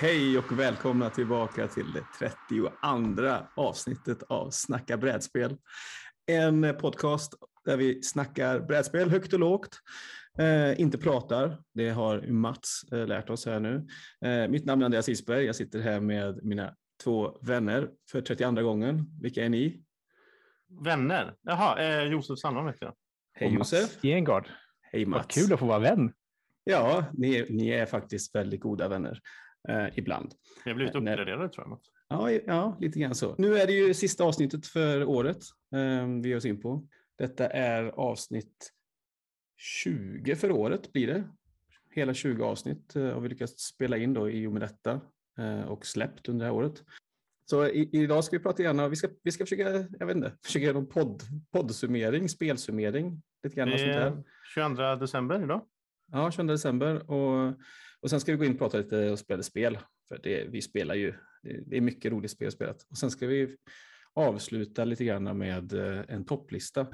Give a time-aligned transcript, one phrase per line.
[0.00, 2.70] Hej och välkomna tillbaka till det 32
[3.56, 5.56] avsnittet av Snacka brädspel.
[6.26, 9.78] En podcast där vi snackar brädspel högt och lågt,
[10.38, 11.58] eh, inte pratar.
[11.74, 13.86] Det har Mats eh, lärt oss här nu.
[14.24, 15.44] Eh, mitt namn är Andreas Isberg.
[15.44, 16.74] Jag sitter här med mina
[17.04, 19.06] två vänner för 32 gången.
[19.22, 19.82] Vilka är ni?
[20.84, 21.34] Vänner?
[21.42, 22.94] Jaha, eh, Josef Sandholm heter jag.
[23.32, 24.02] Hej Josef.
[24.02, 24.48] Gengard.
[24.82, 25.18] Hej Mats.
[25.18, 26.12] Vad kul att få vara vän.
[26.64, 29.20] Ja, ni, ni är faktiskt väldigt goda vänner
[29.68, 30.34] eh, ibland.
[30.64, 31.12] Vi har blivit Nej.
[31.12, 31.78] uppgraderade tror jag.
[32.08, 33.34] Ja, ja, lite grann så.
[33.38, 35.42] Nu är det ju sista avsnittet för året
[35.74, 36.86] eh, vi ger oss in på.
[37.18, 38.72] Detta är avsnitt
[39.56, 41.24] 20 för året blir det.
[41.90, 45.00] Hela 20 avsnitt eh, har vi lyckats spela in då i och med detta
[45.38, 46.82] eh, och släppt under det här året.
[47.44, 50.32] Så i, idag ska vi prata gärna, vi ska, vi ska försöka, jag vet inte,
[50.44, 51.22] försöka göra någon podd,
[51.52, 54.06] poddsummering, spelsummering, lite grann Det och sånt där.
[54.06, 54.22] är
[54.54, 55.66] 22 december idag.
[56.12, 57.10] Ja, 22 december.
[57.10, 57.54] Och,
[58.02, 59.78] och sen ska vi gå in och prata lite och spela spel.
[60.08, 62.86] För det, vi spelar ju, det, det är mycket roligt spel spelat.
[62.90, 63.56] Och sen ska vi
[64.14, 66.86] avsluta lite grann med eh, en topplista.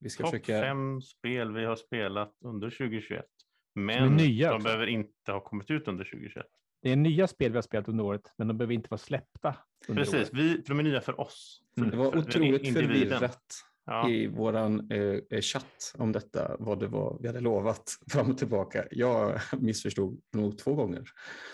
[0.00, 0.60] Vi ska Topp försöka...
[0.60, 3.24] fem spel vi har spelat under 2021.
[3.72, 4.64] Som är Men nya de också.
[4.64, 6.46] behöver inte ha kommit ut under 2021.
[6.82, 9.56] Det är nya spel vi har spelat under året, men de behöver inte vara släppta.
[9.86, 10.30] Precis, året.
[10.32, 11.62] vi, för de är nya för oss.
[11.78, 12.88] För, Det var för otroligt individen.
[12.88, 14.08] förvirrat Ja.
[14.10, 18.84] i våran eh, chatt om detta, vad det var vi hade lovat fram och tillbaka.
[18.90, 21.04] Jag missförstod nog två gånger.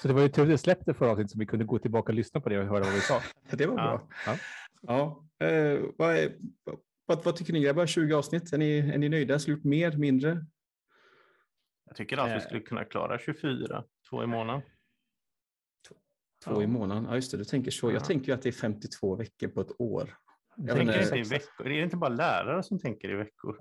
[0.02, 2.14] Så det var ju tur det släppte förra avsnittet så vi kunde gå tillbaka och
[2.16, 3.20] lyssna på det och höra vad vi sa.
[3.56, 3.82] Det var Ja.
[3.86, 4.08] bra.
[4.26, 4.36] Ja.
[5.38, 5.46] Ja.
[5.46, 6.36] Eh, vad, är,
[7.06, 7.86] vad, vad tycker ni grabbar?
[7.86, 9.38] 20 avsnitt, är ni, är ni nöjda?
[9.46, 10.46] Gjort mer, mindre?
[11.86, 12.40] Jag tycker att vi Eh.
[12.40, 14.62] skulle kunna klara 24, två i månaden.
[16.44, 17.04] Två i månaden.
[17.04, 17.36] Ja, just det.
[17.36, 17.86] Du tänker så.
[17.86, 18.04] Jag Ja.
[18.04, 20.14] tänker ju att det är 52 veckor på ett år.
[20.58, 21.64] Jag, Tänker inte i inte, veckor.
[21.64, 23.56] Det är inte bara lärare som tänker i veckor.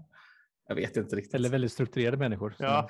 [0.67, 1.33] jag vet inte riktigt.
[1.33, 2.55] Eller väldigt strukturerade människor.
[2.59, 2.87] Ja.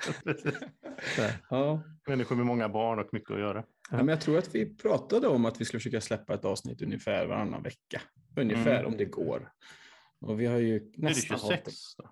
[1.50, 1.82] Ja.
[2.08, 3.64] Människor med många barn och mycket att göra.
[3.90, 6.82] Ja, men jag tror att vi pratade om att vi skulle försöka släppa ett avsnitt
[6.82, 8.00] ungefär varannan vecka.
[8.36, 8.86] Ungefär Mm.
[8.86, 9.52] om det går.
[10.20, 11.42] Och vi har ju Nu är det nästan 26.
[11.42, 12.10] hållit- Då.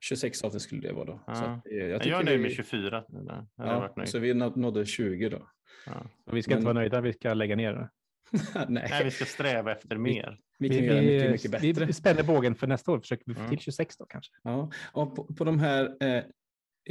[0.00, 1.20] 26 avsnitt skulle det vara då.
[1.26, 1.34] Ja.
[1.34, 3.04] Så att, eh, jag, Jag, är nöjd med 24.
[3.08, 5.48] Det hade jag Ja, så vi nå- nådde 20 då.
[5.86, 5.92] Ja.
[6.32, 7.90] Vi ska inte Men- vara nöjda, vi ska lägga ner det.
[8.68, 10.38] Nej, Nej, vi ska sträva efter mer.
[10.58, 11.84] vi kan göra mycket, mycket bättre.
[11.84, 13.50] vi spänner bågen för nästa år, försöker vi få Mm.
[13.50, 14.32] till 26 då kanske.
[14.42, 16.24] Ja, och på, på de här, eh,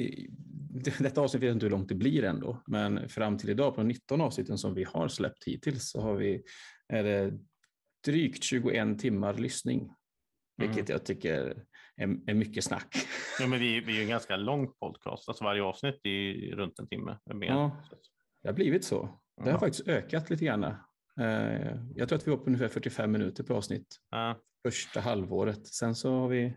[0.03, 0.27] i-
[0.99, 3.81] detta avsnitt vet jag inte hur långt det blir ändå, men fram till idag på
[3.81, 6.43] de 19 avsnitten som vi har släppt hittills så har vi,
[6.87, 7.33] är det
[8.05, 9.91] drygt 21 timmar lyssning,
[10.57, 11.63] vilket jag tycker
[11.97, 12.95] är, är mycket snack.
[13.39, 15.29] Ja, men vi, vi är ju en ganska lång podcast.
[15.29, 17.17] Alltså varje avsnitt är ju runt en timme.
[17.25, 17.47] eller Mer.
[17.47, 17.83] Ja.
[18.43, 19.19] Det har blivit så.
[19.37, 19.59] Det har Ja.
[19.59, 20.75] faktiskt ökat lite grann.
[21.19, 25.67] Eh, jag tror att vi var på ungefär 45 minuter per avsnitt Ja, första halvåret.
[25.67, 26.53] Sen så har vi,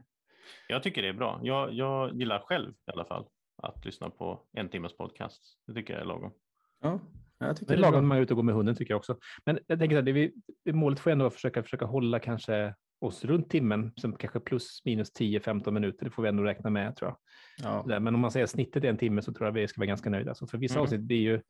[0.68, 1.40] jag tycker det är bra.
[1.42, 3.26] Jag, jag gillar själv i alla fall
[3.62, 5.42] att lyssna på en timmes podcast.
[5.66, 6.32] Det tycker jag är lagom.
[6.82, 7.00] ja,
[7.38, 8.74] jag tycker Det är det är lagom när man är ute och går med hunden
[8.76, 9.18] tycker jag också.
[9.46, 10.32] Men jag tänker att det, vi,
[10.72, 14.82] målet får ändå vara att försöka, försöka hålla kanske oss runt timmen, som kanske plus
[14.84, 16.04] minus 10-15 minuter.
[16.04, 17.18] Det får vi ändå räkna med tror jag.
[17.88, 17.98] Ja.
[18.00, 20.10] Men om man säger snittet är en timme så tror jag vi ska vara ganska
[20.10, 20.34] nöjda.
[20.34, 20.82] Så för vissa Mm.
[20.82, 21.40] avsnitt, är ju,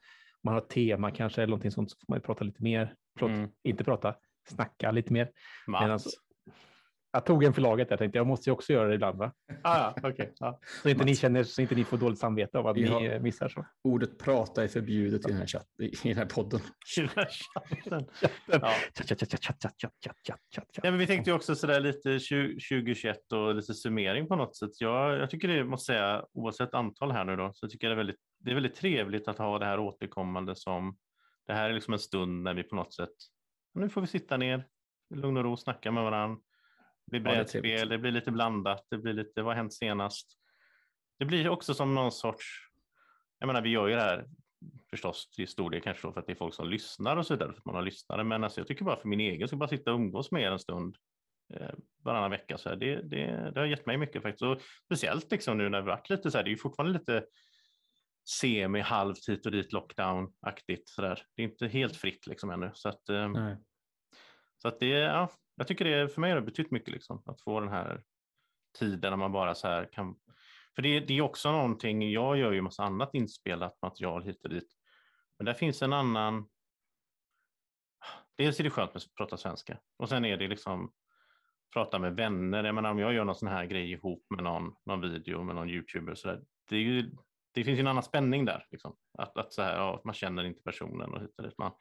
[0.45, 2.95] man har tema kanske eller någonting sånt så får man ju prata lite mer.
[3.19, 3.51] Förlåt, mm.
[3.65, 4.15] inte prata,
[4.49, 5.31] snacka lite mer.
[5.67, 6.01] Medan,
[7.13, 9.19] jag tog en förlaget Jag tänkte jag måste ju också göra det ibland.
[9.19, 9.33] Va?
[9.63, 10.29] Ah, okay.
[10.39, 10.61] ja.
[10.83, 13.49] Så, inte ni känner, så inte ni får dåligt samvete av att Vi ni missar.
[13.49, 13.67] så.
[13.85, 16.61] Ordet prata är förbjudet i den här, chatt, i den här podden.
[16.99, 18.07] I den här chatten.
[18.47, 18.75] Ja.
[20.83, 24.81] Nej, men vi tänkte ju också sådär lite 2021 och lite summering på något sätt.
[24.81, 27.95] Jag, jag tycker det måste säga, oavsett antal här nu då, så tycker jag det
[27.95, 30.97] är väldigt det är väldigt trevligt att ha det här återkommande som,
[31.47, 33.15] det här är liksom en stund när vi på något sätt,
[33.75, 34.67] nu får vi sitta ner,
[35.15, 36.41] i lugn och ro, snacka med varandra.
[37.07, 40.39] Det blir Ja, det det blir lite blandat, det blir lite, vad har hänt senast?
[41.19, 42.69] Det blir också som någon sorts,
[43.39, 44.27] jag menar vi gör ju det här
[44.91, 47.53] förstås till stor del kanske för att det är folk som lyssnar och så vidare,
[47.53, 49.69] för att man har lyssnare, men alltså jag tycker bara för min egen, ska bara
[49.69, 50.97] sitta och umgås med er en stund
[51.55, 51.71] eh,
[52.05, 52.59] varannan vecka.
[52.59, 54.43] Så här, det, det, det har gett mig mycket faktiskt.
[54.43, 57.25] Och speciellt liksom nu när vi varit lite så här, det är ju fortfarande lite
[58.29, 60.89] semi halvt hit och dit lockdown-aktigt.
[60.89, 61.23] Så där.
[61.37, 62.71] Det är inte helt fritt liksom ännu.
[62.75, 63.57] Så att, eh, Nej.
[64.63, 67.43] så att det, ja, jag tycker det för mig har det betytt mycket liksom, att
[67.43, 68.03] få den här
[68.79, 70.17] tiden när man bara så här kan.
[70.75, 74.51] För det, det är också någonting, jag gör ju massa annat inspelat material hit och
[74.51, 74.73] dit.
[75.39, 76.49] Men där finns en annan.
[78.37, 80.93] Dels är det skönt med att prata svenska och sen är det liksom
[81.73, 82.65] prata med vänner.
[82.65, 85.55] Jag menar om jag gör någon sån här grej ihop med någon, någon video med
[85.55, 86.43] någon youtuber så där.
[86.69, 87.11] Det, är ju,
[87.59, 88.67] det finns ju en annan spänning där.
[88.71, 88.97] Liksom.
[89.19, 91.59] Att, att så här, ja, man känner inte personen och hit och dit.
[91.59, 91.73] Man,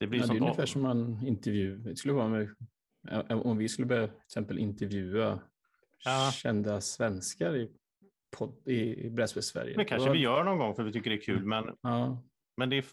[0.00, 2.48] det blir Ja, det är ungefär som man intervju, det skulle vara med,
[3.28, 5.40] om vi skulle börja till exempel intervjua
[6.04, 6.30] Ja.
[6.34, 7.70] kända svenskar i,
[8.38, 9.76] podd, i, i brädspel Sverige.
[9.76, 11.38] Det kanske Då- vi gör någon gång för vi tycker det är Mm.
[11.40, 12.22] kul, men, Ja,
[12.56, 12.84] men det är,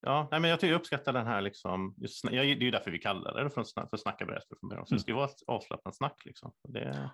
[0.00, 2.70] Ja, nej, men jag, tycker jag uppskattar den här, liksom, just, jag, det är ju
[2.70, 4.86] därför vi kallar det för, för, Snacka berättar från början.
[4.86, 6.22] Så det ska vara ett avslappnat snack.
[6.24, 6.52] Liksom.
[6.68, 7.10] Det,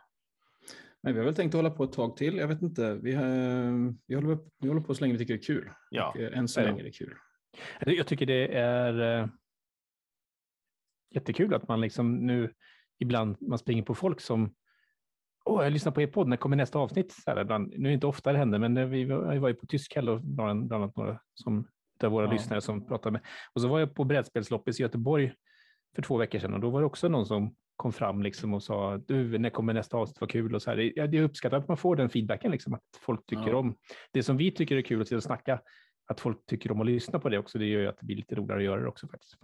[1.02, 2.36] Men vi har väl tänkt att hålla på ett tag till.
[2.36, 2.94] Jag vet inte.
[2.94, 3.24] Vi, har,
[4.06, 5.70] vi, håller, vi håller på så länge vi tycker det är kul.
[5.90, 6.08] Ja.
[6.10, 6.64] Och, eh, än så Ja.
[6.64, 7.14] länge är det kul.
[7.80, 9.28] Jag tycker det är eh,
[11.14, 12.52] jättekul att man liksom nu
[12.98, 14.54] ibland man springer på folk som
[15.44, 17.12] Åh, jag lyssnar på er podd, när kommer nästa avsnitt?
[17.12, 19.48] Så här, ibland, nu är det inte ofta det händer, men vi var, jag var
[19.48, 21.68] ju på Tyskhäll och bland bland annat några som,
[22.04, 22.32] av våra Ja.
[22.32, 23.20] lyssnare som pratade med.
[23.52, 25.32] Och så var jag på brädspelsloppis i Göteborg
[25.94, 28.62] för två veckor sedan och då var det också någon som kom fram liksom och
[28.62, 30.76] sa du, när kommer nästa avsnitt, vad kul och så här.
[30.76, 33.56] Det- Jag, jag uppskattar att man får den feedbacken, liksom, att folk tycker Ja.
[33.56, 33.76] om
[34.12, 35.60] det som vi tycker är kul att sitta och snacka,
[36.06, 37.58] att folk tycker om att lyssna på det också.
[37.58, 39.36] Det gör ju att det blir lite roligare att göra det också faktiskt.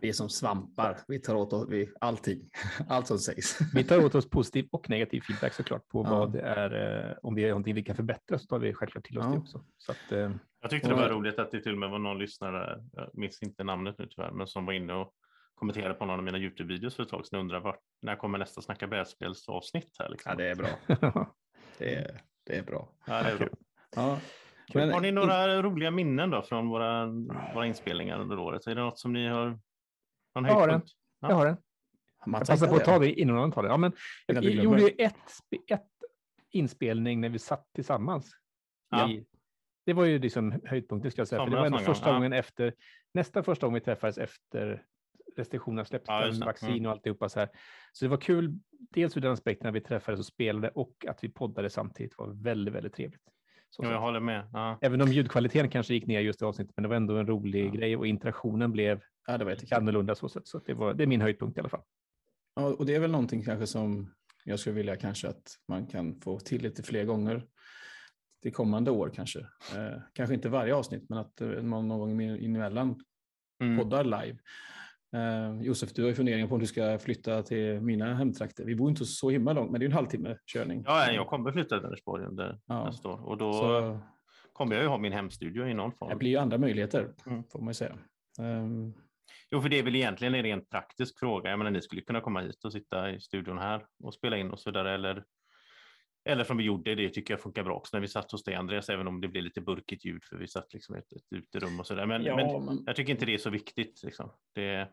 [0.00, 0.98] Vi är som svampar.
[1.08, 2.48] Vi tar åt oss vi, allting.
[2.88, 3.58] Allt som sägs.
[3.74, 6.10] Vi tar åt oss positiv och negativ feedback såklart på Ja.
[6.10, 7.08] vad det är.
[7.10, 9.32] eh, Om det är någonting vi kan förbättra så tar vi självklart till oss Ja.
[9.32, 9.64] det också.
[9.78, 10.30] Så att, eh,
[10.60, 13.42] Jag tyckte det var roligt att det till och med var någon lyssnare, jag minns
[13.42, 15.12] inte namnet nu tyvärr, men som var inne och
[15.54, 18.38] kommenterade på någon av mina Youtube-videos för ett tag sedan och undrade vart, när kommer
[18.38, 20.08] nästa Snacka brädspelsavsnitt här?
[20.08, 20.30] Liksom.
[20.30, 20.68] Ja, det är bra.
[21.78, 22.88] Det är, det är bra.
[23.06, 23.48] Ja, det är bra.
[23.96, 24.18] Ja.
[24.92, 27.06] har ni några roliga minnen då från våra,
[27.54, 28.66] våra inspelningar under året?
[28.66, 29.46] Är det något som ni har?
[30.34, 30.88] Någon Jag har höjdpunkt?
[31.20, 31.28] Ja.
[31.28, 31.56] jag har den.
[32.26, 33.68] Jag passar på att ta det innan han tar det.
[33.68, 33.92] Ja, men
[34.26, 35.14] jag, gjorde ju ett,
[35.70, 35.88] ett
[36.50, 38.30] inspelning när vi satt tillsammans.
[38.90, 39.10] Ja.
[39.10, 39.24] I,
[39.86, 41.44] det var ju liksom höjdpunkten ska jag säga.
[41.44, 42.14] För det var ändå någon gång, första ja.
[42.14, 42.74] gången efter,
[43.14, 44.84] nästa första gången vi träffades efter
[45.38, 46.44] restriktionerna släpptes, Ja, det.
[46.46, 46.86] vaccin Mm.
[46.86, 47.48] och alltihopa så här.
[47.92, 48.58] Så det var kul,
[48.90, 52.22] dels ur den aspekten när vi träffades och spelade och att vi poddade samtidigt Det
[52.22, 53.22] var väldigt, väldigt trevligt.
[53.70, 54.48] Så Jo, jag håller med.
[54.52, 54.78] Ja.
[54.82, 57.66] Även om ljudkvaliteten kanske gick ner just i avsnittet, men det var ändå en rolig
[57.66, 57.70] Ja.
[57.70, 60.46] grej och interaktionen blev Ja, det var annorlunda så sätt.
[60.48, 61.82] Så att det, var, det är min höjdpunkt i alla fall.
[62.56, 64.14] Ja, och det är väl någonting kanske som
[64.44, 67.46] jag skulle vilja kanske att man kan få till lite fler gånger
[68.42, 69.38] till kommande år kanske.
[69.76, 73.04] Eh, kanske inte varje avsnitt, men att eh, man någon gång in emellan
[73.60, 73.78] Mm.
[73.78, 74.38] poddar live.
[75.14, 78.64] Eh, Josef, du har ju funderingar på om du ska flytta till mina hemtrakter.
[78.64, 80.82] Vi bor inte så himla långt, men det är en halvtimme körning.
[80.86, 82.84] Ja, jag kommer flytta till Vänersborg under Ja.
[82.84, 84.00] nästa år och då Så
[84.52, 86.08] kommer jag ju ha min hemstudio i någon form.
[86.10, 87.44] det blir ju andra möjligheter, Mm.
[87.44, 87.98] får man ju säga.
[88.40, 88.92] Ehm,
[89.50, 91.50] Jo, för det är väl egentligen en rent praktisk fråga.
[91.50, 94.50] Jag menar, ni skulle kunna komma hit och sitta i studion här och spela in
[94.50, 94.94] och så vidare.
[94.94, 95.24] Eller,
[96.24, 98.54] eller som vi gjorde, det tycker jag funkar bra också när vi satt hos dig
[98.54, 101.32] Andreas, även om det blir lite burkigt ljud för vi satt liksom i ett, ett
[101.32, 102.06] uterum och så där.
[102.06, 104.02] Men, ja, men men, jag tycker inte det är så viktigt.
[104.04, 104.30] Liksom.
[104.54, 104.88] Det,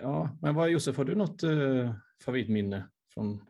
[0.00, 3.46] ja, men vad, Josef, har du något eh, favoritminne från,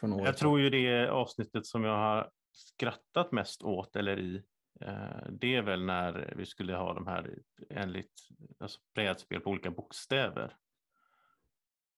[0.00, 0.26] från året?
[0.26, 4.42] jag tror ju det avsnittet som jag har skrattat mest åt eller i,
[4.80, 7.38] eh, det är väl när vi skulle ha de här
[7.70, 8.12] enligt
[8.58, 10.56] alltså brädspel på olika bokstäver.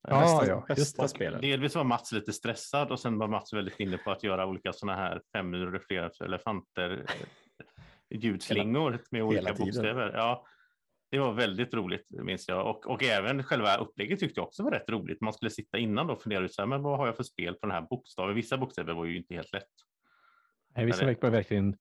[0.09, 1.09] Ja, bästa, ja, bästa det.
[1.09, 1.41] spelet.
[1.41, 4.73] Delvis var Mats lite stressad och sen var Mats väldigt inne på att göra olika
[4.73, 5.23] sådana här
[5.87, 6.91] fler elefanter,
[8.09, 10.13] eh, ljudslingor med olika bokstäver.
[10.15, 10.47] Ja,
[11.11, 14.71] det var väldigt roligt minns jag och, och även själva upplägget tyckte jag också var
[14.71, 15.21] rätt roligt.
[15.21, 17.23] Man skulle sitta innan då och fundera ut så här, men vad har jag för
[17.23, 18.35] spel på den här bokstaven?
[18.35, 19.69] Vissa bokstäver var ju inte helt lätt.
[20.77, 21.77] Nej, vissa veckor var verkligen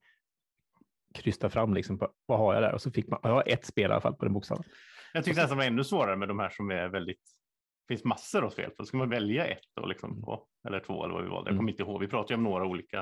[1.13, 3.65] krysta fram liksom på vad har jag där och så fick man jag har ett
[3.65, 4.63] spel i alla fall på den bokstaven.
[5.13, 7.21] Jag tyckte nästan det var ännu svårare med de här som är väldigt
[7.87, 8.85] det finns massor av spel på.
[8.85, 11.49] Ska man välja ett då, liksom, på, eller två eller vad vi valde.
[11.49, 11.57] Jag Mm.
[11.57, 12.01] kommer inte ihåg.
[12.01, 12.97] Vi pratade om några olika.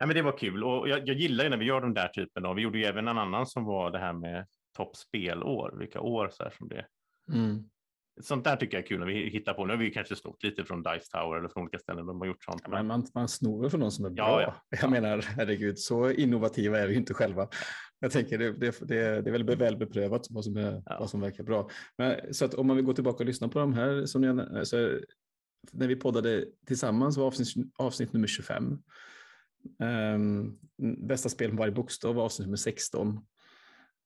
[0.00, 2.08] Nej, men det var kul och jag, jag gillar ju när vi gör den där
[2.08, 2.54] typen av.
[2.56, 4.46] Vi gjorde ju även en annan som var det här med
[4.76, 6.86] toppspelår, vilka år så här som det.
[7.32, 7.64] Mm.
[8.22, 9.66] Sånt där tycker jag är kul när vi hittar på.
[9.66, 12.26] Nu har vi kanske snott lite från Dice Tower eller från olika ställen de har
[12.26, 12.60] gjort sånt.
[12.64, 14.42] Ja, men man, man snor från någon som är Ja, bra.
[14.42, 14.78] ja.
[14.80, 17.48] Jag menar, herregud, så innovativa är vi inte själva.
[18.00, 20.96] Jag tänker det, det, det, det är väl väl beprövat vad som, är, Ja.
[21.00, 21.70] vad som verkar bra.
[21.98, 24.66] Men, så att om man vill gå tillbaka och lyssna på de här, som jag,
[24.66, 24.98] så,
[25.72, 28.78] när vi poddade tillsammans var avsnitt, avsnitt nummer 25.
[30.14, 30.58] Um,
[31.06, 33.20] bästa spel på varje bokstav var avsnitt nummer 16.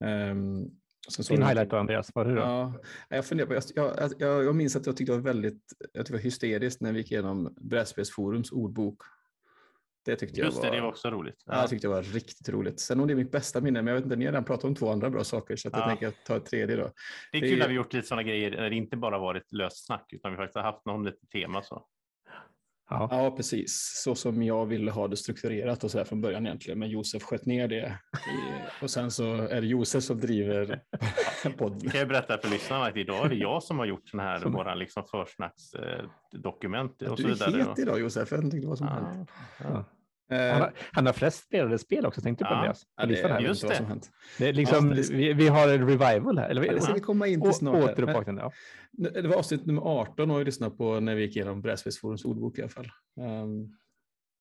[0.00, 0.70] Um,
[1.14, 2.40] sen så Din var det- highlight då Andreas, vad är det då?
[2.46, 5.62] Ja, jag, funderar på, jag, jag, jag, jag minns att jag tyckte det var väldigt
[5.92, 9.02] jag det var hysteriskt när vi gick igenom Brädspelsforums ordbok.
[10.04, 11.42] Det tyckte Just jag det, var, det var också roligt.
[11.46, 12.80] ja, jag tyckte det var riktigt roligt.
[12.80, 14.64] Sen om det är mitt bästa minne, men jag vet inte, ni har redan pratat
[14.64, 15.88] om två andra bra saker så att jag Ja.
[15.88, 16.90] tänker ta ett tredje då.
[17.32, 19.18] det är det kul är- när vi gjort lite sådana grejer när det inte bara
[19.18, 21.86] varit löst snack utan vi faktiskt har haft någon lite tema så.
[22.90, 23.08] Ja.
[23.10, 24.00] Ja, precis.
[24.04, 26.78] Så som jag ville ha det strukturerat och så här från början egentligen.
[26.78, 27.98] Men Josef sköt ner det.
[28.82, 30.80] Och sen så är det Josef som driver
[31.58, 31.90] podden.
[31.90, 34.38] kan jag berätta för lyssnarna att idag är det jag som har gjort sån här
[34.38, 37.62] Som- våra liksom försnacksdokument och Du så vidare.
[37.62, 38.30] är het idag Josef.
[38.30, 39.28] Jag vet inte vad som hänt.
[39.58, 39.70] Ja, ja.
[39.78, 39.84] Eh,
[40.30, 42.56] Han, har, han har flest spelade spel också, tänkte du på Ja.
[42.58, 42.82] Andreas?
[42.96, 43.28] Ja, det, här.
[43.30, 43.74] jag just det.
[43.74, 44.10] som hänt.
[44.38, 46.48] Det är liksom, vi, vi har en revival här.
[46.48, 47.96] Eller, Ja, det ska vi komma in till snart.
[48.26, 48.52] Men- ja.
[48.92, 52.58] Det var avsnitt nummer 18 och jag lyssnat på när vi gick igenom Brädspelsforums ordbok
[52.58, 52.88] i alla fall.
[53.20, 53.76] Um,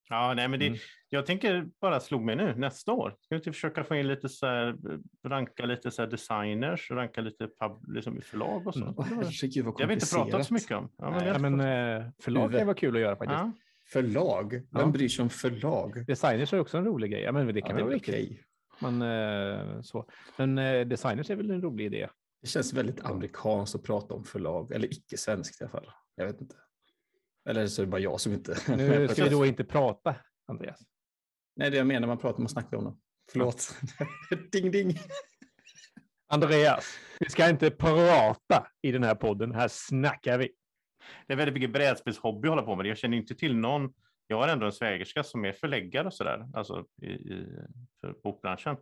[0.09, 0.79] Ja, nej, men det, Mm.
[1.09, 3.09] jag tänker bara slog mig nu nästa år.
[3.09, 4.75] Ska vi inte försöka få in lite så här,
[5.27, 8.81] ranka lite så här designers ranka lite pub, liksom i förlag och så.
[8.81, 8.93] Mm.
[8.97, 10.89] Åh, herregud vad Det har vi inte pratat så mycket om.
[10.97, 13.39] Ja, men Nej, det är Ja, men eh, förlag kan vara kul att göra faktiskt.
[13.93, 14.01] Ja.
[14.01, 14.51] Förlag?
[14.53, 14.85] Vem Ja.
[14.87, 16.05] bryr sig om förlag?
[16.07, 17.21] Designers är också en rolig grej.
[17.21, 18.43] Ja, men det Ja, kan vara väl okej.
[18.81, 20.09] Men, eh, så.
[20.37, 22.09] men eh, designers är väl en rolig idé.
[22.41, 25.91] Det känns väldigt amerikanskt att prata om förlag, eller icke-svenskt i alla fall.
[26.15, 26.55] Jag vet inte.
[27.49, 28.57] Eller så är det bara jag som inte...
[28.77, 30.15] Nu ska vi då inte prata,
[30.47, 30.79] Andreas.
[31.55, 32.95] Nej, det jag menar, man pratar, man snackar om det.
[33.31, 33.75] Förlåt.
[34.51, 34.97] ding, ding.
[36.27, 36.85] Andreas,
[37.19, 39.51] vi ska inte prata i den här podden.
[39.51, 40.49] Här snackar vi.
[41.27, 42.85] Det är väldigt mycket brädspelshobby att hålla på med.
[42.85, 43.93] Jag känner inte till någon.
[44.27, 47.47] Jag har ändå en svägerska som är förläggare och sådär, alltså i, i,
[48.01, 48.77] för bokbranschen.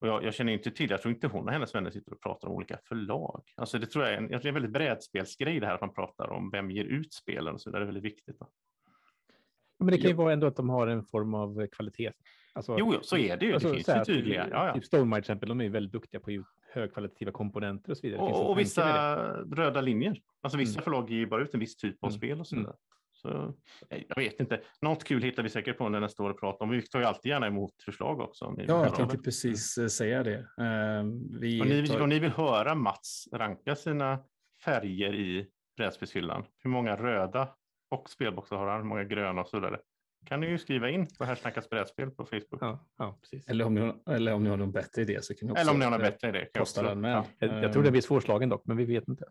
[0.00, 2.20] Och jag, jag känner inte till, jag tror inte hon och hennes vänner sitter och
[2.20, 3.42] pratar om olika förlag.
[3.56, 5.74] Alltså det tror jag är en, jag tror det är en väldigt brädspelsgrej det här
[5.74, 7.70] att man pratar om vem ger ut spelen och så.
[7.70, 7.78] där.
[7.78, 8.40] Det är väldigt viktigt.
[8.40, 8.48] Va?
[9.78, 12.12] Men det kan ju vara ändå att de har en form av kvalitet.
[12.60, 13.52] Alltså, Jo, så är det ju.
[13.54, 14.48] alltså, det finns ju att, tydliga.
[14.50, 14.74] Ja, ja.
[14.74, 18.20] Typ Stonemire till exempel, de är väldigt duktiga på högkvalitativa komponenter och så vidare.
[18.22, 20.20] Och, och vissa röda linjer.
[20.42, 20.84] Alltså vissa Mm.
[20.84, 22.18] förlag ger bara ut en viss typ av Mm.
[22.18, 22.64] spel och så Mm.
[22.64, 22.76] vidare.
[23.12, 23.54] Så,
[23.90, 24.60] nej, jag vet inte.
[24.82, 26.70] Något kul hittar vi säkert på när nästa år att prata om.
[26.70, 28.54] Vi tar ju alltid gärna emot förslag också.
[28.58, 30.34] Ja, jag tänkte precis eh, säga det.
[30.38, 31.04] Eh,
[31.40, 34.18] Vi Om ni, vill, tar- om ni vill höra Mats ranka sina
[34.64, 37.48] färger i brädspelshyllan, hur många röda
[37.90, 39.80] och spelboxar har han, hur många gröna och så vidare,
[40.26, 42.58] kan ni ju skriva in på Här snackas brädspel på Facebook.
[42.60, 43.48] Ja, ja, precis.
[43.48, 45.72] Eller om, ni, eller om ni har någon bättre idé så kan ni också Eller
[45.72, 46.38] om ni har någon eh, bättre idé.
[46.38, 47.12] kan jag posta också- den med.
[47.12, 47.26] Ja.
[47.38, 49.24] Jag, jag tror det blir svårslagen dock, men vi vet inte.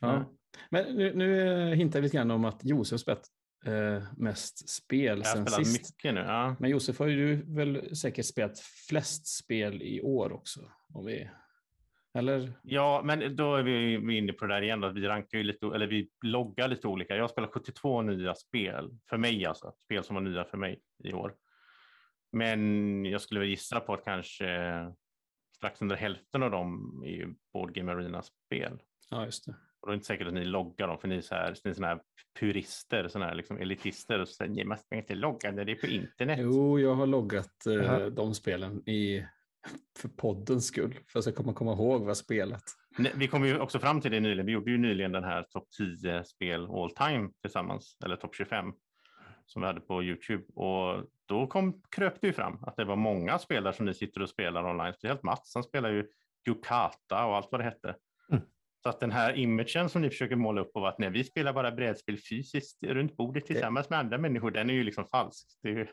[0.00, 0.24] Ja.
[0.70, 3.26] Men nu, nu eh, hintar vi lite grann om att Josef har spelat
[3.66, 5.90] eh, mest spel Jag har sen spelat sist.
[5.90, 6.20] mycket nu.
[6.20, 6.56] Ja.
[6.58, 10.60] Men Josef har ju väl säkert spelat flest spel i år också?
[10.94, 11.30] Om vi...
[12.16, 12.52] Eller?
[12.62, 14.84] ja, men då är vi inne på det där igen.
[14.84, 17.16] Att Vi rankar ju lite, eller vi loggar lite olika.
[17.16, 19.72] Jag har spelat 72 nya spel, för mig alltså.
[19.84, 21.34] Spel som var nya för mig i år.
[22.32, 24.46] Men jag skulle väl gissa på att kanske
[25.56, 28.78] strax under hälften av dem är ju Board Game Arena-spel.
[29.10, 29.54] Ja, just det.
[29.80, 31.56] Och då är det inte säkert att ni loggar dem, för ni är, så här,
[31.64, 32.00] ni är såna här
[32.40, 34.20] purister, såna här liksom elitister.
[34.20, 36.38] Och så säger ni måste inte logga när det är på internet.
[36.42, 39.26] Jo, jag har loggat eh, de spelen i,
[39.98, 40.98] för poddens skull.
[41.08, 42.16] För att jag kommer komma ihåg vad.
[42.98, 44.46] Nej, Vi kom ju också fram till det nyligen.
[44.46, 48.72] Vi gjorde ju nyligen den här topp 10 spel all time tillsammans, eller topp 25
[49.46, 50.44] som vi hade på Youtube.
[50.54, 54.22] Och då kom, kröp det ju fram att det var många spelare som ni sitter
[54.22, 54.92] och spelar online.
[54.92, 56.06] Speciellt Mats, han spelar ju
[56.48, 57.96] Yukata och allt vad det hette.
[58.30, 58.42] Mm.
[58.82, 61.52] Så att den här imagen som ni försöker måla upp av att när vi spelar
[61.52, 65.46] bara brädspel fysiskt runt bordet tillsammans med andra människor, den är ju liksom falsk.
[65.62, 65.86] Det är ju...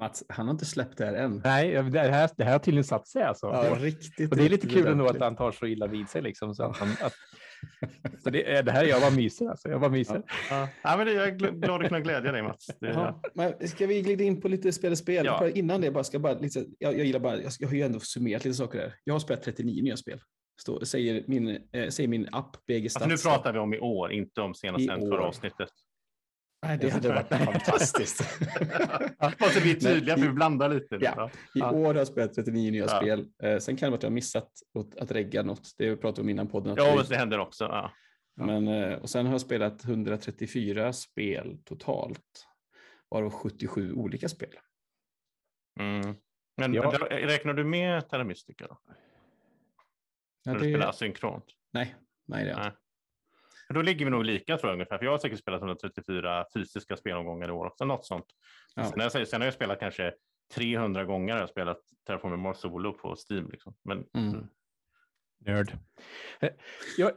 [0.00, 1.40] Mats, han har inte släppt det här än.
[1.44, 3.46] Nej, det här, det här har tydligen satt sig alltså.
[3.46, 4.30] Ja, riktigt.
[4.30, 6.54] och det är lite riktigt kul ändå att han tar så illa vid sig liksom.
[6.54, 7.12] Så att han, att,
[8.22, 9.68] så det, det här, jag bara myser alltså.
[9.68, 10.22] Jag bara myser.
[10.50, 10.68] Ja.
[10.82, 12.66] Ja, men jag är gl- glad att kunna glädja dig Mats.
[12.80, 15.26] Det, Ja, men ska vi glida in på lite spel och spel?
[15.26, 15.48] Ja.
[15.48, 18.44] Innan det, bara ska bara lite, jag, jag gillar bara, jag, har ju ändå summerat
[18.44, 18.94] lite saker där.
[19.04, 20.20] Jag har spelat 39 nya spel.
[20.60, 23.04] Stå, säger, min, eh, säger min app BG Stats.
[23.04, 25.10] Alltså nu pratar vi om i år, inte om senast I sen år.
[25.10, 25.68] förra avsnittet.
[26.62, 28.20] Nej, det hade varit fantastiskt.
[29.40, 30.98] Måste bli tydliga, för vi blandar lite.
[31.00, 31.30] Ja.
[31.54, 32.88] I år har jag spelat 39 nya Ja.
[33.00, 33.26] spel.
[33.42, 34.50] Eh, sen kan det vara att jag har missat
[35.00, 35.74] att, regga något.
[35.78, 36.74] Det pratade vi om innan podden.
[36.78, 37.64] Ja, vi- det händer också.
[37.64, 37.92] Ja.
[38.36, 42.46] Men, eh, och sen har jag spelat 134 spel totalt.
[43.10, 44.54] Varav 77 olika spel.
[45.80, 46.14] Mm.
[46.56, 46.92] Men Ja.
[47.10, 48.66] räknar du med Terra Mystica?
[48.66, 48.78] Då?
[48.86, 48.92] Ja,
[50.44, 51.44] När du det, spelar asynkront?
[51.72, 51.94] nej,
[52.28, 52.76] nej det är inte.
[53.70, 54.98] För då ligger vi nog lika tror jag ungefär.
[54.98, 57.84] För jag har säkert spelat 134 fysiska spelomgångar i år också.
[57.84, 58.26] Något sånt.
[58.74, 58.84] Ja.
[58.84, 60.14] Sen, har jag, sen har jag spelat kanske
[60.54, 61.34] 300 gånger.
[61.34, 63.50] Jag har spelat Terraforming Mars Solo på Steam.
[63.50, 63.74] Liksom.
[63.84, 64.46] Men Mm.
[65.46, 65.72] Nörd.
[66.40, 66.50] Eh,
[66.98, 67.12] Jag,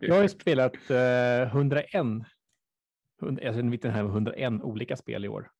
[0.00, 1.92] jag har ju spelat eh, 101,
[3.20, 5.50] hund- alltså en liten här 101 olika spel i år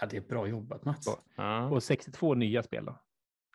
[0.00, 1.04] Ja, det är bra jobbat Mats.
[1.04, 1.18] Så.
[1.36, 1.68] ja.
[1.70, 2.84] och 62 nya spel.
[2.84, 3.03] Då.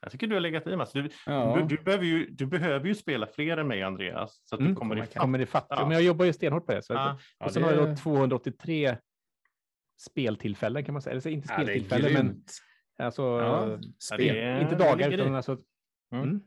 [0.01, 0.91] Jag tycker du har legat i Mats.
[0.91, 1.55] Du, Ja.
[1.67, 4.41] du, du, behöver ju, du behöver ju spela fler än mig Andreas.
[4.45, 4.71] Så att Mm.
[4.73, 5.65] du kommer Komma i ikapp.
[5.69, 5.93] Ja, men Ja.
[5.93, 6.81] Jag jobbar ju stenhårt på det.
[6.83, 7.09] Så Ja.
[7.09, 8.97] att, Ja, och sen det har jag är- då 283
[10.01, 11.11] speltillfällen kan man säga.
[11.11, 12.43] Eller inte Ja, speltillfällen, men
[13.05, 14.35] alltså, Ja, spel.
[14.35, 15.57] är- inte dagar utan alltså,
[16.11, 16.23] Mm.
[16.29, 16.41] mm.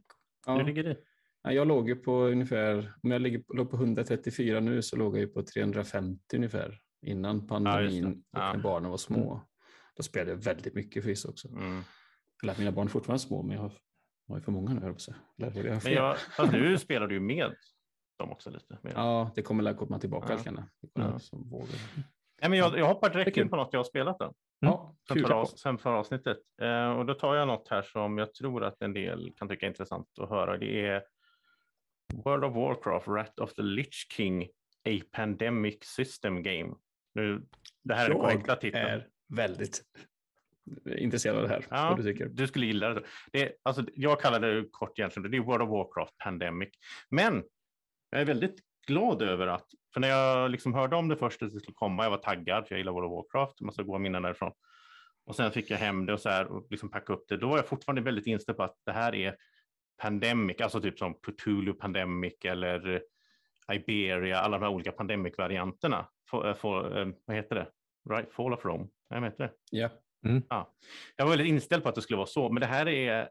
[0.47, 0.59] Ja.
[0.59, 0.97] Du ligger i.
[1.43, 5.17] Ja, jag låg ju på ungefär, om jag ligger, låg på 134 nu så låg
[5.17, 8.11] jag ju på 350 ungefär innan Ja, pandemin det.
[8.11, 8.53] och Ja.
[8.53, 9.41] när barnen var små.
[9.97, 11.49] Då spelade jag väldigt mycket förvisso också.
[11.49, 11.83] Mm.
[12.43, 13.73] Eller att mina barn är fortfarande små, men jag har,
[14.27, 14.87] jag har för många nu,
[15.39, 15.49] jag.
[15.49, 17.55] Eller, jag Men jag, fast nu spelar du med
[18.19, 18.79] dem också lite.
[18.83, 18.93] Mer.
[18.95, 20.39] Ja, det kommer komma tillbaka Ja.
[20.95, 21.67] kommer Ja.
[22.41, 24.19] Nej, men jag, jag hoppar direkt in på något jag har spelat.
[24.19, 24.35] Då.
[24.61, 26.39] Ja, Sen förra, avs- sen förra avsnittet.
[26.63, 29.67] Eh, och då tar jag något här som jag tror att en del kan tycka
[29.67, 30.59] är intressant att höra.
[30.59, 31.03] Det är
[32.15, 34.43] World of Warcraft, Rat of the Lich King,
[34.89, 36.75] A Pandemic System Game.
[37.15, 37.47] Nu
[37.85, 38.87] det här är den korrekta titeln.
[38.87, 39.83] är väldigt
[40.99, 41.67] intresserad av det här.
[41.71, 42.27] Ja, du tycker.
[42.27, 43.03] Du skulle gilla det.
[43.33, 46.69] det alltså, jag kallar det kort egentligen, det är World of Warcraft Pandemic.
[47.09, 47.43] Men
[48.11, 51.53] jag är väldigt glad över att, för när jag liksom hörde om det först att
[51.53, 54.23] det skulle komma, jag var taggad, för jag gillar World of Warcraft, massa goda minnen
[54.23, 54.53] därifrån.
[55.25, 57.37] Och sen fick jag hem det och så här och liksom packa upp det.
[57.37, 59.37] Då var jag fortfarande väldigt inställd på att det här är
[60.03, 63.03] Pandemic, alltså typ som Cthulhu Pandemic eller
[63.73, 66.09] Iberia, alla de här olika Pandemic-varianterna.
[66.31, 67.67] För, eh, vad heter det?
[68.11, 68.33] Right?
[68.33, 68.87] Fall of Rome?
[69.11, 69.53] Nej, vad heter det?
[69.71, 69.91] Ja.
[70.25, 70.43] Mm.
[70.49, 70.75] Ja.
[71.17, 73.29] Jag var väldigt inställd på att det skulle vara så, men det här är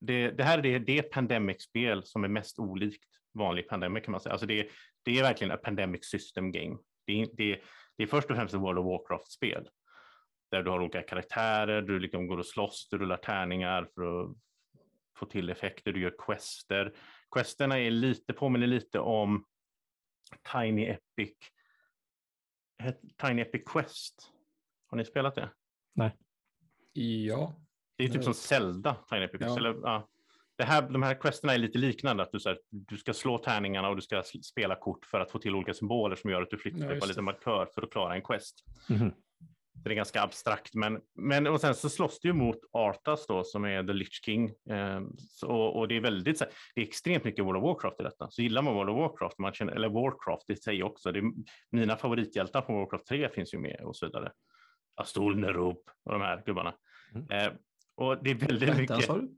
[0.00, 4.20] det, det här är det, det Pandemic-spel som är mest olikt vanlig Pandemic kan man
[4.20, 4.32] säga.
[4.32, 4.68] Alltså det,
[5.02, 6.78] det är verkligen ett Pandemic System Game.
[7.06, 7.60] Det, det,
[7.96, 9.68] det är först och främst ett World of Warcraft-spel
[10.50, 14.36] där du har olika karaktärer, du liksom går och slåss, du rullar tärningar för att
[15.16, 16.94] få till effekter, du gör quester.
[17.34, 19.44] Questerna är lite, påminner lite om
[20.52, 21.36] Tiny Epic,
[23.26, 24.32] Tiny Epic Quest.
[24.86, 25.50] Har ni spelat det?
[26.92, 27.54] Ja.
[27.96, 28.36] Det är typ som vet.
[28.36, 29.56] Zelda, Tiny Epic Quest.
[29.56, 29.58] Ja.
[29.58, 30.08] Eller, ja.
[30.58, 33.38] Det här, de här questerna är lite liknande, att du, så här, du ska slå
[33.38, 36.50] tärningarna och du ska spela kort för att få till olika symboler som gör att
[36.50, 37.32] du flyttar Ja, på just en liten det.
[37.32, 38.64] markör för att klara en quest.
[38.88, 39.12] Mhm.
[39.84, 43.44] Det är ganska abstrakt, men, men och sen så slåss du ju mot Arthas då,
[43.44, 44.48] som är The Lich King.
[44.70, 48.00] Eh, så, och det är väldigt, så här, det är extremt mycket World of Warcraft
[48.00, 48.30] i detta.
[48.30, 51.24] Så gillar man World of Warcraft, man känner, eller Warcraft i sig också, det är,
[51.70, 54.32] mina favorithjältar från Warcraft 3 finns ju med och så vidare.
[55.00, 56.74] Astol Nerub och de här gubbarna.
[57.14, 57.26] Mm.
[57.30, 57.52] Eh,
[57.94, 59.06] och det är väldigt Vänta, mycket...
[59.06, 59.28] sa du?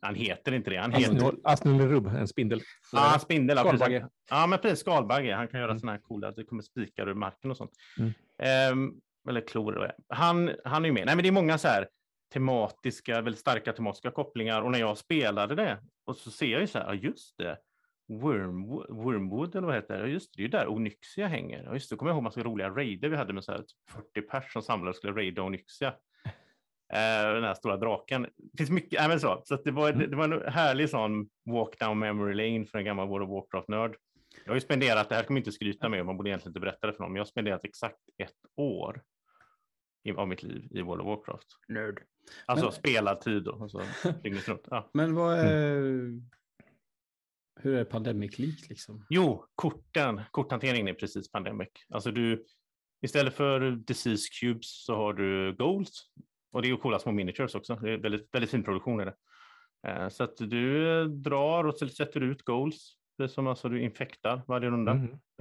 [0.00, 1.34] Han heter inte det, han heter...
[1.44, 2.60] Asnullerubb, en spindel.
[2.92, 3.56] Ja, spindel.
[3.56, 3.78] ja, precis.
[3.80, 4.08] Skalbagge.
[4.30, 4.78] Ja, men precis.
[4.80, 5.34] Skalbagge.
[5.34, 5.80] Han kan göra Mm.
[5.80, 7.70] sådana här coola, det kommer spikar ur marken och sånt.
[7.98, 8.12] Mm.
[8.38, 8.92] Ehm,
[9.28, 9.92] eller klor.
[10.08, 11.06] Han, han är ju med.
[11.06, 11.88] Nej, men det är många så här
[12.32, 14.62] tematiska, väldigt starka tematiska kopplingar.
[14.62, 17.58] Och när jag spelade det och så ser jag ju så här, ja just det.
[18.08, 20.00] Wormwood, Wormwood eller vad heter det?
[20.00, 21.62] Ja, just det, det är ju där Onyxia hänger.
[21.64, 23.90] Ja, just det, kommer jag ihåg massa roliga raider vi hade med så här typ
[24.14, 25.94] 40 pers som samlades och skulle raida Onyxia.
[26.92, 28.22] Eh, den här stora draken.
[28.36, 31.28] Det finns mycket, äh, men så, så det, var, det, det var en härlig sån
[31.44, 33.96] walk down memory lane för en gammal World of Warcraft-nörd.
[34.44, 36.60] Jag har ju spenderat, det här kan man inte skryta med, man borde egentligen inte
[36.60, 39.02] berätta det för någon, men jag har spenderat exakt ett år
[40.04, 41.46] i, av mitt liv i World of Warcraft.
[41.68, 42.02] Nörd.
[42.46, 43.62] Alltså Men- spelad tid då.
[43.62, 43.82] Alltså,
[44.70, 44.90] ja.
[44.94, 46.20] Men vad är...
[47.60, 49.06] Hur är Pandemic likt liksom?
[49.10, 51.68] Jo, korten, korthanteringen är precis Pandemic.
[51.90, 52.44] Alltså du,
[53.02, 56.10] istället för disease cubes så har du goals.
[56.52, 57.74] Och det är ju coola små miniatures också.
[57.74, 59.00] Det är väldigt, väldigt fin produktion.
[59.00, 59.14] Är det.
[59.88, 62.94] Eh, Så att du drar och sätter ut goals.
[63.18, 64.92] Det är som alltså du infektar varje runda.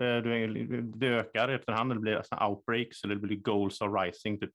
[0.02, 4.40] Eh, Du, det ökar efterhand, det blir såna outbreaks eller det blir goals of rising.
[4.40, 4.52] Typ.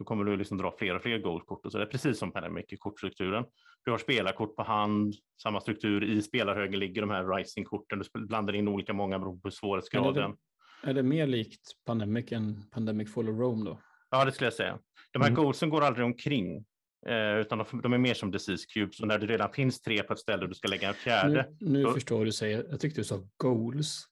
[0.00, 1.66] Då kommer du liksom dra fler och fler goalkort.
[1.66, 3.44] Och så det är precis som Pandemic i kortstrukturen.
[3.84, 6.04] Du har spelarkort på hand, samma struktur.
[6.04, 8.02] I spelarhögen ligger de här rising-korten.
[8.14, 10.36] Du blandar in olika många beroende på svårighetsgraden.
[10.82, 13.80] Är det mer likt Pandemic än Pandemic Fall of Rome då?
[14.10, 14.78] Ja, det skulle jag säga.
[15.12, 15.42] De här Mm.
[15.42, 16.64] goalsen går aldrig omkring.
[17.06, 19.00] Eh, utan de, de är mer som disease cubes.
[19.00, 21.46] Och när det redan finns tre på ett ställe och du ska lägga en fjärde.
[21.60, 22.66] Nu, nu Då- förstår du säger.
[22.70, 24.04] Jag tyckte du sa goals.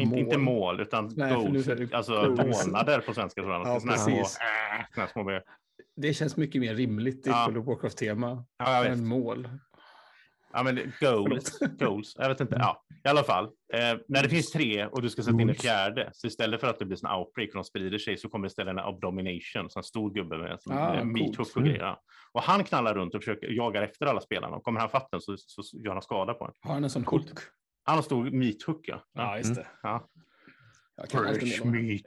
[0.00, 0.54] Inte, inte mål.
[0.76, 1.66] mål, utan Nej, goals.
[1.66, 2.12] det Alltså
[2.66, 3.42] månader på svenska.
[3.42, 3.66] Tror jag.
[3.66, 4.38] Ja, Såna små, precis.
[4.38, 5.40] äh, såna här små,
[5.96, 7.44] Det känns mycket mer rimligt i Ja.
[7.44, 9.48] World of Warcraft-tema ja, än mål.
[10.52, 12.56] Ja, men goals, goals, jag vet inte.
[12.58, 13.44] Ja, i alla fall.
[13.44, 16.66] Eh, när det finns tre och du ska sätta in en fjärde, så istället för
[16.66, 19.78] att det blir en outbreak och de sprider sig så kommer istället en abomination, så
[19.78, 21.38] en stor gubbe med Ah, ah, meat coolt.
[21.38, 21.78] hook och grejer.
[21.82, 22.00] Ja.
[22.32, 24.56] Och han knallar runt och försöker jagar efter alla spelarna.
[24.56, 26.52] Och kommer han fatt den så, så, gör han skada på en.
[26.60, 27.22] Har han en sån hook?
[27.86, 29.04] Han har stor meat hook, ja.
[29.14, 29.62] Ja, just Mm.
[29.62, 29.68] det.
[29.82, 30.08] ja.
[30.96, 32.02] Jag kan Fresh meat.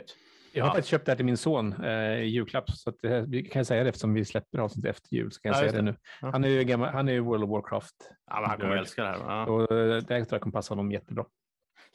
[0.53, 0.73] Jag har Ja.
[0.73, 3.59] faktiskt köpt det här till min son eh, i julklapp, så att här, vi kan
[3.59, 5.31] jag säga det eftersom vi släpper avsnitt efter jul.
[5.31, 5.91] Så kan jag Ja, säga det det.
[5.91, 5.95] nu.
[6.21, 6.31] Ja.
[6.31, 7.95] Han är ju gammal, han är ju World of Warcraft.
[8.25, 9.17] Ja, men han kommer älska det här.
[9.19, 9.45] Ja.
[9.45, 11.25] Och eh, det här tror jag kommer passa honom jättebra.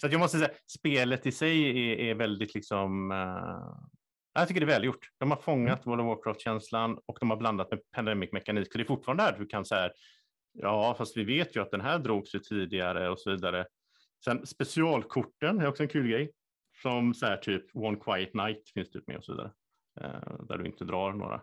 [0.00, 3.10] Så att jag måste säga, spelet i sig är, är väldigt liksom...
[3.10, 3.74] eh,
[4.34, 5.08] jag tycker det är välgjort.
[5.18, 8.72] De har fångat World of Warcraft-känslan och de har blandat med Pandemic-mekanik.
[8.72, 9.90] Så det är fortfarande där du kan säga,
[10.52, 13.66] ja, fast vi vet ju att den här drogs ju tidigare och så vidare.
[14.24, 16.32] Sen specialkorten är också en kul grej.
[16.82, 19.52] Som så här typ One Quiet Night finns det med och så vidare.
[20.00, 21.42] eh, där du inte drar några.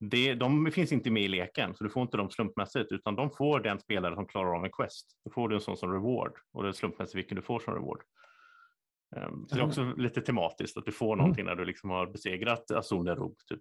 [0.00, 3.30] Det, de finns inte med i leken, så du får inte dem slumpmässigt, utan de
[3.30, 5.06] får den spelare som klarar av en quest.
[5.24, 7.74] Då får du en sån som reward och det är slumpmässigt vilken du får som
[7.74, 8.02] reward.
[9.16, 12.06] Um, så det är också lite tematiskt att du får någonting när du liksom har
[12.06, 13.36] besegrat Azone Rob.
[13.48, 13.60] Typ.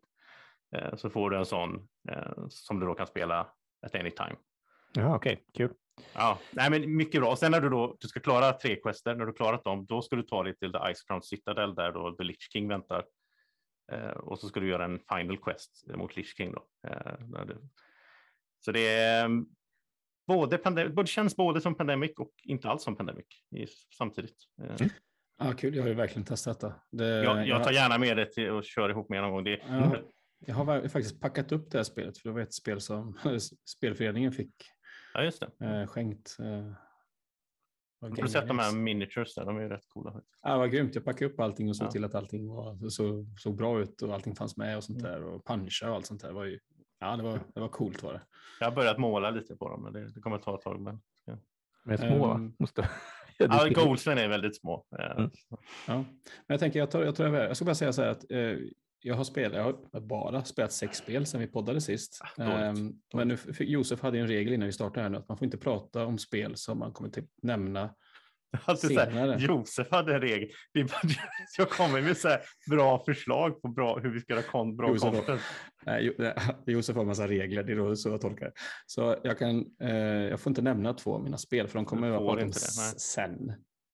[0.76, 3.48] Eh, så får du en sån eh, som du då kan spela
[3.86, 4.36] at any time.
[4.94, 5.74] Ja, okej, kul.
[6.14, 7.32] Ja, nej, men mycket bra.
[7.32, 10.02] Och sen när du då du ska klara tre quester, när du klarat dem, då
[10.02, 13.06] ska du ta dig till The Ice Crown Citadel där då The Lich King väntar.
[13.92, 16.68] Eh, och så ska du göra en final quest mot Lich King då.
[16.88, 17.58] Eh, du...
[18.66, 19.50] Så det är um,
[20.28, 23.26] både, både känns både som Pandemic och inte alls som Pandemic
[23.56, 24.38] i, samtidigt.
[24.62, 25.50] Eh, Mm.
[25.50, 25.76] Ja, kul.
[25.76, 26.74] Jag har ju verkligen testat det.
[26.90, 29.44] det Jag, jag tar gärna med det och kör ihop med någon gång.
[29.44, 29.98] Det, Ja,
[30.46, 33.18] jag har faktiskt packat upp det här spelet, för det var ett spel som
[33.66, 34.54] spelföreningen fick
[35.14, 35.66] ja, just det.
[35.66, 36.38] eh, skänkt.
[36.40, 36.72] Eh,
[38.02, 39.46] Har du sett de här miniatures där?
[39.46, 40.12] De är ju rätt coola.
[40.12, 40.40] faktiskt.
[40.42, 40.96] Ja, vad grymt.
[40.96, 41.92] Jag packade upp allting och såg Ja.
[41.92, 45.12] till att allting var, så, såg bra ut och allting fanns med och sånt Mm.
[45.12, 45.24] där.
[45.24, 46.32] Och puncha och allt sånt där.
[46.32, 46.60] Var ju,
[47.00, 48.22] ja, det var, det var coolt var det.
[48.60, 50.82] Jag har börjat måla lite på dem, men det, det kommer att ta ett tag.
[50.82, 51.02] Men...
[51.84, 52.26] Men små?
[52.26, 52.90] Ehm, Måste...
[53.38, 54.86] Ja, goalsen är väldigt små.
[55.00, 55.32] Eh, Mm.
[55.88, 55.94] Ja.
[55.96, 56.06] Men
[56.48, 57.48] jag tänker, jag tar, jag tar över.
[57.48, 58.58] Jag ska bara säga så här att eh,
[59.04, 62.22] jag har spelat, jag har bara spelat sex spel sedan vi poddade sist.
[62.38, 62.44] Ah.
[62.44, 65.46] Ehm, men nu, Josef hade en regel innan vi startade här nu att man får
[65.46, 67.96] inte prata om spel som man kommer till nämna.
[68.66, 69.38] Alltid så här.
[69.40, 70.50] Josef hade en regel.
[71.58, 74.90] Jag kommer med så här bra förslag på bra, hur vi ska göra kon, bra
[74.90, 75.42] Josef- content.
[75.86, 76.34] Nej, Jo- nej,
[76.66, 78.52] Josef har en massa regler, det är så jag tolkar det.
[78.86, 82.08] Så jag, kan, eh, jag får inte nämna två av mina spel för de kommer
[82.08, 82.44] jag det,
[82.78, 82.94] nej.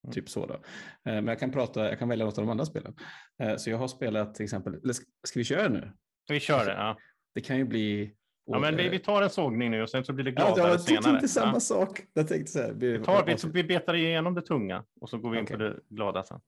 [0.07, 0.13] Mm.
[0.13, 0.53] Typ så då.
[0.53, 0.59] Eh,
[1.03, 2.95] men jag kan, prata, jag kan välja något av de andra spelen.
[3.43, 5.91] Eh, så jag har spelat till exempel, eller ska, ska vi köra nu?
[6.29, 6.71] Vi kör det.
[6.73, 6.97] Ja.
[7.35, 8.13] Det kan ju bli...
[8.45, 10.71] Ja, men vi, vi tar en sågning nu och sen så blir det Ja, gladare
[10.71, 11.17] jag tyckte senare.
[11.17, 11.59] inte samma Ja.
[11.59, 12.01] sak.
[12.13, 12.73] Jag tänkte så här.
[12.73, 15.57] Vi, tar, vi, så vi betar igenom det tunga och så går vi in Okej.
[15.57, 16.39] på det glada sen.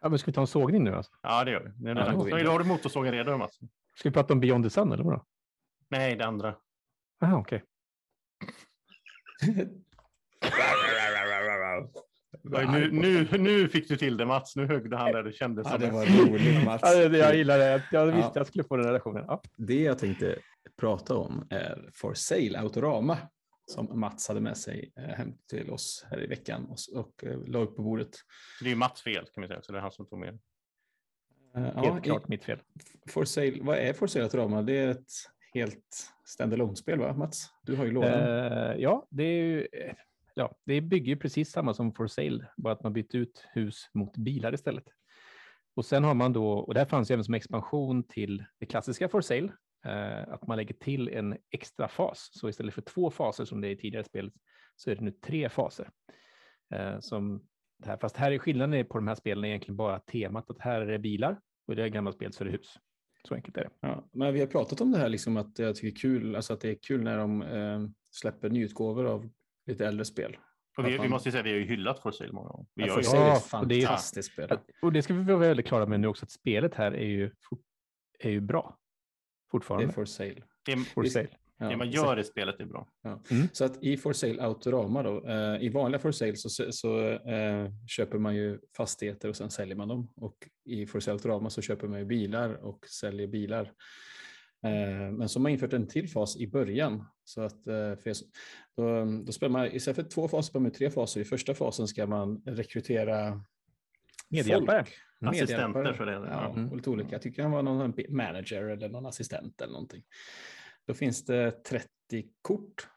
[0.00, 1.12] Ja, men ska vi ta en sågning nu alltså?
[1.22, 1.90] Ja, det gör vi.
[1.90, 1.96] Är
[2.44, 3.58] Ja, har du motorsågen redo, Mats?
[3.96, 5.24] Ska vi prata om Beyond the Sun eller vadå?
[5.88, 6.54] Nej, det andra.
[7.20, 7.62] Jaha, okej.
[12.52, 14.56] Oj, Nu, nu, nu fick du till det, Mats.
[14.56, 16.82] Nu högde han där det kändes Ja, som det var roligt Mats.
[16.84, 17.82] Ja, det, jag gillar det.
[17.92, 18.26] Jag visste Ja.
[18.26, 19.24] att jag skulle få den relationen.
[19.28, 19.42] Ja.
[19.56, 20.38] Det jag tänkte
[20.80, 23.18] prata om är For Sale Autorama
[23.66, 27.38] som Mats hade med sig eh, hem till oss här i veckan och, och eh,
[27.46, 28.10] la upp på bordet.
[28.60, 30.38] Det är ju Mats fel kan vi säga, så det är han som tog med.
[31.56, 32.58] Eh, Helt ja, klart mitt fel.
[33.06, 34.62] i- For Sale, vad är For Sale Autorama?
[34.62, 35.06] Det är ett
[35.54, 37.46] helt standalone spel va Mats?
[37.62, 38.12] Du har ju lådan.
[38.12, 39.66] Eh, ja, det är ju,
[40.34, 43.88] ja, det bygger ju precis samma som For Sale, bara att man bytt ut hus
[43.94, 44.84] mot bilar istället.
[45.76, 48.66] Och sen har man då, och det här fanns ju även som expansion till det
[48.66, 49.52] klassiska For Sale,
[49.84, 52.30] eh, att man lägger till en extra fas.
[52.32, 54.32] Så istället för två faser som det är i tidigare spel
[54.76, 55.90] så är det nu tre faser.
[56.74, 57.46] Eh, som
[57.78, 60.80] det här, fast här är skillnaden på de här spelen egentligen bara temat att här
[60.80, 62.78] är det bilar och i det här gamla spelet så är det hus.
[63.28, 63.70] Så enkelt är det.
[63.80, 66.36] Ja, men vi har pratat om det här, liksom att jag tycker det är kul,
[66.36, 69.30] alltså att det är kul när de eh, släpper nyutgåvor av
[69.66, 70.36] lite äldre spel.
[70.78, 72.48] Och vi, Vad vi måste ju säga att vi har ju hyllat For Sale många
[72.48, 72.66] gånger.
[72.74, 74.58] Vi Ja, For är Ja, ett det är- fantastiskt spel.
[74.82, 77.30] Och det ska vi vara väldigt klara med nu också, att spelet här är ju,
[78.18, 79.86] är ju bra Det fortfarande.
[79.86, 80.42] är For Sale.
[80.66, 81.14] det, For Visst.
[81.14, 81.28] sale.
[81.58, 82.88] Ja, det man gör i spelet är bra.
[83.52, 87.70] Så att i For Sale Autorama då, eh, i vanliga For Sale så, så eh,
[87.88, 90.12] köper man ju fastigheter och sen säljer man dem.
[90.16, 93.72] Och i For Sale Autorama så köper man ju bilar och säljer bilar.
[94.64, 97.04] Eh, men så har man infört en till fas i början.
[97.24, 98.12] Så att eh, för,
[98.76, 101.20] då, då spelar man, istället för två faser spelar man tre faser.
[101.20, 103.44] I första fasen ska man rekrytera
[104.28, 104.84] Medhjälpare.
[104.84, 105.34] folk.
[105.34, 106.12] Assistenter för det.
[106.12, 106.70] Ja, Mm.
[106.70, 107.08] och lite olika.
[107.12, 110.02] Jag tycker han var någon manager eller någon assistent eller någonting.
[110.86, 111.88] Då finns det 30
[112.42, 112.88] kort.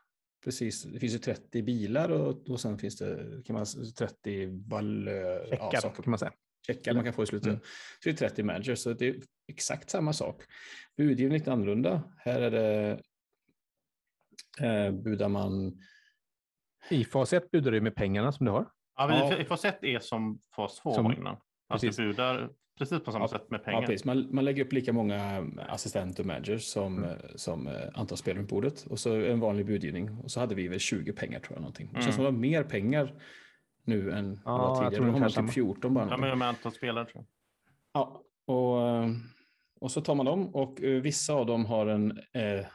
[0.43, 3.65] Precis, det finns ju 30 bilar och, och sen finns det kan man,
[3.97, 6.31] 30 valör, Checkar ja, saker, kan man säga.
[6.67, 7.47] Checkar man kan få i slutet.
[7.47, 7.59] Mm.
[8.03, 9.15] Så det är 30 managers, så det är
[9.47, 10.43] exakt samma sak.
[10.97, 12.03] Budgivning är lite annorlunda.
[12.17, 12.99] Här är det
[14.67, 15.81] eh, budar man
[16.89, 18.65] I fas 1 budar du med pengarna som du har.
[18.95, 19.37] Ja, men Ja.
[19.37, 21.37] i fas 1 är som fas 2 Som- var innan.
[21.69, 21.97] Alltså precis.
[21.97, 23.81] du budar precis på samma Ja, sätt med Ja, pengar.
[23.81, 24.05] precis.
[24.05, 28.43] Man, man lägger upp lika många assistent och managers som, eh, som eh, antal spelare
[28.43, 28.85] på bordet.
[28.89, 30.09] Och så en vanlig budgivning.
[30.09, 31.61] Och så hade vi väl 20 pengar tror jag.
[31.61, 31.89] Någonting.
[31.93, 33.21] Det känns som att det var mer pengar
[33.87, 34.95] nu än Ja, jag tidigare.
[34.95, 36.09] tror Då har man typ 14 bara.
[36.09, 37.25] Ja, men med antal spelare tror jag.
[37.93, 39.09] Ja, och, eh,
[39.79, 42.65] och så tar man dem och eh, vissa av dem har en eh,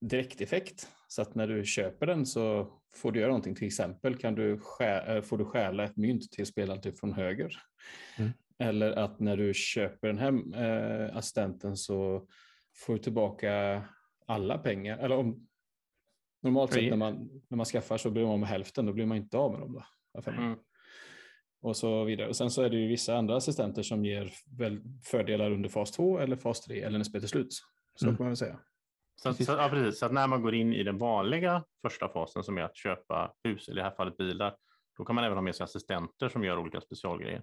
[0.00, 0.88] direkteffekt.
[1.08, 3.54] Så att när du köper den så får du göra någonting.
[3.54, 7.56] Till exempel kan du eh, får du stjäla ett mynt till spelaren typ från höger.
[8.18, 8.30] Mm.
[8.58, 12.26] Eller att när du köper den här eh, assistenten så
[12.76, 13.82] får du tillbaka
[14.26, 14.98] alla pengar.
[14.98, 15.46] Eller om,
[16.42, 18.86] normalt sett när man, när man skaffar så blir man av med hälften.
[18.86, 19.72] Då blir man inte av med dem.
[19.72, 19.84] Då,
[20.26, 20.56] Mm.
[21.62, 22.28] och så vidare.
[22.28, 25.90] Och sen så är det ju vissa andra assistenter som ger väl fördelar under fas
[25.92, 27.52] 2 eller fas 3 eller när spelet är slut.
[27.94, 28.16] Så Mm.
[28.16, 28.60] kan man väl säga.
[29.22, 29.46] Så, Precis.
[29.46, 29.98] så, ja, precis.
[29.98, 33.34] så att när man går in i den vanliga första fasen som är att köpa
[33.44, 34.56] hus, eller i det här fallet bilar,
[34.96, 37.42] då kan man även ha med sig assistenter som gör olika specialgrejer.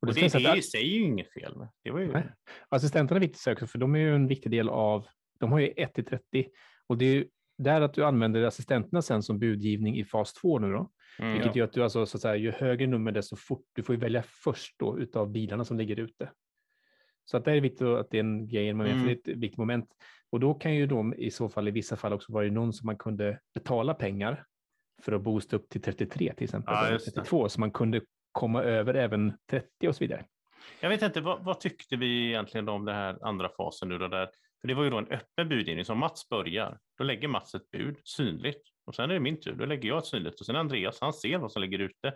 [0.00, 1.68] Och det det, finns det, ett- är i sig ju inget fel med.
[1.84, 2.12] Det var ju...
[2.12, 2.32] Nej.
[2.68, 5.06] Assistenterna är viktigt också, för de är ju en viktig del av,
[5.40, 6.48] de har ju 1 till 30
[6.86, 10.58] och det är ju där att du använder assistenterna sen som budgivning i fas 2
[10.58, 11.32] nu då, Mm.
[11.32, 13.94] vilket gör att du alltså så att säga, ju högre nummer desto fort, du får
[13.94, 16.30] ju välja först då utav bilarna som ligger ute.
[17.24, 18.86] Så att det är viktigt att det är en grej, Mm.
[18.86, 19.88] det är ett viktigt moment.
[20.30, 22.86] Och då kan ju de i så fall i vissa fall också vara någon som
[22.86, 24.44] man kunde betala pengar
[25.02, 27.12] för att boosta upp till 33 till exempel, Ja, eller just det.
[27.12, 28.00] 32, så man kunde
[28.32, 30.24] komma över även 30 och så vidare.
[30.80, 34.08] Jag vet inte, vad, vad tyckte vi egentligen om den här andra fasen nu då?
[34.08, 34.28] Där,
[34.60, 37.70] för det var ju då en öppen budgivning, som Mats börjar, då lägger Mats ett
[37.70, 40.56] bud synligt och sen är det min tur, då lägger jag ett synligt och sen
[40.56, 42.14] Andreas, han ser vad som ligger ute.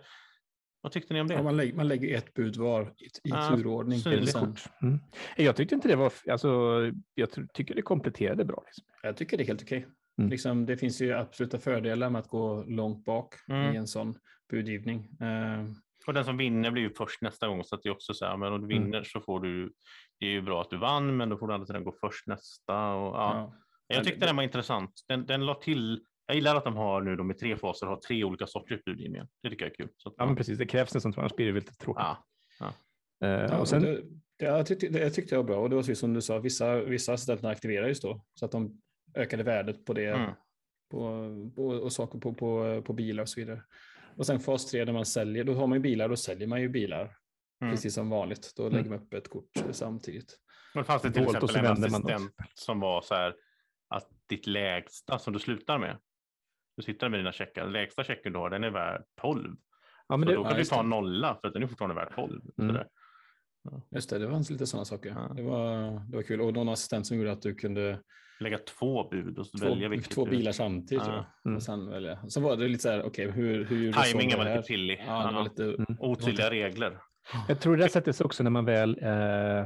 [0.81, 1.33] Vad tyckte ni om det?
[1.33, 4.01] Ja, man, lägger, man lägger ett bud var i, i Ja, turordning.
[4.81, 4.99] Mm.
[5.37, 6.49] Jag tyckte inte det var, alltså,
[7.13, 8.63] jag ty- tycker det kompletterade bra.
[8.65, 8.83] Liksom.
[9.03, 9.87] Jag tycker det är helt okej.
[10.17, 10.29] Mm.
[10.29, 13.73] Liksom, det finns ju absoluta fördelar med att gå långt bak Mm.
[13.73, 14.15] i en sån
[14.49, 14.99] budgivning.
[15.21, 15.65] Eh,
[16.07, 18.25] Och den som vinner blir ju först nästa gång, så att det är också så
[18.25, 18.83] här, men om du Mm.
[18.83, 19.73] vinner så får du,
[20.19, 22.27] det är ju bra att du vann, men då får du andra sidan gå först
[22.27, 22.91] nästa.
[22.93, 23.53] Och, ja.
[23.87, 23.95] ja.
[23.95, 24.91] Jag tyckte den var intressant.
[25.07, 27.95] Den, den la till, jag gillar att de har nu de i tre faser, har
[27.95, 29.27] tre olika sorters budgivningar.
[29.43, 29.89] Det tycker jag är kul.
[29.97, 32.03] Så att, Ja, men precis, det krävs nästan, annars blir det lite tråkigt.
[32.59, 32.73] ja.
[33.21, 34.01] Ja, och sen, det,
[34.37, 36.21] det, jag, tyckte, det jag tyckte jag var bra och det var så som du
[36.21, 38.81] sa, vissa, vissa assistenter aktiverades då så att de
[39.15, 40.31] ökade värdet på det Mm.
[40.91, 43.63] på, på, och saker på, på, på bilar och så vidare.
[44.17, 46.61] Och sen fas 3 när man säljer, då har man ju bilar, då säljer man
[46.61, 47.15] ju bilar
[47.61, 47.73] Mm.
[47.73, 48.53] precis som vanligt.
[48.57, 48.75] Då Mm.
[48.75, 50.39] lägger man upp ett kort samtidigt.
[50.73, 53.35] Men fanns det till Dolt exempel en assistent som var så här
[53.87, 55.97] att ditt lägsta som du slutar med,
[56.79, 59.55] du sitter med dina checkar, lägsta checken du har, den är värd 12.
[60.07, 61.63] ja, men så det, då ja, kan du just ta en nolla för att den
[61.63, 62.31] är fortfarande värd 12.
[62.57, 62.69] Mm.
[62.69, 62.87] Sådär.
[63.95, 65.09] Just det, det fanns lite sådana saker.
[65.09, 65.33] Ja.
[65.35, 65.75] Det, var,
[66.09, 66.41] det var kul.
[66.41, 67.99] Och någon assistent som gjorde att du kunde
[68.41, 71.03] Lägga två bud och så två, välja vilket två du- bilar samtidigt.
[71.07, 71.25] Ja.
[71.45, 71.55] Mm.
[71.57, 72.19] Och sen, välja.
[72.27, 74.67] så var det lite så här, okej, hur, hur gjorde du Timingen så var lite
[74.67, 75.03] pillig.
[75.07, 75.43] Ja, det var Ja.
[75.43, 75.85] lite, Mm.
[75.99, 76.99] Otydliga regler.
[77.47, 79.09] Jag tror det där sätter sig också när man väl eh,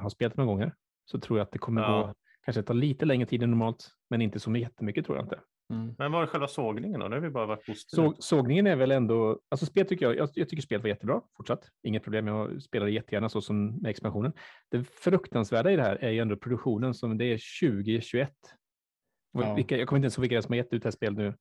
[0.01, 0.73] har spelat några gånger.
[1.05, 1.87] Så tror jag att det kommer Ja.
[2.07, 2.13] gå,
[2.45, 5.39] kanske ta lite längre tid än normalt, men inte så jättemycket tror jag inte.
[5.73, 5.95] Mm.
[5.97, 7.07] Men vad är själva sågningen då?
[7.07, 8.03] Det har vi bara varit positiva.
[8.03, 11.21] Så, sågningen är väl ändå, alltså spel tycker jag, jag, jag tycker spelet var jättebra
[11.37, 11.69] fortsatt.
[11.83, 14.33] Inget problem, jag spelade jättegärna så som med expansionen.
[14.71, 18.31] Det fruktansvärda i det här är ju ändå produktionen som det är 2021.
[19.31, 19.55] Ja.
[19.55, 21.35] Vilka, jag kommer inte ens ihåg vilka som har gett ut det här spelet nu.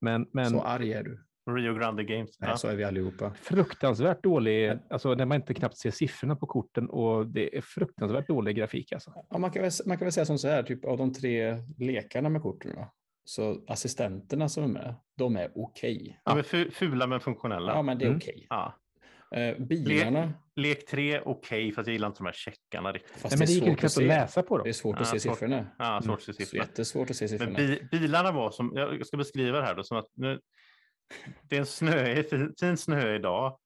[0.00, 1.24] Men, men Så arg är du.
[1.50, 2.40] Rio Grande Games.
[2.40, 2.56] Nej, Ja.
[2.56, 3.34] så är vi allihopa.
[3.34, 8.28] fruktansvärt dålig, alltså när man inte knappt ser siffrorna på korten och det är fruktansvärt
[8.28, 9.12] dålig grafik alltså.
[9.30, 11.56] Ja, man, kan väl, man kan väl säga som så här, typ av de tre
[11.78, 12.92] lekarna med korten, då,
[13.28, 16.20] så assistenterna som är med, de är okej.
[16.24, 17.72] De är fu- fula men funktionella.
[17.72, 18.16] Ja, men det är Mm.
[18.18, 18.46] okej.
[18.50, 18.74] Ja.
[19.36, 23.10] Eh, bilarna, Lek 3, okej, fast jag gillar inte de här checkarna riktigt.
[23.10, 24.64] fast Nej, men det är gick ju svårt att att läsa på dem.
[24.64, 25.32] Det är svårt att Ja, se svårt.
[25.34, 25.66] siffrorna.
[25.78, 26.64] Ja, svårt att se Så siffrorna.
[26.64, 27.56] jättesvårt att se Men siffrorna.
[27.58, 30.40] bi bilarna var som, jag ska beskriva det här då, som att nu,
[31.42, 33.58] det är en snö, fin, fin snö idag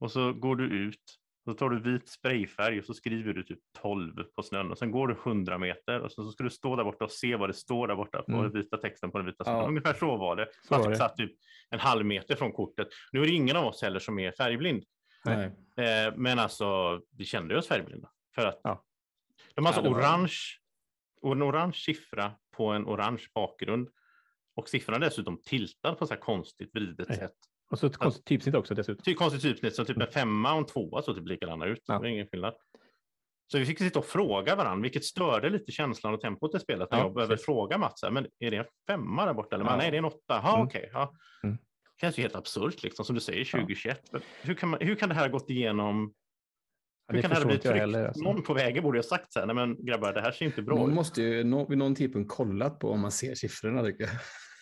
[0.00, 1.02] och så går du ut
[1.50, 4.90] så tar du vit sprayfärg och så skriver du typ 12 på snön och sen
[4.90, 7.48] går du 100 meter och så, så ska du stå där borta och se vad
[7.48, 8.42] det står där borta på Mm.
[8.42, 9.56] den vita texten på den vita snön.
[9.56, 9.66] Ja.
[9.68, 10.48] Ungefär så var det.
[10.62, 10.96] Så var Man det.
[10.96, 11.32] satt typ
[11.70, 12.88] en halv meter från kortet.
[13.12, 14.84] Nu är det ingen av oss heller som är färgblind.
[15.24, 15.44] Nej.
[15.76, 18.10] Eh, men alltså, vi kände oss färgblinda.
[18.34, 18.84] För att Ja.
[19.54, 20.34] de har Ja, alltså var- orange,
[21.22, 23.88] och en orange siffra på en orange bakgrund.
[24.54, 27.18] Och siffran är dessutom tiltad på så här konstigt vridet Nej.
[27.18, 27.36] sätt.
[27.70, 29.02] Och så ett konstigt typsnitt också dessutom.
[29.04, 31.82] Ty konstigt typsnitt, så typ en femma och en tvåa såg typ likadana ut.
[31.86, 31.94] Ja.
[31.94, 32.54] Det var ingen skillnad.
[33.52, 36.90] Så vi fick sitta och fråga varandra, vilket störde lite känslan och tempot i spelet.
[36.90, 39.56] När Ja, jag behöver fråga Mats, men är det en femma där borta?
[39.56, 39.76] Eller Ja.
[39.76, 40.18] nej, det är en åtta.
[40.28, 40.66] Ja, Mm.
[40.66, 40.90] okej.
[40.92, 41.12] ja.
[41.44, 41.56] Mm.
[41.56, 44.00] Det känns ju helt absurt, liksom, som du säger, 2021.
[44.12, 46.12] Men Hur, kan man, hur kan det här ha gått igenom
[47.08, 47.80] Ja, hur det kan det här förstår bli inte jag tryckt?
[47.80, 48.06] heller.
[48.06, 48.22] Alltså.
[48.24, 50.62] Någon på vägen borde ha sagt så här, nej men grabbar, det här ser inte
[50.62, 50.94] bra ut.
[50.94, 53.82] måste ju nå, vid någon tidpunkt kollat på om man ser siffrorna.
[53.84, 54.12] Tycker jag.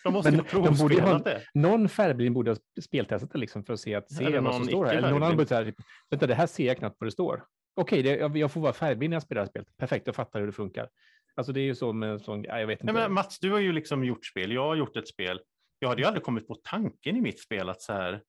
[0.05, 1.41] De måste Men de ju ha- provspelat det.
[1.53, 4.65] Någon färgblind borde ha speltestat det liksom för att se, att, se Eller vad som
[4.65, 4.93] står här.
[4.95, 5.75] Eller någon annan borde typ,
[6.09, 7.43] vänta det här ser jag knappt vad det står.
[7.75, 9.67] Okej, det- jag, jag får vara färgblind när jag spelar spelet.
[9.77, 10.89] Perfekt, jag fattar hur det funkar.
[11.35, 12.93] Alltså det är ju så med sån, ja, jag vet inte.
[12.93, 14.51] Nej, men Mats, du har ju liksom gjort spel.
[14.51, 15.39] Jag har gjort ett spel.
[15.79, 18.21] Jag hade ju aldrig kommit på tanken i mitt spel att så här.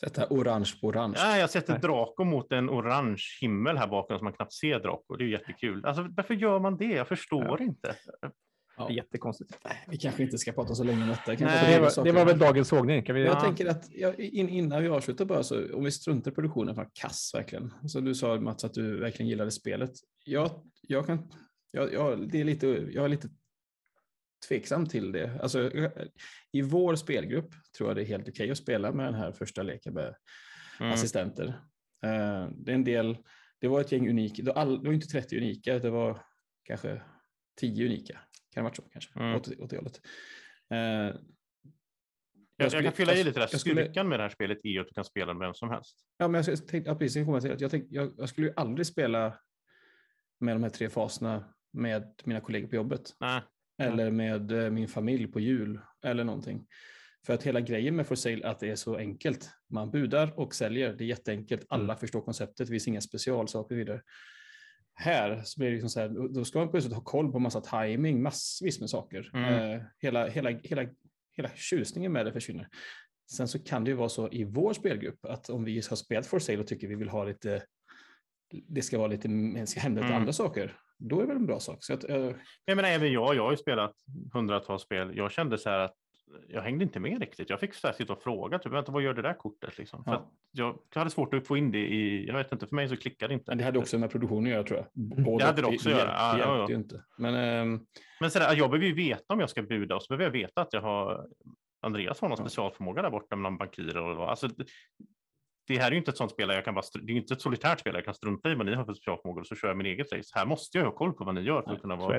[0.00, 1.14] Sätta orange på orange.
[1.18, 1.78] Ja, jag sätter.
[1.78, 5.16] Draco mot en orange himmel här bakom som man knappt ser Draco.
[5.16, 5.84] Det är ju jättekul.
[5.86, 6.84] Alltså, varför gör man det?
[6.84, 7.64] Jag förstår Ja.
[7.64, 7.94] inte.
[8.76, 9.58] Det är jättekonstigt.
[9.64, 11.22] Nej, vi kanske inte ska prata så länge om detta.
[11.26, 11.36] Nej.
[11.74, 13.02] det, var, det var väl dagens sågning.
[13.04, 13.40] Kan vi, Jag Ja.
[13.40, 16.88] tänker att jag, in, innan vi avslutar bara så om vi struntar i produktionen, för
[16.92, 17.74] kass verkligen.
[17.88, 19.90] Så du sa Mats att du verkligen gillade spelet.
[20.24, 20.50] Jag,
[20.82, 21.30] jag kan,
[21.70, 23.28] jag, jag, det är lite, jag är lite
[24.48, 25.40] tveksam till det.
[25.42, 25.70] Alltså,
[26.52, 29.62] I vår spelgrupp tror jag det är helt okej att spela med den här första
[29.62, 30.14] leken med
[30.80, 30.92] Mm.
[30.92, 31.46] assistenter.
[32.04, 33.16] Eh, det är en del,
[33.60, 36.22] det var ett gäng unika, det var, all, det var inte 30 unika, det var
[36.64, 37.02] kanske
[37.60, 38.18] 10 unika.
[38.56, 39.34] Kan det ha varit så kanske, Mm.
[39.36, 40.00] åt, åt det hållet.
[40.70, 41.14] Eh, Jag,
[42.56, 43.48] jag skulle- kan fylla i jag- lite där.
[43.52, 45.70] jag skulle- Styrkan med det här spelet är att du kan spela med vem som
[45.70, 45.96] helst.
[46.18, 48.86] Ja, men jag tänkte, ja, precis, jag, till jag, tänkte, jag, jag skulle ju aldrig
[48.86, 49.38] spela
[50.40, 53.14] med de här tre faserna med mina kollegor på jobbet.
[53.20, 53.42] Nej.
[53.78, 56.66] Eller med eh, min familj på jul eller någonting.
[57.26, 59.50] För att hela grejen med for sale är att det är så enkelt.
[59.70, 60.92] Man budar och säljer.
[60.92, 61.66] Det är jätteenkelt.
[61.68, 61.96] Alla Mm.
[61.96, 62.56] förstår konceptet.
[62.66, 64.02] Det finns inga specialsaker vidare.
[64.98, 67.60] Här så blir det liksom så här, då- ska man plötsligt ha koll på massa
[67.60, 69.30] timing, massvis med saker.
[69.34, 69.54] Mm.
[69.72, 70.86] Eh, hela, hela, hela,
[71.36, 72.68] hela tjusningen med det försvinner.
[73.30, 76.26] Sen så kan det ju vara så i vår spelgrupp att om vi har spelat
[76.26, 77.62] for sale och tycker vi vill ha lite,
[78.68, 80.20] det ska vara lite, det ska hända lite Mm.
[80.20, 81.84] andra saker, då är det väl en bra sak.
[81.84, 82.30] Så att, eh,
[82.64, 83.92] Jag menar, även jag, jag har ju spelat
[84.32, 85.16] hundratals spel.
[85.16, 85.94] Jag kände så här att
[86.48, 87.50] jag hängde inte med riktigt.
[87.50, 89.78] Jag fick så här sitta och fråga, typ, "Vänta, vad gör det där kortet?
[89.78, 90.04] Liksom.
[90.04, 90.16] För Ja.
[90.16, 92.88] att jag, jag hade svårt att få in det i, jag vet inte, för mig
[92.88, 93.50] så klickade det inte.
[93.50, 94.86] men det hade också med produktionen att göra tror jag.
[95.24, 96.10] Både Det hade det också att göra.
[96.12, 96.68] Ja, ja, ja.
[96.68, 97.04] ju inte.
[97.18, 97.80] Men ehm,
[98.20, 100.42] Men så där, jag behöver ju veta om jag ska buda och så behöver jag
[100.46, 101.26] veta att jag har
[101.82, 102.44] Andreas har någon Ja.
[102.44, 104.30] specialförmåga där borta med någon bankir och.
[104.30, 104.64] Alltså, det,
[105.66, 107.40] det här är ju inte ett sånt spel jag kan bara, det är inte ett
[107.40, 109.76] solitärt spel jag kan strunta i vad ni har för specialförmågor och så kör jag
[109.76, 110.30] min eget race.
[110.34, 112.18] Här måste jag ha koll på vad ni gör för att kunna vara.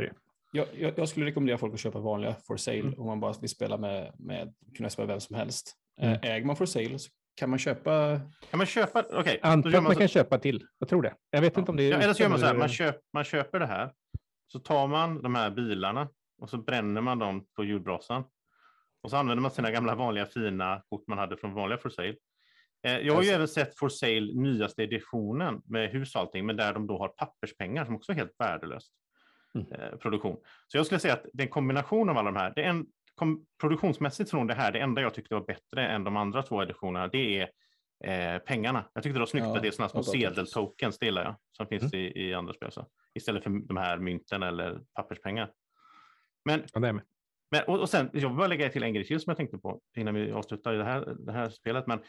[0.51, 2.99] Jag, jag, jag skulle rekommendera folk att köpa vanliga for sale Mm.
[2.99, 5.73] om man bara vill spela med, med kunna spela vem som helst.
[6.01, 6.13] Mm.
[6.13, 9.03] Eh, Äger man for sale så kan man köpa Kan man köpa?
[9.13, 10.65] Okej, då Antar att man så- kan köpa till.
[10.79, 11.13] Jag tror det.
[11.29, 11.59] Jag vet Ja.
[11.59, 11.91] inte om det är...
[11.91, 13.91] Ja, eller så gör man så här, man, köp, man köper det här,
[14.47, 16.09] så tar man de här bilarna
[16.41, 18.23] och så bränner man dem på julbrasan.
[19.03, 22.15] Och så använder man sina gamla vanliga fina kort man hade från vanliga for sale.
[22.87, 26.45] Eh, jag har ju Alltså- även sett for sale nyaste editionen med hus och allting,
[26.45, 28.91] men där de då har papperspengar som också är helt värdelöst.
[29.57, 29.81] Mm.
[29.81, 30.37] Eh, produktion.
[30.67, 32.53] Så jag skulle säga att det är en kombination av alla de här.
[32.55, 36.03] Det är en, kom, produktionsmässigt från det här, det enda jag tyckte var bättre än
[36.03, 38.89] de andra två editionerna, det är eh, pengarna.
[38.93, 41.35] Jag tyckte det var snyggt Ja, att det är sådana små sedeltokens, det gillar jag,
[41.51, 42.71] som finns i, i andra spel.
[42.71, 42.87] Så.
[43.13, 45.51] Istället för de här mynten eller papperspengar.
[46.45, 47.03] Men, Ja, det är med.
[47.51, 49.57] men och, och sen, jag vill bara lägga till en grej till som jag tänkte
[49.57, 51.87] på innan vi avslutar det här, det här spelet.
[51.87, 51.99] Men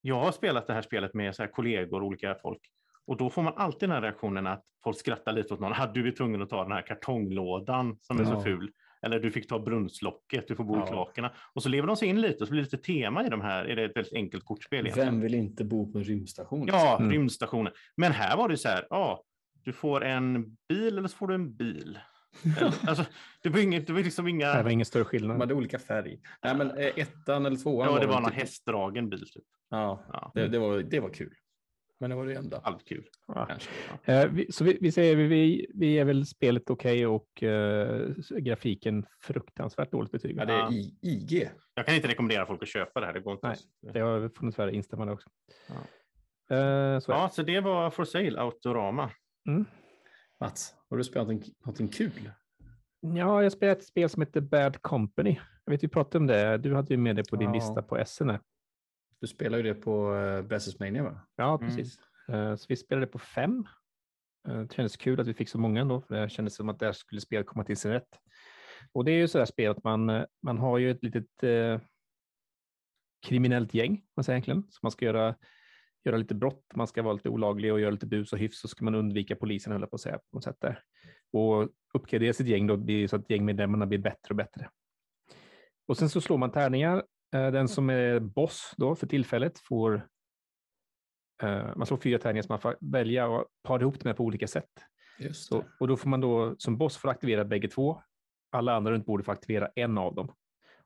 [0.00, 2.60] jag har spelat det här spelet med så här kollegor och olika folk.
[3.06, 5.72] Och då får man alltid den här reaktionen att folk skrattar lite åt någon.
[5.72, 8.42] Ah, du är tvungen att ta den här kartonglådan som är så Ja.
[8.42, 8.70] ful.
[9.02, 10.86] Eller du fick ta brunnslocket, du får bo i Ja.
[10.86, 11.32] kloakerna.
[11.54, 13.40] Och så lever de sig in lite och så blir det lite tema i de
[13.40, 13.64] här.
[13.64, 15.08] Är det ett väldigt enkelt kortspel egentligen.
[15.14, 16.66] Vem vill inte bo på en rymdstation?
[16.66, 17.10] Ja, Mm.
[17.12, 17.72] rymdstationen.
[17.96, 19.22] Men här var det så här, ja,
[19.64, 21.98] du får en bil eller så får du en bil.
[22.88, 23.04] Alltså,
[23.42, 24.54] det var, inget, det var liksom inga...
[24.54, 25.38] Det var ingen större De skillnad.
[25.40, 26.20] hade olika färg.
[26.44, 29.20] Nej, men eh, ettan eller tvåan Ja, det var väl någon typ- hästdragen bil.
[29.30, 29.44] Typ.
[29.70, 31.34] Ja, Ja, det, det, var, det var kul.
[32.02, 32.60] Men det var det enda.
[32.62, 33.04] allt kul.
[33.26, 33.48] Ja.
[34.04, 38.08] Eh, vi, så vi, vi säger vi, vi, vi är väl spelet okej och eh,
[38.38, 40.36] grafiken fruktansvärt dåligt betyg.
[40.36, 41.50] Ja, det är I, IG.
[41.74, 43.12] Jag kan inte rekommendera folk att köpa det här.
[43.12, 43.46] Det går inte.
[43.48, 43.56] Nej.
[43.94, 45.28] Jag får nog tyvärr instämma där också.
[45.68, 45.74] Ja.
[46.56, 49.10] Eh, så Ja, så det var For Sale Autorama.
[49.44, 49.50] det.
[49.50, 49.64] Mm.
[50.40, 52.30] Mats, har du spelat någonting, någonting kul?
[53.00, 55.38] Ja, jag spelade ett spel som heter Bad Company.
[55.64, 56.58] Jag vet vi pratade om det.
[56.58, 57.54] Du hade ju med det på din Ja.
[57.54, 58.30] lista på SN.
[59.22, 59.26] Här.
[59.26, 61.20] Du spelar ju det på uh, Mania va?
[61.36, 61.68] Ja, Mm.
[61.68, 61.98] precis.
[62.28, 63.64] Eh, så vi spelade på fem.
[64.48, 66.00] Eh, det kändes kul att vi fick så många ändå.
[66.00, 68.18] För det kändes som att där skulle spelet komma till sin rätt.
[68.92, 71.42] Och det är ju så där spel att man, eh, man har ju ett litet
[71.42, 71.80] eh,
[73.26, 74.66] kriminellt gäng, man säger egentligen.
[74.70, 75.34] Så man ska göra,
[76.04, 78.68] göra lite brott, man ska vara lite olaglig och göra lite bus och hyfs, så
[78.68, 80.82] ska man undvika polisen, höll på att säga, på något sätt där.
[81.32, 84.70] Och uppgradera sitt gäng då, blir så att gängmedlemmarna blir bättre och bättre.
[85.86, 87.04] Och sen så slår man tärningar.
[87.32, 90.08] Eh, Den som är boss då för tillfället får
[91.42, 94.46] eh, man slår fyra tärningar som man får välja och para ihop dem på olika
[94.46, 94.70] sätt.
[95.18, 98.02] Just Så, och då får man då som boss får aktivera bägge två.
[98.52, 100.34] Alla andra runt bordet får aktivera en av dem.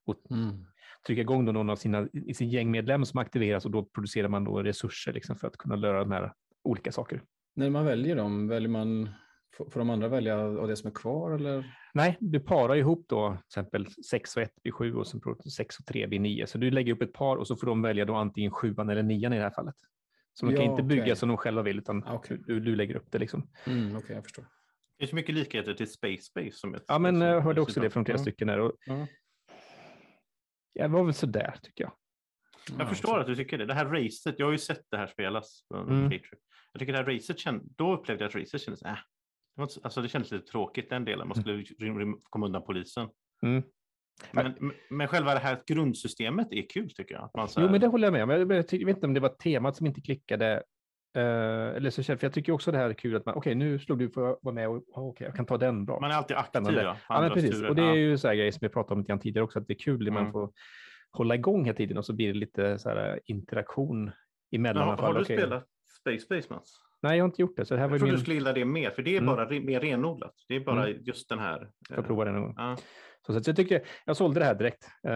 [0.06, 0.64] Och Mm.
[1.06, 4.44] trycka igång då någon av sina, i sin gängmedlem som aktiveras och då producerar man
[4.44, 6.32] då resurser liksom för att kunna löra de här
[6.64, 7.22] olika saker.
[7.54, 9.10] När man väljer dem, väljer man,
[9.56, 11.76] får, de andra välja av det som är kvar eller?
[11.94, 15.20] Nej, du parar ihop då till exempel 6 och 1 blir 7 och sen
[15.56, 16.46] 6 och 3 blir 9.
[16.46, 19.02] Så du lägger upp ett par och så får de välja då antingen 7 eller
[19.02, 19.74] 9 i det här fallet.
[20.34, 22.38] Så de kan Ja, inte bygga som de själva vill utan okej.
[22.46, 23.48] du, du lägger upp det liksom.
[23.66, 24.46] Mm, Okej, jag förstår.
[24.98, 26.50] Det är så mycket likheter till Space Space.
[26.52, 28.22] Som ett, Ja, men jag hörde också det från flera Ja.
[28.22, 28.58] stycken där.
[28.60, 29.06] Och Ja.
[30.72, 31.92] jag var väl sådär tycker jag.
[32.78, 33.66] Jag förstår att du tycker det.
[33.66, 36.02] Det här racet, jag har ju sett det här spelas på Mm.
[36.04, 36.40] Patreon.
[36.72, 38.96] Jag tycker det här racet, känd, då upplevde jag att racet kändes, äh,
[39.58, 43.08] alltså det kändes lite tråkigt den delen, man skulle rym, komma undan polisen.
[43.42, 43.62] Mm.
[44.30, 47.24] Men, men själva det här grundsystemet är kul tycker jag.
[47.24, 48.30] Att man här, Jo, men det håller jag med om.
[48.30, 50.62] Jag, vet inte om det var temat som inte klickade.
[51.16, 51.22] Eh,
[51.76, 53.98] eller så, för jag tycker också det här är kul att man, okej, nu slog
[53.98, 56.00] du för att vara med och oh, okej, jag kan ta den bra.
[56.00, 56.62] man är alltid aktiv.
[56.62, 57.50] Ja, men precis.
[57.50, 57.68] turer.
[57.68, 59.58] Och det är ju så här grejer som vi pratade om lite grann tidigare också,
[59.58, 60.32] att det är kul när man Mm.
[60.32, 60.52] får
[61.12, 64.10] hålla igång hela tiden och så blir det lite så här interaktion
[64.50, 64.86] emellan.
[64.88, 65.36] Men i har, har du Okej.
[65.36, 65.66] spelat
[66.00, 66.85] Space Space Mats?
[67.02, 67.64] Nej, jag har inte gjort det.
[67.66, 68.14] Så det här var Jag ju tror min...
[68.16, 69.36] du skulle gilla det mer, för det är Mm.
[69.36, 70.34] bara mer renodlat.
[70.48, 71.70] Det är bara just den här.
[71.88, 72.54] Jag prova det någon gång.
[72.56, 72.76] Ja.
[73.26, 74.84] Så, så jag, tycker, jag sålde det här direkt.
[75.04, 75.12] eh,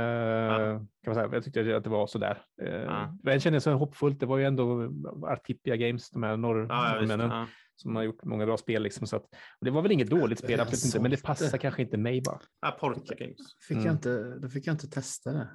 [0.77, 1.29] kan man säga.
[1.33, 2.43] Jag tyckte att det var sådär.
[2.63, 3.17] Uh, Ja.
[3.23, 4.21] Men jag kände så hoppfullt.
[4.21, 4.91] Det var ju ändå
[5.27, 7.47] Artipia Games, de här norrmännen, Ja.
[7.77, 8.83] som har gjort många bra spel.
[8.83, 11.59] Liksom, så att, och det var väl inget dåligt spel, absolut inte, men det passar
[11.59, 12.71] kanske inte mig bara.
[12.73, 13.37] Porta Games.
[13.69, 13.87] Fick Mm.
[13.87, 15.49] jag inte, då fick jag inte testa det.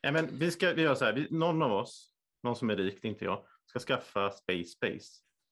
[0.00, 2.12] Ja, men vi ska vi gör så här, vi, någon av oss,
[2.42, 5.08] någon som är rik, inte jag, ska skaffa Space Space.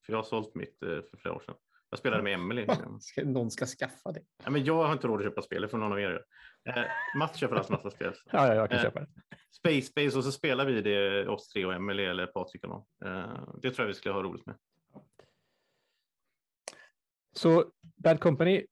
[0.06, 1.54] För jag har sålt mitt eh, för flera år sedan.
[1.90, 2.66] Jag spelade med Emily.
[3.24, 4.20] Någon ska skaffa det.
[4.44, 6.22] Ja, men jag har inte råd att köpa spel, det får någon av er göra.
[6.82, 8.12] Eh, Mats köper alltså massa spel.
[8.32, 9.06] Ja, ja, jag kan Eh, köpa det.
[9.50, 12.84] Space Base och så spelar vi det, oss tre och Emily eller Patrik och någon.
[13.04, 14.56] Eh, det tror jag vi skulle ha roligt med.
[17.36, 17.64] Så
[17.96, 18.66] Bad Company,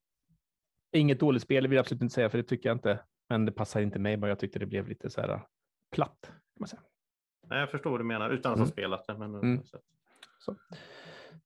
[0.93, 3.05] inget dåligt spel vill jag absolut inte säga, för det tycker jag inte.
[3.29, 5.41] Men det passar inte mig, bara jag tyckte det blev lite så här uh,
[5.91, 6.19] platt.
[6.23, 6.83] Kan man säga.
[7.47, 8.67] Nej, jag förstår vad du menar utan att Mm.
[8.67, 9.19] ha spelat det.
[9.19, 9.65] Men, Mm.
[9.65, 9.79] så.
[10.39, 10.57] Så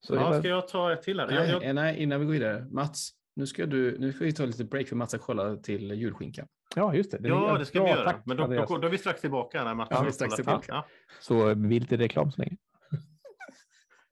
[0.08, 1.26] det ja, var, ska jag ta ett till här?
[1.26, 2.66] Nej, jag, eh, nej, innan vi går vidare.
[2.70, 5.90] Mats, nu, ska du, nu får vi ta lite break för Mats ska kolla till
[5.90, 6.48] julskinkan.
[6.76, 7.18] ja, just det.
[7.18, 8.10] Den ja, det ska vi göra.
[8.10, 10.34] tack, men då, då, då är vi strax tillbaka när Mats Ja, vi är strax
[10.34, 10.84] tillbaka.
[11.20, 12.56] Så vi lite reklam så länge.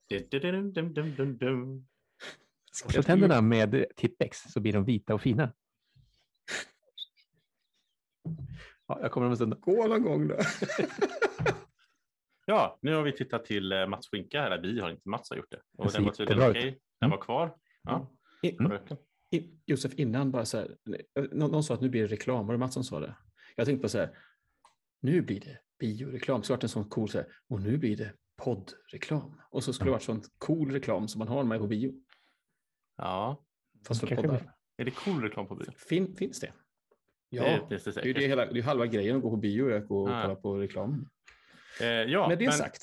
[0.09, 0.19] Ja.
[0.31, 1.87] Dum, dum, dum, dum, dum.
[2.85, 5.53] Borsta tänderna med Tippex så blir de vita och fina.
[8.87, 9.61] Ja, jag kommer om en stund.
[9.61, 10.37] Gå någon gång då.
[12.47, 14.59] Ja, nu har vi tittat till eh, Mats skinka här.
[14.63, 15.61] Vi har inte Mats har gjort det.
[15.79, 16.63] Och Det den var tydligen okej.
[17.01, 17.11] Den Mm.
[17.19, 17.57] var kvar.
[17.83, 18.11] Ja.
[19.31, 20.77] I- Josef, innan bara så här,
[21.33, 23.17] någon, någon sa att nu blir det reklam, var det Mats som sa det?
[23.57, 24.19] Jag tänkte på så här,
[25.01, 27.97] nu blir det bioreklam, så vart det en sån cool så här, och nu blir
[27.97, 29.41] det poddreklam.
[29.51, 31.93] Och så skulle det varit sån cool reklam som man har med på bio,
[32.97, 33.45] Ja,
[33.87, 34.53] fast för poddar.
[34.77, 35.71] är det cool reklam på bio?
[35.89, 36.53] Fin, finns det?
[37.29, 39.31] Ja, det finns det det är ju det, hela, det är halva grejen att gå
[39.31, 40.23] på bio, är att gå och Ja.
[40.23, 41.09] kolla på reklam.
[41.81, 42.83] Eh, ja, Med det men sagt,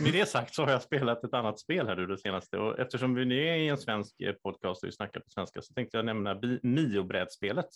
[0.00, 2.58] med det sagt så har jag spelat ett annat spel här nu det senaste.
[2.58, 5.62] Och eftersom vi nu är i en svensk eh, podcast och vi snackar på svenska
[5.62, 7.68] så tänkte jag nämna Mio-brädspelet.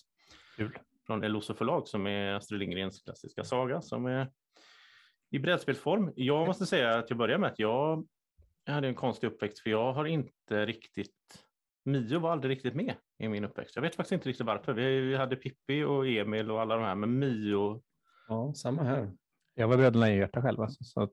[0.57, 0.79] Kul.
[1.07, 4.29] Från Eloso förlag som är Astrid Lindgrens klassiska saga som är
[5.31, 6.13] i brädspelsform.
[6.17, 8.07] Jag måste säga att börja med att jag,
[8.65, 11.11] jag hade en konstig uppväxt för jag har inte riktigt
[11.85, 13.77] Mio var aldrig riktigt med i min uppväxt.
[13.77, 14.73] Jag vet faktiskt inte riktigt varför.
[14.73, 17.83] Vi hade Pippi och Emil och alla de här, men Mio
[18.29, 19.13] ja, samma här.
[19.55, 20.61] Jag var Bröderna Lejonhjärta själv.
[20.61, 21.13] Alltså, så att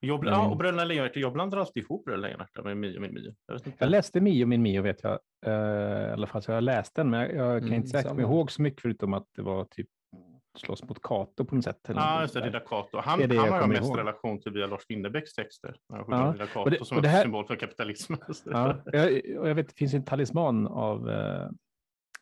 [0.00, 0.40] Jag, bl- Mm.
[0.40, 3.34] ja, och Bröderna Lejonhjärta, jag blandar alltid ihop Bröderna Lejonhjärta med Mio och min Mio.
[3.46, 5.18] Jag jag läste Mio, min Mio vet jag.
[5.46, 5.52] eh,
[6.08, 8.08] I alla fall så jag har läst den, men jag, jag kan Mm, inte säkert
[8.08, 9.88] komma ihåg så mycket förutom att det var typ
[10.58, 11.80] slåss mot Kato på något sätt.
[11.88, 12.44] Ja, något just det.
[12.44, 12.98] Lilla Kato.
[13.04, 13.98] Han, Det är det han har jag mest ihåg.
[13.98, 15.76] relation till via Lars Winnerbäcks texter.
[15.88, 18.18] Ja, Lilla Kato och det- som och det en här- symbol för kapitalismen.
[18.44, 19.04] Ja, jag,
[19.38, 21.48] och jag vet, det finns en talisman av eh,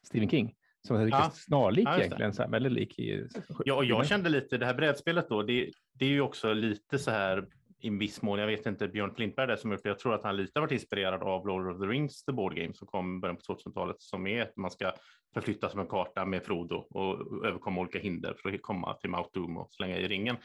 [0.06, 0.54] Stephen King
[0.86, 1.30] som är Ja.
[1.34, 3.28] snarlik Ja, egentligen, så här, väldigt lik i...
[3.64, 6.98] Ja, och jag kände lite, det här brädspelet då, det, det är ju också lite
[6.98, 7.46] så här
[7.80, 10.22] i viss mån, jag vet inte Björn Flintberg där som gjort det, jag tror att
[10.24, 13.16] han lite har varit inspirerad av Lord of the Rings, The Board Game, som kom
[13.16, 14.92] i början på 2000-talet, som är att man ska
[15.34, 19.30] förflytta som en karta med Frodo och överkomma olika hinder för att komma till Mount
[19.34, 20.36] Doom och slänga i ringen.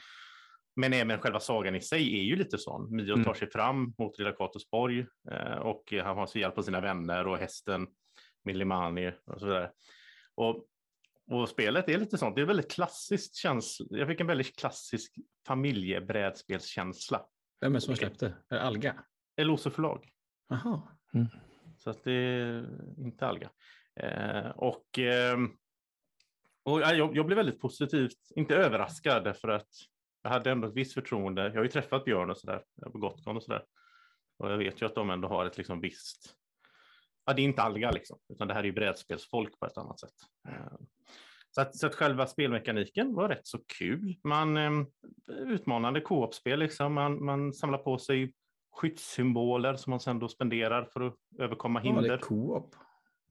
[0.76, 2.96] Men även själva sagan i sig är ju lite sån.
[2.96, 3.24] Mio Mm.
[3.24, 6.80] tar sig fram mot Lilla Katos borg eh, och han har så hjälp av sina
[6.80, 7.86] vänner och hästen
[8.44, 9.70] Millimani och så vidare.
[10.42, 10.66] Och
[11.30, 13.86] och spelet är lite sånt, det är väldigt klassiskt känsla.
[13.90, 15.14] Jag fick en väldigt klassisk
[15.46, 17.26] familjebrädspelskänsla.
[17.60, 18.26] Vem är det som har släppt det?
[18.26, 19.04] Är det Alga?
[19.36, 20.08] Eloso förlag,
[20.48, 20.82] Jaha.
[21.76, 22.66] så att det är
[22.98, 23.50] inte Alga.
[23.96, 25.50] Eh, och ehm,
[26.62, 29.68] och ja, jag, jag blev väldigt positivt, inte överraskad därför att
[30.22, 31.42] jag hade ändå ett visst förtroende.
[31.42, 33.64] Jag har ju träffat Björn och sådär på Gotcon och sådär.
[34.36, 36.34] Och jag vet ju att de ändå har ett liksom visst,
[37.26, 40.00] ja det är inte Alga liksom, utan det här är ju brädspelsfolk på ett annat
[40.00, 40.14] sätt.
[40.48, 40.54] Eh,
[41.50, 44.16] Så att, så att själva spelmekaniken var rätt så kul.
[44.24, 44.70] Man eh,
[45.28, 46.92] utmanande co-op-spel, liksom.
[46.94, 48.32] man, man samlar på sig
[48.76, 52.10] skyddssymboler som man sen då spenderar för att överkomma Ja, det hinder.
[52.10, 52.74] är co-op.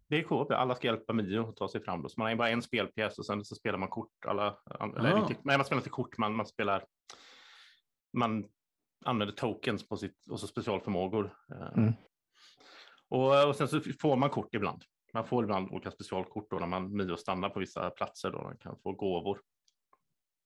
[0.07, 2.01] Det är co-op, alla ska hjälpa Mio att ta sig fram.
[2.01, 2.09] Då.
[2.09, 4.25] Så man har bara en spelpjäs och sen så spelar man kort.
[4.27, 4.57] Alla,
[4.97, 6.85] eller, inte, nej, man spelar inte kort, man, man spelar...
[8.13, 8.45] Man
[9.05, 11.35] använder tokens på sitt, och så specialförmågor.
[11.51, 11.93] Eh, Mm.
[13.11, 14.83] Och, och sen så får man kort ibland.
[15.13, 18.31] Man får ibland olika specialkort då när man Mio stannar på vissa platser.
[18.31, 19.39] Då man kan få gåvor.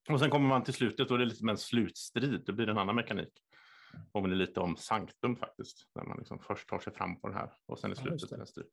[0.09, 2.43] Och sen kommer man till slutet och det är lite som en slutstrid.
[2.45, 3.33] Det blir en annan mekanik.
[4.13, 5.87] Påminner lite om Sanctum faktiskt.
[5.95, 8.29] När man liksom först tar sig fram på den här och sen i Ja, slutet
[8.29, 8.35] det.
[8.35, 8.67] är det en strid.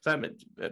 [0.00, 0.24] Så här,
[0.62, 0.70] eh,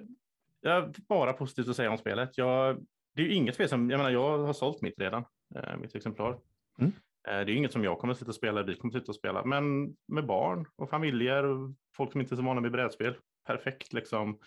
[0.60, 2.38] jag bara positivt att säga om spelet.
[2.38, 5.24] Jag, det är ju inget spel som, jag menar jag har sålt mitt redan,
[5.54, 6.40] eh, mitt exemplar.
[6.78, 6.92] Mm.
[7.28, 9.00] Eh, det är ju inget som jag kommer att sitta och spela, vi kommer att
[9.02, 12.60] sitta och spela, men med barn och familjer och folk som inte är så vana
[12.60, 13.14] vid brädspel.
[13.46, 14.38] Perfekt liksom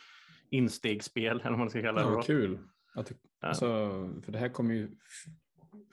[0.49, 2.15] instegsspel eller vad man ska kalla Ja, det.
[2.15, 2.21] då.
[2.21, 2.59] kul.
[2.95, 3.11] Att
[3.41, 3.47] Ja.
[3.47, 3.65] alltså,
[4.25, 4.89] för det här kommer ju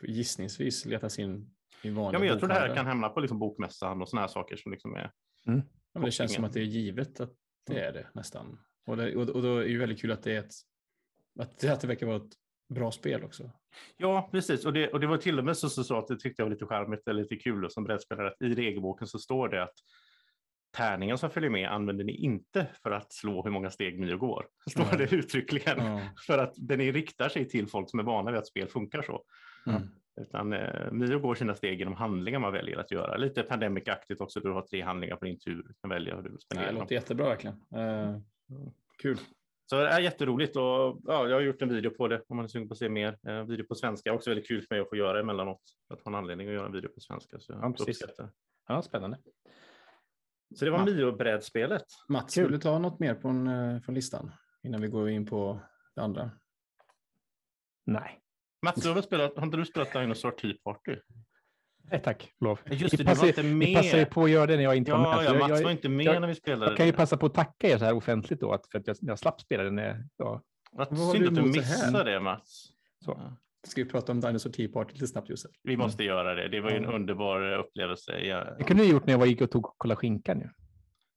[0.03, 1.51] gissningsvis letas in
[1.83, 4.21] i vanliga Ja, men jag tror det här kan hamna på liksom bokmässan och sådana
[4.23, 5.11] här saker som liksom är
[5.45, 5.63] Ja,
[5.93, 7.33] men det känns som att det är givet att
[7.67, 8.59] det är det nästan.
[8.87, 10.53] Och, det, och, och då är det väldigt kul att det är ett,
[11.41, 12.33] att det, att det verkar vara ett
[12.71, 13.51] bra spel också.
[13.97, 14.67] Ja, precis.
[14.67, 16.47] Och det, och det var till och med så, så, så att det tyckte jag
[16.47, 19.75] var lite charmigt eller lite kul som brädspelare att i regelboken så står det att
[20.77, 24.47] tärningen som följer med använder ni inte för att slå hur många steg Mio går.
[24.71, 25.79] Står det uttryckligen.
[25.79, 26.01] Ja.
[26.27, 29.25] För att den riktar sig till folk som är vana vid att spel funkar så.
[29.67, 29.83] Mm.
[30.21, 33.17] Utan eh, Mio går sina steg genom handlingar man väljer att göra.
[33.17, 34.41] Lite pandemic-aktigt också.
[34.41, 35.63] Du har tre handlingar på din tur.
[35.69, 37.57] Du kan välja hur du vill spendera det låter jättebra verkligen.
[37.75, 38.19] Eh,
[39.03, 39.19] kul.
[39.71, 42.45] Så det är jätteroligt och ja, jag har gjort en video på det om man
[42.45, 43.19] är sugen på att se mer.
[43.23, 44.13] En video på svenska.
[44.13, 45.61] Också väldigt kul för mig att få göra emellanåt.
[45.89, 47.41] Att ha en anledning att göra en video på svenska.
[47.41, 48.05] Så jag Ja, precis.
[48.69, 49.19] Ja, spännande.
[50.57, 50.85] Så det var.
[50.85, 51.85] Mio-brädspelet.
[52.09, 52.45] Mats, Kul.
[52.45, 55.61] vill du ta något mer på en, eh, från listan innan vi går in på
[55.95, 56.31] det andra?
[57.87, 58.21] Nej.
[58.63, 60.97] Mats, du har, spelat, har inte du spelat Dinosaur Tea Party?
[61.91, 62.59] Nej tack, lov.
[62.67, 64.11] Just det, vi du var passar, inte vi passar ju med.
[64.11, 65.07] på att göra det när jag inte var med.
[65.09, 66.71] Ja, ja, jag, Mats jag, var inte med jag- när vi spelade.
[66.71, 68.87] jag kan ju passa på att tacka er så här offentligt då, att, för att
[68.87, 69.75] jag, jag slapp spela den.
[69.75, 72.67] när- Ja, Vad synd du att du missade det, Mats.
[73.05, 73.11] så.
[73.19, 73.37] Ja.
[73.69, 75.51] Ska vi prata om Dinosaur Tea Party lite snabbt Josef?
[75.63, 76.49] Vi måste göra det.
[76.49, 76.93] Det var ju en Ja.
[76.93, 78.19] underbar upplevelse.
[78.21, 80.41] Ja, Det kunde ni gjort när jag var gick och tog och kollade skinkan.
[80.41, 80.49] Ju.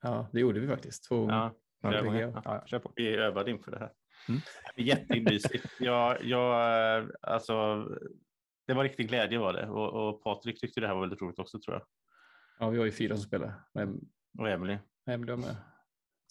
[0.02, 1.08] Ja, det gjorde vi faktiskt.
[1.08, 1.52] Två, ja,
[1.82, 2.42] Ja, Ja.
[2.46, 2.92] Ja, kör på.
[2.96, 3.90] Vi övade inför det här.
[4.30, 4.42] Mm.
[4.76, 5.66] Det är Jättemysigt.
[5.80, 7.86] jag, jag, alltså,
[8.68, 9.70] det var riktig glädje var det.
[9.70, 11.86] Och, och Patrik tyckte det här var väldigt roligt också tror jag.
[12.60, 13.54] ja, vi var ju fyra som spelade.
[13.74, 14.00] Men
[14.40, 14.78] Och Emily.
[15.10, 15.56] Emily var med.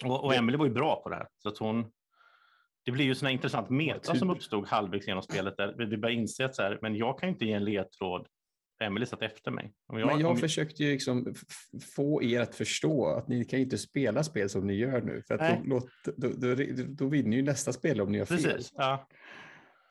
[0.04, 1.26] Och, och Emily var ju bra på det här.
[1.38, 1.92] Så att hon,
[2.84, 5.56] det blir ju sådana intressant meta som uppstod halvvägs genom spelet.
[5.56, 8.26] Där vi började inse att så här, men jag kan inte ge en ledtråd.
[8.84, 9.72] Emily satt efter mig.
[9.86, 11.34] Jag, Men jag om, försökte ju liksom
[11.94, 15.22] få er att förstå att ni kan ju inte spela spel som ni gör nu.
[15.28, 15.80] För att då,
[16.16, 16.54] då, då,
[16.88, 18.42] då vinner ju nästa spel om ni gör fel.
[18.42, 18.72] precis.
[18.76, 19.08] Ja,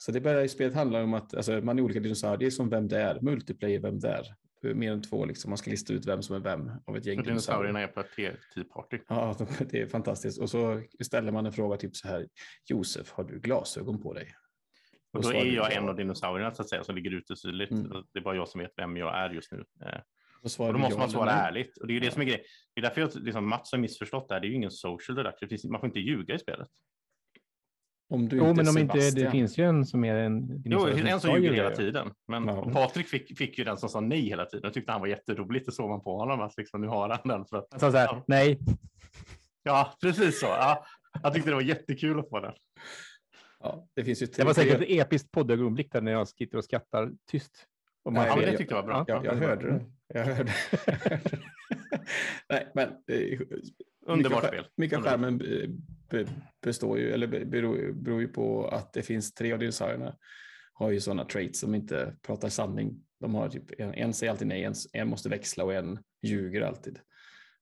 [0.02, 2.38] Så det börjar, spelet handlar om att alltså, man är olika dinosaurier.
[2.38, 3.22] Det är som vem det är.
[3.22, 4.26] Multiplayer, vem det är.
[4.74, 5.50] Mer än två, liksom.
[5.52, 7.88] man ska lista ut vem som är vem av ett gäng och dinosaurierna dinosaurier.
[7.88, 8.98] är på ett te- tea party.
[9.08, 10.42] Ja, de- det är fantastiskt.
[10.42, 12.28] Och så ställer man en fråga typ så här.
[12.66, 14.34] Josef, har du glasögon på dig?
[15.14, 15.78] Och då svarar är jag ja.
[15.78, 17.72] en av dinosaurierna så att säga som ligger ute tydligt.
[17.72, 18.04] Mm.
[18.14, 19.66] Det är bara jag som vet vem jag är just nu.
[19.86, 20.00] Eh,
[20.44, 21.78] Och, Och då måste man svara ärligt.
[21.78, 22.42] Och det är ju det som är grejen.
[22.74, 24.42] Det är därför jag, liksom, Mats har missförstått det här.
[24.42, 25.32] Det är ju ingen social.
[25.42, 26.68] Det finns, man får inte ljuga i spelet.
[28.12, 29.32] Om du Jo, inte men om inte, det Sebastian.
[29.32, 30.62] finns ju en som är en...
[30.66, 32.12] Jo, en som ljuger hela tiden.
[32.28, 32.70] Men Ja.
[32.74, 34.62] Patrik fick, fick ju den som sa nej hela tiden.
[34.64, 35.66] Jag tyckte han var jätteroligt.
[35.66, 36.42] Det såg man på honom.
[36.42, 37.46] Att liksom, nu har han den.
[37.46, 38.24] För att, Han sa så här, Ja.
[38.28, 38.60] nej,
[39.64, 40.46] ja, precis så.
[40.46, 40.86] Ja,
[41.24, 42.54] jag tyckte det var jättekul att få den.
[43.60, 46.64] Ja, det finns ju det var säkert ett episkt poddögonblick där när jag sitter och
[46.64, 47.66] skrattar tyst.
[48.04, 49.06] Och man Nej, Ja, men det tyckte jag var bra.
[49.08, 49.86] Ja, jag det var- hörde det.
[50.20, 50.52] Jag hörde.
[52.50, 53.40] Nej, men eh,
[54.06, 54.66] Underbart mycket, spel.
[54.78, 55.70] Mycket av skärmen eh,
[56.64, 60.16] består ju, eller be- beror, beror ju på att det finns tre av dinosaurierna
[60.74, 63.04] har ju sådana traits som inte pratar sanning.
[63.20, 66.62] De har typ, en, en säger alltid nej, en, en måste växla och en ljuger
[66.62, 67.00] alltid.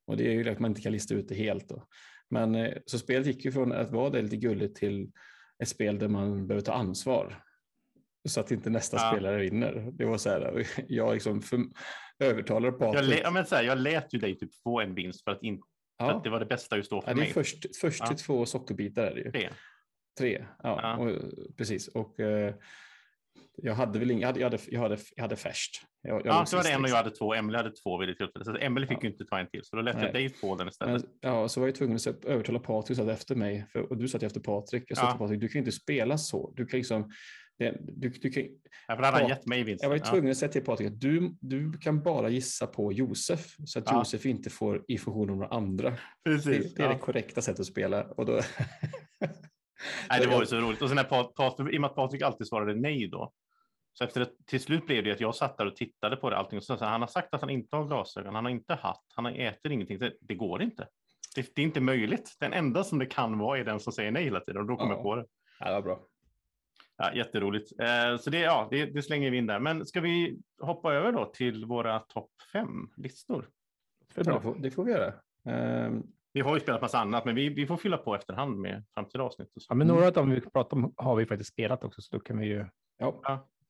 [0.07, 1.69] Och det är ju att man inte kan lista ut det helt.
[1.69, 1.87] Då.
[2.29, 5.11] Men eh, så spelet gick ju från att vara det lite gulligt till
[5.63, 7.43] ett spel där man behöver ta ansvar.
[8.29, 9.11] Så att inte nästa Ja.
[9.11, 9.89] spelare vinner.
[9.93, 11.59] Det var så här, jag liksom för,
[12.19, 13.09] övertalade Jag, Patrik.
[13.09, 15.43] lä- ja, men så här, jag lät ju dig typ få en vinst för att,
[15.43, 15.68] in, för
[15.99, 16.21] Ja.
[16.23, 17.33] det var det bästa just då för Ja, mig.
[17.33, 18.07] först, först Ja.
[18.07, 19.31] till två sockerbitar är det ju.
[19.31, 19.49] Det.
[20.19, 20.97] Tre, ja, Ja.
[20.97, 21.21] Och,
[21.57, 21.87] precis.
[21.87, 22.53] Och eh,
[23.55, 25.81] jag hade väl inga, jag hade, jag hade, jag hade, jag hade färskt.
[26.01, 27.33] Jag, jag Ja, så var det en och jag hade två.
[27.33, 28.45] Emily hade två vid det tillfället.
[28.47, 29.01] Så Emily fick Ja.
[29.03, 29.61] ju inte ta en till.
[29.63, 30.05] Så då lät Nej.
[30.05, 31.01] jag dig få den istället.
[31.01, 33.65] Men, ja, så var jag tvungen att övertala Patrik att efter mig.
[33.71, 34.83] För, och du satt efter Patrik.
[34.87, 35.11] Jag sa Ja.
[35.11, 36.53] till Patrik, du kan ju inte spela så.
[36.55, 37.11] Du kan liksom,
[37.79, 38.43] du, du kan,
[38.87, 39.91] Ja, för hade han gett mig vinsten.
[39.91, 43.55] jag var tvungen att säga till Patrik att du, du kan bara gissa på Josef.
[43.65, 43.97] Så att Ja.
[43.97, 45.97] Josef inte får information om några andra.
[46.23, 46.45] Precis.
[46.45, 46.93] Det, det är ja.
[46.93, 48.03] det korrekta sättet att spela.
[48.03, 48.33] Och då,
[50.09, 50.81] Nej, det var ju så roligt.
[50.81, 53.33] Och sen när Pat, Pat, i och med att Patrik alltid svarade nej då.
[53.93, 56.37] Så efter det, till slut blev det att jag satt där och tittade på det
[56.37, 56.57] allting.
[56.57, 59.05] Och så, så, han har sagt att han inte har glasögon, han har inte hatt,
[59.15, 59.99] han har äter ingenting.
[59.99, 60.87] Det, det går inte.
[61.35, 62.35] Det, det är inte möjligt.
[62.39, 64.61] Den enda som det kan vara är den som säger nej hela tiden.
[64.61, 64.93] Och då kom Ja.
[64.95, 65.25] jag på det.
[65.59, 65.99] ja, det var bra.
[67.01, 67.79] Ja, jätteroligt.
[67.79, 69.59] Eh, så det, ja, det, det slänger vi in där.
[69.59, 73.49] Men ska vi hoppa över då till våra topp fem listor?
[74.13, 74.55] För Ja, bra.
[74.59, 75.13] det, får, vi göra.
[75.45, 78.83] Ehm, Vi har ju spelat massa annat, men vi, vi får fylla på efterhand med
[78.93, 79.51] framtida avsnitt.
[79.55, 79.65] Och så.
[79.69, 82.19] Ja, men några av dem vi pratar om har vi faktiskt spelat också, så då
[82.19, 82.65] kan vi ju
[82.97, 83.21] ja.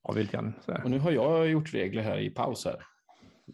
[0.04, 0.54] ha vi lite grann.
[0.62, 0.84] Så här.
[0.84, 2.76] Och nu har jag gjort regler här i paus här.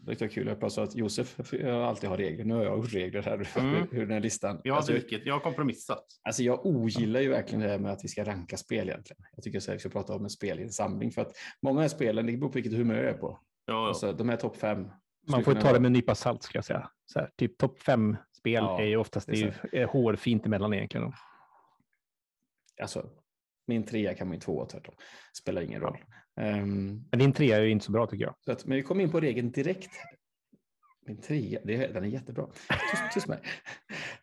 [0.01, 0.47] Det är kul.
[0.47, 2.45] Jag hoppas att Josef jag alltid har regler.
[2.45, 3.87] Nu har jag gjort regler här för Mm.
[3.91, 4.61] hur den här listan.
[4.63, 4.93] Vi har alltså,
[5.25, 6.05] jag har kompromissat.
[6.23, 9.23] alltså jag ogillar ju verkligen det här med att vi ska ranka spel egentligen.
[9.35, 11.31] Jag tycker att vi ska prata om en spelinsamling för att
[11.61, 13.39] många av spelen, det beror på vilket humör jag är på.
[13.65, 13.87] Ja, ja.
[13.87, 14.87] Alltså, de här topp fem.
[15.27, 16.89] Man får ta det med en nypa salt, ska jag säga.
[17.05, 19.85] Så här, typ topp fem spel Ja, är ju oftast det är är ju, är
[19.85, 21.11] hårfint emellan egentligen.
[22.81, 23.09] Alltså,
[23.67, 24.95] min trea kan min tvåa tvärtom.
[25.33, 25.97] Spelar ingen roll.
[26.41, 28.36] Ehm, Men din trea är ju inte så bra tycker jag.
[28.45, 29.91] Så att, men vi kom in på regeln direkt.
[31.07, 32.47] Min trea, det, den är jättebra.
[32.91, 33.39] Tyst, tyst med.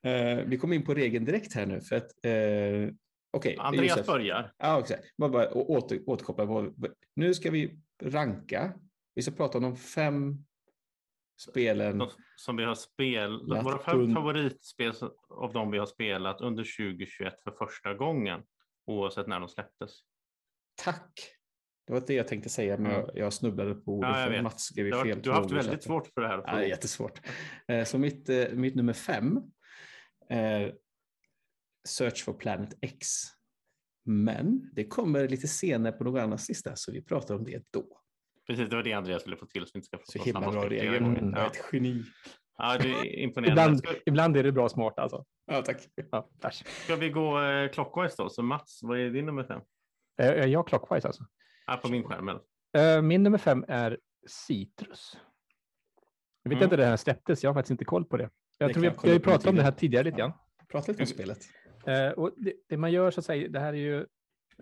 [0.03, 1.81] Eh, Vi kom in på regeln direkt här nu.
[1.81, 2.95] För att, eh,
[3.31, 4.07] okej, Andreas Josef.
[4.07, 4.53] börjar.
[4.59, 5.17] Ja, exakt.
[5.17, 6.73] Bara, bara åter, återkoppla.
[7.17, 8.73] Nu ska vi ranka.
[9.15, 10.45] Vi ska prata om de fem
[11.41, 11.99] spelen.
[11.99, 13.65] Som- Som vi har spelat.
[13.65, 14.15] Våra hund.
[14.15, 14.93] favoritspel
[15.29, 18.43] av de vi har spelat under 2021 för första gången.
[18.87, 19.91] Oavsett när de släpptes.
[20.85, 21.21] Tack
[21.87, 24.43] Det var det jag tänkte säga, men jag, jag snubblade på ordet Ja, för.
[24.43, 25.23] Mats skrev Du har, fel.
[25.23, 26.43] du har haft väldigt svårt för det här.
[26.47, 27.21] Ja, det är jättesvårt.
[27.69, 29.41] Eh, Så mitt, eh, mitt nummer fem
[30.29, 30.75] är
[31.89, 33.07] Search for Planet X.
[34.05, 37.85] Men det kommer lite senare på någon annans lista, så vi pratar om det då.
[38.47, 39.67] Precis, det var det Andreas skulle få till.
[39.67, 40.95] Så inte ska få Så himla bra regel.
[40.95, 42.03] Mm, Jag är ett geni.
[42.59, 43.53] ja, det är imponerande.
[43.63, 45.25] Ibland, Ska, ibland är det bra smart alltså.
[45.47, 45.77] Ja, tack.
[46.11, 46.55] Ja, tack.
[46.55, 48.29] ska vi gå eh, clockwise då?
[48.29, 49.61] Så Mats, vad är din nummer fem?
[50.23, 51.25] Eh, Är jag clockwise alltså?
[51.73, 52.29] Ja, på min skärm.
[52.29, 52.97] eller?
[52.97, 55.19] Eh, Min nummer fem är Citrus.
[56.43, 56.65] Jag vet Mm.
[56.65, 58.31] inte när det här släpptes, jag har faktiskt inte koll på det.
[58.59, 60.05] Jag Det tror vi, jag har pratat om det här tidigare.
[60.05, 60.33] lite grann.
[60.69, 61.39] Prata lite om spelet.
[61.87, 64.07] Eh, och det, det man gör så att säga, det här är ju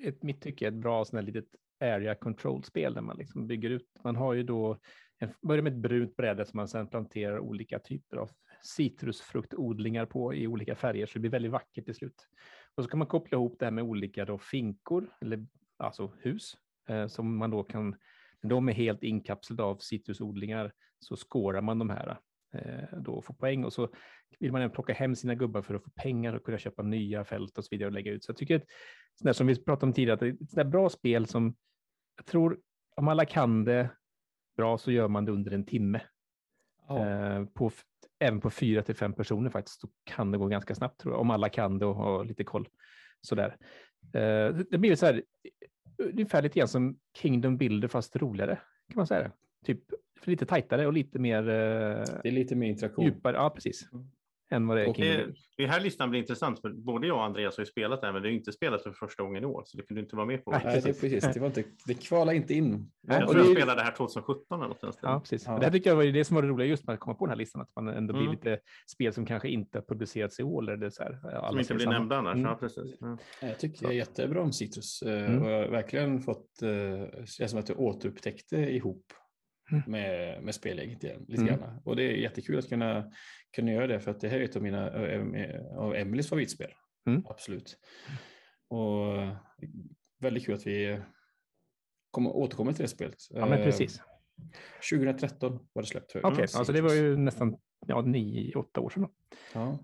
[0.00, 1.44] ett, mitt tycke ett bra sån här litet
[1.80, 3.88] area control-spel där man liksom bygger ut.
[4.04, 4.78] Man har ju då,
[5.18, 8.30] en, börjar med ett brunt bräde som man sedan planterar olika typer av
[8.62, 12.28] citrusfruktodlingar på i olika färger så det blir väldigt vackert till slut.
[12.74, 15.46] Och så kan man koppla ihop det här med olika då finkor, eller
[15.76, 16.56] alltså hus,
[17.08, 17.96] som man då kan,
[18.40, 22.18] när de är helt inkapslade av citrusodlingar så skårar man de här
[22.54, 23.88] eh, då och får poäng och så
[24.38, 27.24] vill man även plocka hem sina gubbar för att få pengar och kunna köpa nya
[27.24, 28.24] fält och så vidare och lägga ut.
[28.24, 28.64] Så jag tycker att,
[29.14, 31.26] sånt där som vi pratade om tidigare, att det är ett sånt där bra spel
[31.26, 31.56] som
[32.16, 32.60] jag tror
[32.96, 33.90] om alla kan det
[34.56, 36.00] bra så gör man det under en timme.
[36.88, 37.08] Ja.
[37.08, 37.70] Eh, på,
[38.18, 41.20] även på fyra till fem personer faktiskt, så kan det gå ganska snabbt tror jag,
[41.20, 42.68] om alla kan det och har lite koll.
[43.20, 43.56] Sådär.
[44.14, 45.22] Eh, det blir så här,
[46.00, 48.56] ungefär lite grann som Kingdom Builder fast roligare,
[48.88, 49.32] kan man säga det.
[49.66, 49.80] Typ
[50.24, 53.04] lite tajtare och lite mer eh, Det är lite mer interaktion.
[53.04, 54.06] djupare, ja precis, Mm.
[54.50, 57.16] Än vad det är Och Kingdom Det, det här listan blir intressant, för både jag
[57.16, 59.42] och Andreas har ju spelat där, men det har ju inte spelat för första gången
[59.42, 60.50] i år, så det kunde du inte vara med på.
[60.50, 61.34] Nej, det, är precis.
[61.34, 62.90] Det, var inte, det kvalar inte in.
[63.06, 64.98] Jag tror det jag är- spelade det här 2017 eller något.
[65.02, 65.44] Ja, precis.
[65.46, 65.58] Ja.
[65.58, 67.26] Det här tycker jag var det som var det roliga just med att komma på
[67.26, 68.32] den här listan, att man ändå blir Mm.
[68.34, 70.62] lite spel som kanske inte har publicerats i år.
[70.62, 71.98] Eller det är så här, Som inte blir samma.
[71.98, 72.34] nämnda annars.
[72.34, 72.46] Mm.
[72.46, 72.94] Ja, precis.
[73.00, 73.18] Ja.
[73.42, 75.02] Jag tycker det är jättebra om citrus.
[75.02, 75.42] eh, Mm.
[75.42, 79.04] Och jag har verkligen fått, eh, det känns som att jag återupptäckte ihop.
[79.86, 81.24] Med, med spelägget igen.
[81.28, 81.56] Lite Mm.
[81.58, 81.80] grann.
[81.84, 83.12] Och det är jättekul att kunna,
[83.56, 86.70] kunna göra det för att det här är ett av mina, eh, av Emelies favoritspel.
[87.06, 87.22] Mm.
[87.28, 87.78] Absolut.
[88.68, 89.06] Och
[90.20, 91.00] väldigt kul att vi
[92.10, 93.14] kommer, återkommer till det spelet.
[93.30, 94.00] Ja, men Eh, precis.
[94.90, 96.10] 2013 var det släppt.
[96.16, 97.56] Okej, Mm, alltså det var ju nästan
[97.86, 99.08] ja, nio, åtta år sedan.
[99.54, 99.78] Ja.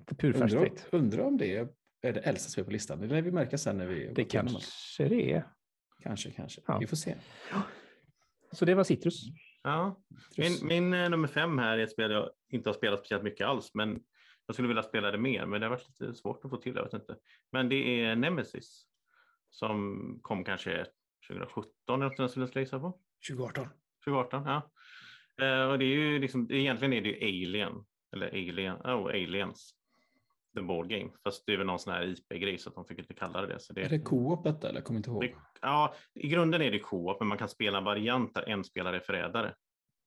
[0.00, 1.68] Inte purfärskt Undrar, undrar om det är
[2.00, 3.00] det äldsta spelet på listan.
[3.00, 5.46] Det lär vi märka sen när vi Det kanske det är.
[6.02, 6.60] Kanske, kanske.
[6.66, 6.78] Ja.
[6.78, 7.14] Vi får se.
[8.52, 9.22] Så det var Citrus.
[9.62, 10.02] Ja.
[10.36, 13.46] Min, min eh, nummer fem här är ett spel jag inte har spelat speciellt mycket
[13.46, 14.00] alls, men
[14.46, 16.76] jag skulle vilja spela det mer, men det har varit lite svårt att få till,
[16.76, 17.16] jag vet inte.
[17.52, 18.86] Men det är Nemesis
[19.50, 20.86] som kom kanske
[21.28, 22.98] 2017 eller något jag skulle gissa på.
[23.28, 23.68] 2018.
[24.04, 24.70] 2018, ja.
[25.46, 29.74] Eh, och det är ju liksom, egentligen är det ju Alien, eller Alien, oh, Aliens,
[30.56, 32.98] the board game, fast det är väl någon sån här IP-grej så att de fick
[32.98, 33.60] inte kalla det det.
[33.60, 34.80] Så det Är det co-op detta eller?
[34.80, 35.22] Kommer inte ihåg.
[35.22, 38.64] det, ja, I grunden är det co-op, men man kan spela en variant där en
[38.64, 39.54] spelare är förrädare.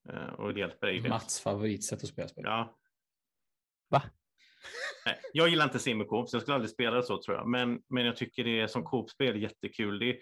[0.10, 1.08] Eh, och det hjälper Aliens.
[1.08, 2.44] Mats favoritsätt att spela spel.
[2.48, 2.78] Ja.
[3.90, 4.02] Va?
[5.06, 7.48] Nej, jag gillar inte semi-coop, så jag skulle aldrig spela det så tror jag.
[7.48, 10.00] Men, men jag tycker det är som coop-spel jättekul.
[10.00, 10.18] Det är,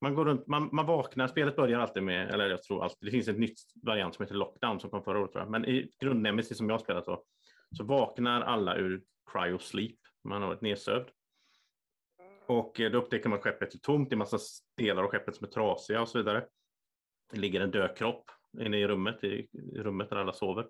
[0.00, 3.10] man, går runt, man, man vaknar, spelet börjar alltid med, eller jag tror alltid, det
[3.10, 5.50] finns ett nytt variant som heter Lockdown som kom förra året tror jag.
[5.50, 7.24] Men i grundnemesis som jag spelat då,
[7.72, 9.02] så vaknar alla ur
[9.32, 9.98] cryo sleep.
[10.24, 11.08] Man har varit nedsövd.
[12.46, 14.38] Och eh, då upptäcker man att skeppet är tomt, det är massa
[14.76, 16.44] delar av skeppet som är trasiga och så vidare.
[17.32, 20.66] Det ligger en död kropp inne i rummet, i, rummet där alla sover.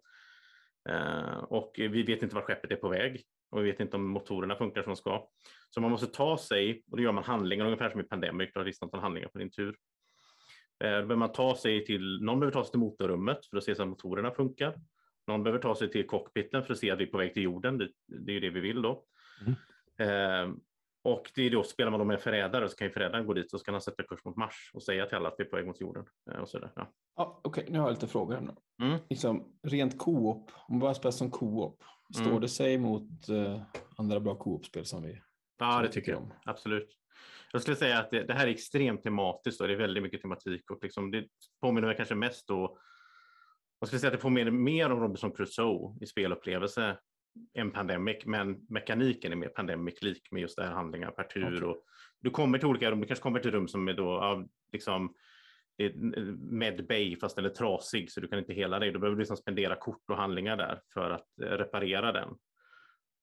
[0.89, 4.09] Eh, och vi vet inte var skeppet är på väg och vi vet inte om
[4.09, 5.29] motorerna funkar som de ska.
[5.71, 8.61] Så man måste ta sig, och då gör man handlingar ungefär som i Pandemic, du
[8.61, 9.77] har listat handlingar på din tur.
[10.85, 13.65] Eh, då behöver man ta sig till, någon behöver ta sig till motorrummet för att
[13.65, 14.75] se så att motorerna funkar.
[15.27, 17.43] Någon behöver ta sig till cockpiten för att se att vi är på väg till
[17.43, 17.79] jorden.
[17.79, 19.05] Det, det är ju det vi vill då.
[19.99, 20.51] Eh,
[21.05, 23.33] och det är då spelar man då med en förrädare så kan ju förrädaren gå
[23.35, 25.45] dit och så kan han sätta kurs mot Mars och säga till alla att vi
[25.45, 26.05] är på väg mot jorden.
[26.31, 26.73] Eh, och så där.
[26.77, 26.93] Ja.
[27.17, 28.35] Ja, Okej, nu har jag lite frågor.
[28.35, 28.55] här.
[28.89, 28.99] Mm.
[29.11, 31.83] Liksom, rent co-op, om man bara spelar som co-op,
[32.15, 32.41] står Mm.
[32.41, 33.63] det sig mot eh,
[33.97, 35.21] andra bra co-op-spel som vi,
[35.59, 36.23] Ja, som det tycker jag.
[36.23, 36.33] om?
[36.45, 36.99] Absolut.
[37.53, 40.23] Jag skulle säga att det, det här är extremt tematiskt och det är väldigt mycket
[40.23, 41.25] tematik och liksom det
[41.61, 42.79] påminner mig kanske mest då.
[43.83, 46.99] Jag skulle säga att det påminner mer om Robinson Crusoe i spelupplevelse
[47.55, 51.57] än Pandemic, men mekaniken är mer Pandemic-lik med just det här handlingar per tur.
[51.57, 51.69] Okej.
[51.69, 51.85] Och
[52.21, 55.15] du kommer till olika rum, du kanske kommer till rum som är då ja, liksom
[55.77, 55.93] det är
[56.37, 58.91] med bay fast den är trasig så du kan inte hela dig.
[58.91, 62.29] Då behöver du liksom spendera kort och handlingar där för att eh, reparera den.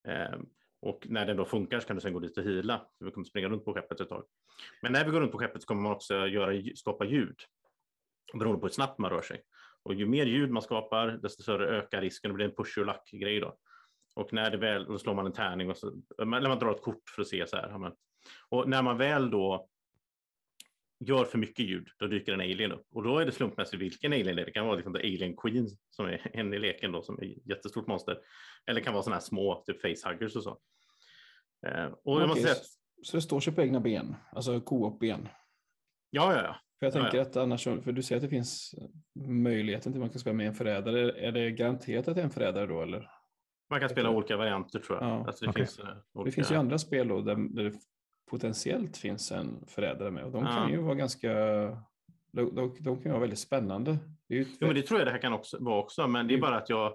[0.07, 0.39] Eh,
[0.82, 2.88] och när den då funkar så kan du sen gå dit och hila.
[2.99, 4.24] Vi kommer springa runt på skeppet ett tag.
[4.82, 7.36] Men när vi går runt på skeppet så kommer man också göra, skapa ljud.
[8.34, 9.43] Beroende på hur snabbt man rör sig.
[9.84, 12.32] Och ju mer ljud man skapar, desto större ökar risken.
[12.32, 13.58] Det blir en push och lack-grej då.
[14.16, 16.82] Och när det väl, då slår man en tärning och så, eller man drar ett
[16.82, 17.94] kort för att se så här.
[18.50, 19.70] Och när man väl då
[21.00, 22.88] gör för mycket ljud, då dyker en alien upp.
[22.92, 24.46] Och då är det slumpmässigt vilken alien det är.
[24.46, 27.26] Det kan vara liksom The Alien Queen som är en i leken då, som är
[27.26, 28.20] ett jättestort monster.
[28.66, 30.60] Eller kan vara sådana här små, typ facehuggers och så.
[31.68, 32.66] Eh, och jag måste säga att,
[33.04, 35.30] Så det står sig på egna ben, alltså co-op-ben.
[36.10, 36.56] ja, ja, ja.
[36.80, 37.22] För jag Ja, tänker ja.
[37.24, 38.76] att annars, för du säger att det finns
[39.28, 41.12] möjligheten till att man kan spela med en förrädare.
[41.28, 43.10] Är det garanterat att det är en förrädare då eller?
[43.70, 45.10] Man kan spela olika varianter tror jag.
[45.10, 45.66] Ja, alltså, det, okej.
[45.66, 46.36] finns, eh, Det olika...
[46.36, 47.74] finns ju andra spel då där, där det
[48.30, 50.70] potentiellt finns en förrädare med och de kan Ja.
[50.70, 51.30] ju vara ganska,
[52.32, 53.98] de, de, de kan ju vara väldigt spännande.
[54.28, 56.28] Det ju ett Jo, men det tror jag det här kan också vara också, men
[56.28, 56.50] det är Mm.
[56.50, 56.94] bara att jag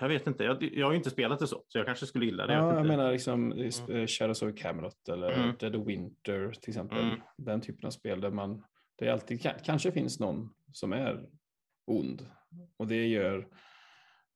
[0.00, 2.24] jag vet inte, jag, jag har ju inte spelat det så, så jag kanske skulle
[2.26, 2.52] gilla det.
[2.52, 2.88] Ja, jag inte.
[2.88, 5.54] menar liksom eh, Shadows of Camelot eller Mm.
[5.58, 6.98] Dead of Winter till exempel.
[6.98, 7.20] Mm.
[7.36, 8.64] Den typen av spel där man,
[8.98, 11.26] det är alltid, ka- kanske finns någon som är
[11.86, 12.26] ond.
[12.76, 13.46] Och det gör,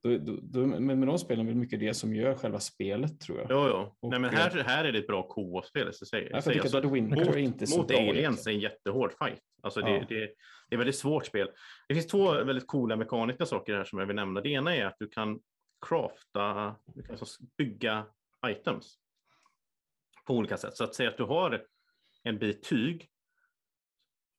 [0.02, 3.20] då, då, då, men med de spelen är det mycket det som gör själva spelet
[3.20, 3.46] tror jag.
[3.50, 3.96] Jo, jo.
[4.00, 5.92] Och, Nej, men eh, här, här är det ett bra co-op-spel.
[5.92, 6.82] Så säger, Ja, för jag tycker säger.
[6.82, 8.48] Dead of Winter mot, är inte så mot aliens egentligen.
[8.48, 9.40] är en jättehård fight.
[9.64, 10.04] Alltså det, Ja.
[10.08, 10.34] det,
[10.68, 11.50] det är väldigt svårt spel.
[11.88, 14.40] Det finns två väldigt coola mekaniska saker här som jag vill nämna.
[14.40, 15.40] Det ena är att du kan
[15.86, 18.06] crafta, du kan alltså bygga
[18.46, 18.98] items
[20.26, 20.76] på olika sätt.
[20.76, 21.66] Så att säga att du har
[22.22, 23.08] en bit tyg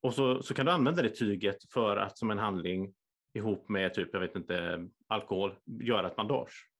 [0.02, 2.94] och så, så kan du använda det tyget för att som en handling
[3.34, 6.70] ihop med typ, jag vet inte, alkohol, göra ett bandage.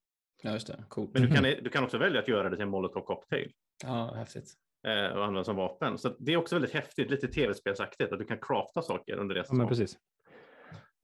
[0.42, 0.84] Ja, just det.
[0.88, 1.10] Coolt.
[1.12, 3.52] Men du kan, du kan också välja att göra det till en molotov cocktail
[3.84, 4.54] Ja, häftigt.
[4.86, 5.98] Eh, och använda som vapen.
[5.98, 9.44] Så det är också väldigt häftigt, lite tv-spelsaktigt, att du kan crafta saker under Ja,
[9.48, 9.68] men gång.
[9.68, 9.98] precis.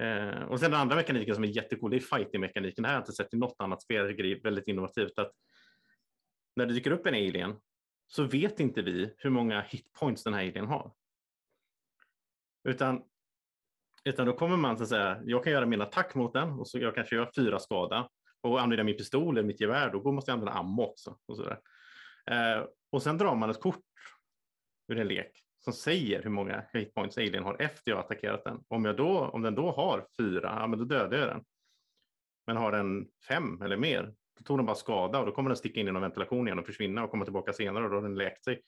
[0.02, 2.82] Eh, och sen den andra mekaniken som är jättecool, det är fighting-mekaniken.
[2.82, 4.06] Det här har jag inte sett i något annat spel.
[4.06, 5.18] Jag det är väldigt innovativt.
[5.18, 5.32] Att
[6.56, 7.56] när det dyker upp en alien
[8.06, 10.92] så vet inte vi hur många hitpoints den här alien har.
[12.68, 13.02] Utan,
[14.04, 16.68] utan då kommer man så att säga, jag kan göra min attack mot den och
[16.68, 18.08] så jag kanske gör fyra skada
[18.40, 21.18] och använder min pistol eller mitt gevär, då måste jag använda ammo också.
[21.26, 21.60] Och, så där.
[22.30, 23.84] Eh, och sen drar man ett kort
[24.88, 28.60] ur en lek som säger hur många hitpoints alien har efter jag attackerat den.
[28.68, 31.44] Om, jag då, om den då har fyra, ja men då dödar jag den.
[32.46, 35.56] Men har den fem eller mer, då tog den bara skada och då kommer den
[35.56, 38.02] sticka in i någon ventilation igen och försvinna och komma tillbaka senare och då har
[38.02, 38.62] den läkt sig.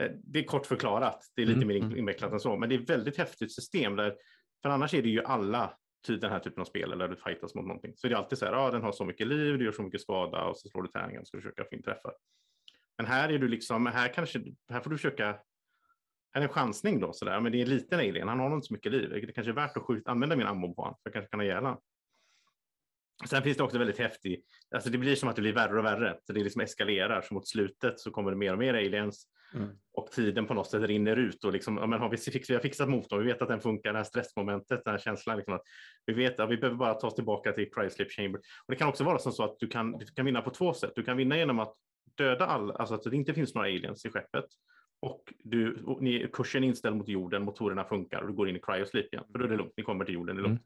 [0.00, 1.96] Eh, Det är kort förklarat, det är lite Mm, mer mm.
[1.98, 4.16] invecklat än så, men det är ett väldigt häftigt system där,
[4.62, 7.54] för annars är det ju alla ty- den här typen av spel där du fightas
[7.54, 7.92] mot någonting.
[7.96, 9.82] Så det är alltid så här, ja den har så mycket liv, du gör så
[9.82, 12.14] mycket skada och så slår du tärningen och ska försöka få in träffar.
[12.98, 15.38] Men här är du liksom, här kanske, här får du försöka
[16.32, 17.40] här är en chansning då, sådär.
[17.40, 19.10] men det är en liten alien, han har inte så mycket liv.
[19.10, 21.40] Det kanske är värt att skjuta, använda min ammo på honom, för jag kanske kan
[21.40, 21.76] ha ihjäl.
[23.26, 25.84] Sen finns det också väldigt häftigt, alltså det blir som att det blir värre och
[25.84, 29.28] värre, så det liksom eskalerar, så mot slutet så kommer det mer och mer aliens
[29.54, 29.68] Mm.
[29.92, 32.54] och tiden på något sätt rinner ut och liksom, ja, men har vi, fix, vi
[32.54, 35.54] har fixat motorn, vi vet att den funkar, det här stressmomentet, den här känslan, liksom
[35.54, 35.62] att
[36.06, 38.38] vi vet att vi behöver bara ta oss tillbaka till Cryslip Chamber.
[38.38, 40.74] Och det kan också vara som så att du kan, du kan vinna på två
[40.74, 40.92] sätt.
[40.94, 41.74] Du kan vinna genom att
[42.16, 44.44] döda alla, alltså att det inte finns några aliens i skeppet
[45.00, 48.56] och, du, och ni, kursen är inställd mot jorden, motorerna funkar och du går in
[48.56, 49.24] i cryosleep igen.
[49.32, 50.62] För då är det lugnt, ni kommer till jorden, det är lugnt.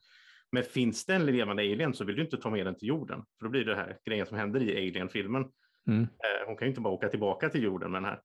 [0.53, 3.25] Men finns det en levande alien så vill du inte ta med den till jorden.
[3.39, 5.45] För då blir det här grejen som händer i Alien-filmen.
[5.89, 6.03] Mm.
[6.03, 8.21] Eh, hon kan ju inte bara åka tillbaka till jorden med den här.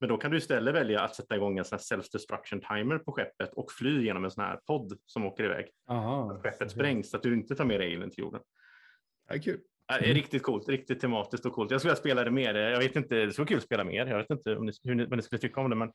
[0.00, 3.12] Men då kan du istället välja att sätta igång en sån här self-destruction timer på
[3.12, 5.68] skeppet och fly genom en sån här podd som åker iväg.
[5.88, 6.40] Aha.
[6.42, 8.40] Skeppet sprängs så att du inte tar med dig alien till jorden.
[9.28, 9.60] Ja, kul.
[9.88, 11.70] Det är riktigt coolt, riktigt tematiskt och coolt.
[11.70, 12.54] Jag skulle vilja spela det mer.
[12.54, 14.06] Jag vet inte, det skulle vara kul att spela mer.
[14.06, 15.92] Jag vet inte om ni, hur ni, vad ni skulle tycka om det, men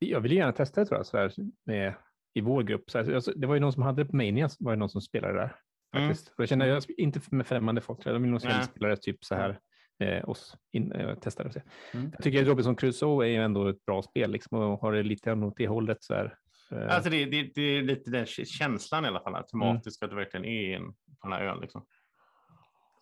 [0.00, 1.32] Jag vill gärna testa det tror jag, så här,
[1.66, 1.94] med,
[2.34, 2.90] i vår grupp.
[2.90, 4.90] Så här, alltså, det var ju någon som hade det på Mania, var det någon
[4.90, 5.56] som spelade där.
[5.96, 6.08] Mm.
[6.08, 6.28] Faktiskt.
[6.28, 8.62] Och jag känner, jag, inte med främmande folk, jag vill nog Nej.
[8.62, 9.58] spela det typ så här
[9.98, 11.62] eh, oss in, eh, testa det och se.
[11.92, 12.10] Mm.
[12.14, 15.02] Jag tycker att Robinson Crusoe är ju ändå ett bra spel liksom, och har det
[15.02, 16.02] lite åt det hållet.
[16.02, 16.38] Så här,
[16.70, 20.16] eh, alltså det, det, det är lite den känslan i alla fall, tematiskt, att du
[20.16, 21.60] verkligen är en, på den här ön.
[21.60, 21.86] Liksom.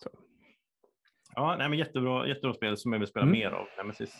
[0.03, 0.11] Så.
[1.35, 3.39] Ja, nej, men jättebra, jättebra spel som jag vill spela Mm.
[3.39, 3.67] mer av.
[3.77, 4.15] Nemesis.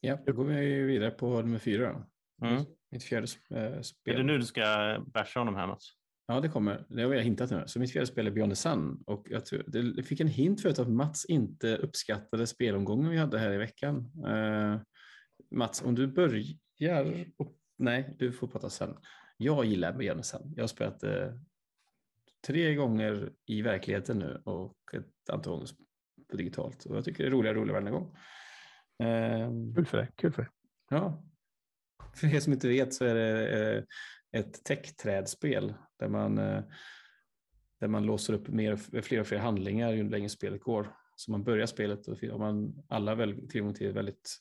[0.00, 2.06] Ja, då går vi vidare på nummer fyra.
[2.42, 2.64] Mm.
[2.90, 4.14] Mitt fjärde eh, spel.
[4.14, 5.92] Är det nu du ska basha honom här Mats?
[6.26, 6.84] Ja, det kommer.
[6.88, 7.62] Det har jag hintat nu.
[7.66, 9.02] Så mitt fjärde spel är Beyond the Sun.
[9.06, 13.38] Och jag tror, det fick en hint förut att Mats inte uppskattade spelomgången vi hade
[13.38, 14.10] här i veckan.
[14.26, 14.80] Eh,
[15.50, 17.24] Mats, om du börjar...
[17.36, 18.96] Och, nej, du får prata sen.
[19.36, 20.52] Jag gillar Beyond the Sun.
[20.56, 21.28] Jag har spelat eh,
[22.46, 25.68] tre gånger i verkligheten nu och ett antal gånger
[26.30, 26.84] på digitalt.
[26.84, 28.16] Och jag tycker det är roligare och roligare varje gång.
[29.02, 30.08] Eh, Kul för dig.
[30.16, 30.50] Kul för dig.
[30.90, 31.22] Ja.
[32.14, 33.84] För er som inte vet så är det eh,
[34.40, 36.62] ett tech-trädspel där man, eh,
[37.80, 40.96] där man låser upp mer, fler och fler handlingar ju längre spelet går.
[41.16, 44.38] Så man börjar spelet och har man alla väl tillgång till väldigt,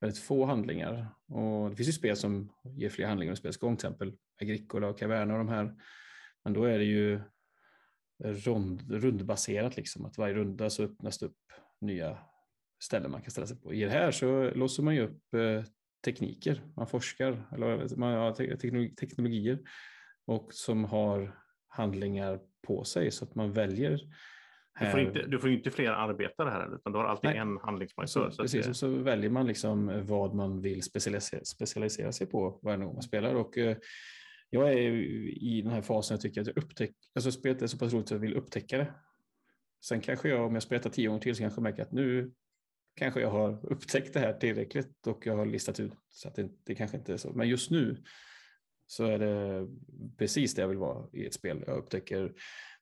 [0.00, 1.08] väldigt få handlingar.
[1.26, 4.88] Och det finns ju spel som ger fler handlingar under spelets gång, till exempel Agricola
[4.88, 5.74] och Caverna och de här.
[6.48, 7.20] Men då är det ju
[8.24, 11.36] rond, rundbaserat, liksom, att varje runda så öppnas det upp
[11.80, 12.18] nya
[12.82, 13.74] ställen man kan ställa sig på.
[13.74, 15.64] I det här så låser man ju upp eh,
[16.04, 16.62] tekniker.
[16.76, 19.58] Man forskar, eller man har teknologi, teknologier
[20.26, 21.38] och som har
[21.68, 24.00] handlingar på sig så att man väljer.
[24.80, 27.38] Du får, inte, du får inte fler arbetare här utan du har alltid Nej.
[27.38, 28.30] en handlingsmarkör.
[28.30, 28.74] Så, precis, det...
[28.74, 33.34] så väljer man liksom vad man vill specialisera, specialisera sig på varje gång man spelar.
[33.34, 33.76] Och, eh,
[34.50, 34.92] jag är
[35.42, 38.06] i den här fasen jag tycker att jag upptäcker, alltså spelet är så pass roligt
[38.06, 38.94] att jag vill upptäcka det.
[39.84, 42.32] Sen kanske jag, om jag spelar tio gånger till, så kanske jag märker att nu
[42.96, 46.48] kanske jag har upptäckt det här tillräckligt och jag har listat ut så att det,
[46.64, 47.32] det kanske inte är så.
[47.32, 48.02] Men just nu
[48.86, 49.68] så är det
[50.18, 51.64] precis det jag vill vara i ett spel.
[51.66, 52.32] Jag upptäcker,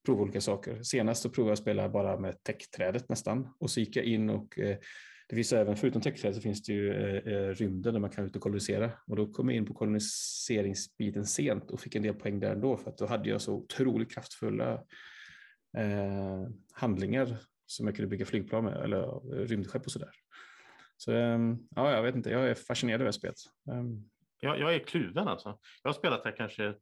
[0.05, 0.83] provar olika saker.
[0.83, 4.31] Senast så provade jag att spela bara med täckträdet nästan och så gick jag in
[4.31, 4.77] och eh,
[5.29, 8.25] det finns även, förutom techträdet så finns det ju eh, eh, rymden där man kan
[8.25, 12.15] ut och kolonisera och då kom jag in på koloniseringsbiten sent och fick en del
[12.15, 14.73] poäng där ändå för att då hade jag så otroligt kraftfulla
[15.79, 20.11] eh, handlingar som jag kunde bygga flygplan med eller rymdskepp och sådär.
[20.97, 23.37] Så um, ja, jag vet inte, jag är fascinerad över spelet.
[23.71, 24.11] Um,
[24.41, 25.59] jag, jag är kluven alltså.
[25.83, 26.75] Jag har spelat det kanske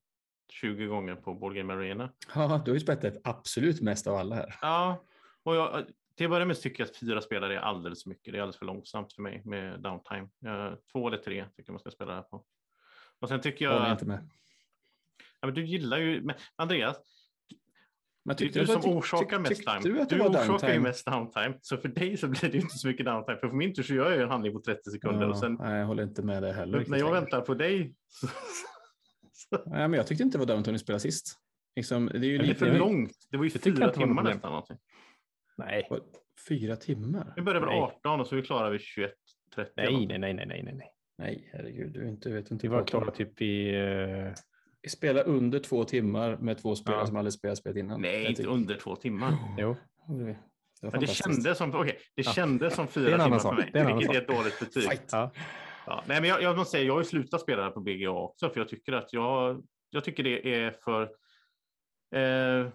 [0.53, 2.13] 20 gånger på Board Game Arena.
[2.35, 4.55] Ja, du har ju spelat det absolut mest av alla här.
[4.61, 5.05] Ja,
[5.43, 5.85] och jag,
[6.17, 8.33] till att börja med tycker jag att fyra spelare är alldeles för mycket.
[8.33, 10.29] Det är alldeles för långsamt för mig med downtime.
[10.93, 12.45] två eller tre tycker jag man ska spela det här på.
[13.19, 13.79] Och sen tycker jag...
[13.79, 14.31] Håller inte med.
[15.41, 16.23] Ja, men du gillar ju...
[16.23, 16.97] Men Andreas,
[18.25, 19.81] men tyckte du, du som orsakar mest time.
[19.83, 20.73] Du, orsakar downtime?
[20.73, 21.55] ju mest downtime.
[21.61, 23.39] Så för dig så blir det inte så mycket downtime.
[23.39, 25.23] För, för min tur så gör jag en handling på 30 sekunder.
[25.23, 26.85] Ja, och sen, nej, jag håller inte med dig heller.
[26.89, 27.95] När jag väntar på dig.
[28.09, 28.27] Så,
[29.33, 29.63] så.
[29.67, 31.39] Nej, men jag tyckte inte det var downtime att spela sist.
[31.77, 33.27] Liksom, det är ju lite för långt.
[33.31, 34.51] Det var ju fyra timmar nästan.
[34.51, 34.77] Någonting.
[35.57, 35.89] Nej.
[36.49, 37.33] Fyra timmar?
[37.37, 39.13] Vi började väl 18 och så är vi klara vid 21.
[39.55, 40.91] 30 nej, nej, nej, nej, nej, nej.
[41.19, 42.67] Nej, herregud, du inte, vet inte.
[42.67, 43.77] Vi var klara typ i...
[43.77, 44.35] Uh
[44.89, 47.07] spela under två timmar med två spelare ja.
[47.07, 48.01] som aldrig spelat spelet innan.
[48.01, 49.39] Nej, inte under två timmar.
[49.59, 49.77] Jo.
[50.09, 50.37] Det,
[50.91, 52.33] det, det kändes som, okay, det ja.
[52.33, 55.01] kändes som fyra timmar för mig, det vilket är ett dåligt betyg.
[55.11, 55.33] Ja.
[55.87, 56.05] Ja.
[56.07, 58.61] Nej, men jag, jag måste säga, jag har ju slutat spela på BGA också, för
[58.61, 61.03] jag tycker att jag, jag tycker det är för...
[62.15, 62.69] Eh,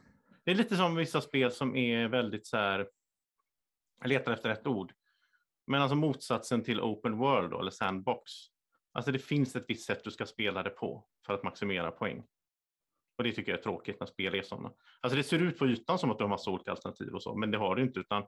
[0.44, 2.88] det är lite som vissa spel som är väldigt så här,
[4.00, 4.94] jag letar efter ett ord,
[5.68, 8.32] men alltså motsatsen till open world då, eller sandbox.
[8.92, 12.24] Alltså det finns ett visst sätt du ska spela det på för att maximera poäng.
[13.18, 14.72] Och det tycker jag är tråkigt när spel är sådana.
[15.02, 17.36] Alltså det ser ut på ytan som att du har massa olika alternativ och så,
[17.36, 18.24] men det har du inte, utan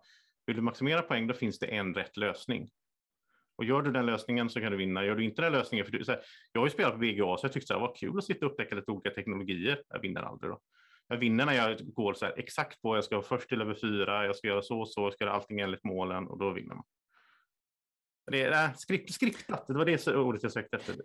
[0.45, 2.69] vill du maximera poäng då finns det en rätt lösning.
[3.55, 5.05] Och gör du den lösningen så kan du vinna.
[5.05, 7.37] Gör du inte den lösningen, för du, så här, jag har ju spelat på BGA
[7.37, 9.83] så jag tyckte det var kul att sitta och upptäcka lite olika teknologier.
[9.89, 10.61] Jag vinner aldrig då.
[11.07, 14.25] Jag vinner när jag går så här, exakt på, jag ska först till över fyra,
[14.25, 16.75] jag ska göra så och så, jag ska göra allting enligt målen och då vinner
[16.75, 16.85] man.
[18.31, 20.95] Det är äh, skript, skriptat, det var det ordet jag sökte efter.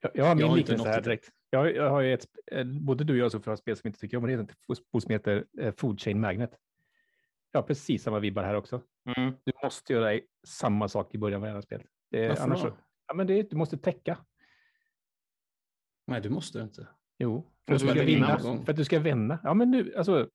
[0.00, 1.30] Jag, jag har min liknelse här direkt.
[1.50, 2.26] Jag, jag har ju ett,
[2.64, 5.44] både du och jag så har spel som inte tycker om det, ett som heter
[5.60, 6.58] eh, Food Chain Magnet.
[7.52, 8.82] Ja, precis samma vibbar här också.
[9.16, 9.34] Mm.
[9.44, 11.82] Du måste göra samma sak i början av varje spel.
[12.10, 12.76] Det, Varför annars, då?
[13.06, 14.18] Ja, men det, du måste täcka.
[16.06, 16.88] Nej, du måste inte.
[17.18, 18.38] Jo, för, att du ska vinna.
[18.38, 19.38] För att du ska vinna.
[19.42, 20.28] Ja, men nu, alltså.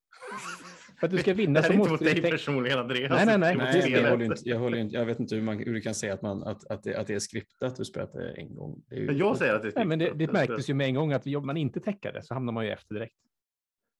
[0.99, 1.97] För att du ska vinna så måste du...
[1.97, 3.11] Det här är inte mot dig personligen, Andreas.
[3.11, 3.55] Nej, nej, nej.
[3.57, 5.95] nej jag, håller inte, jag, håller inte, jag vet inte hur, man, hur du kan
[5.95, 8.83] säga att, man, att, att, det, att det är skriptat du spelat det en gång.
[8.89, 9.11] Det ju...
[9.11, 9.87] Jag säger att det är skriptat.
[9.87, 12.23] Nej, men det, det märktes ju med en gång att om man inte täcker det
[12.23, 13.15] så hamnar man ju efter direkt.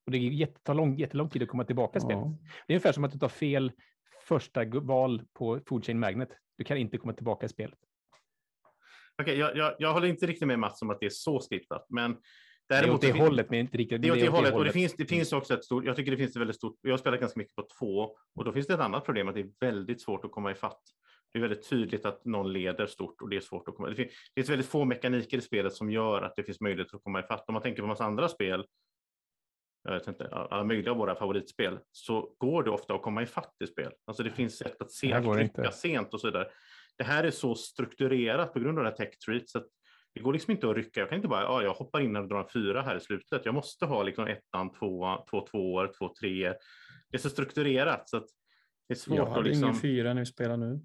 [0.06, 2.24] Och det tar lång, jättelång tid att komma tillbaka i spelet.
[2.24, 2.38] Ja.
[2.68, 3.72] Det är ungefär som att du tar fel
[4.28, 6.30] första val på Food Chain Magnet.
[6.58, 7.80] Du kan inte komma tillbaka i spelet.
[9.22, 11.40] Okej, okay, jag, jag, jag håller inte riktigt med Mats om att det är så
[11.40, 12.18] skriptat, men
[12.70, 14.02] Däremot, det är åt det hållet, men inte riktigt.
[14.02, 14.54] Det är åt det, det hållet.
[14.54, 16.78] Och det finns, det finns också ett stort, jag tycker det finns ett väldigt stort,
[16.82, 19.36] jag har spelat ganska mycket på två och då finns det ett annat problem att
[19.36, 20.82] det är väldigt svårt att komma ifatt.
[21.34, 23.90] Det är väldigt tydligt att någon leder stort och det är svårt att komma.
[23.90, 26.94] Det finns, det finns väldigt få mekaniker i spelet som gör att det finns möjlighet
[26.94, 27.44] att komma ifatt.
[27.48, 28.66] Om man tänker på massa andra spel,
[29.84, 33.56] jag vet inte, alla möjliga av våra favoritspel, så går det ofta att komma ifatt
[33.64, 33.92] i spel.
[34.06, 36.48] Alltså det finns sätt att se, trycka sent och så vidare.
[36.98, 39.68] Det här är så strukturerat på grund av det här tech treat så att
[40.14, 41.00] det går liksom inte att rycka.
[41.00, 43.46] Jag kan inte bara, ja, jag hoppar in och drar en fyra här i slutet.
[43.46, 46.54] Jag måste ha liksom ettan, tvåa, två tvåor, två tre.
[47.10, 48.28] Det är så strukturerat så att
[48.88, 49.64] det är svårt jag har liksom...
[49.64, 50.82] ingen fyra när vi spelar nu.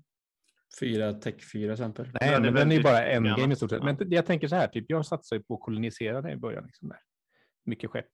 [0.81, 2.11] Fyra, tech fyra exempel.
[2.21, 3.85] Nej, men, den är ju bara en game i stort sett.
[3.85, 6.65] Men jag tänker så här, typ, jag satsar ju på att kolonisera det i början.
[6.67, 7.01] Liksom där.
[7.65, 8.11] Mycket skepp.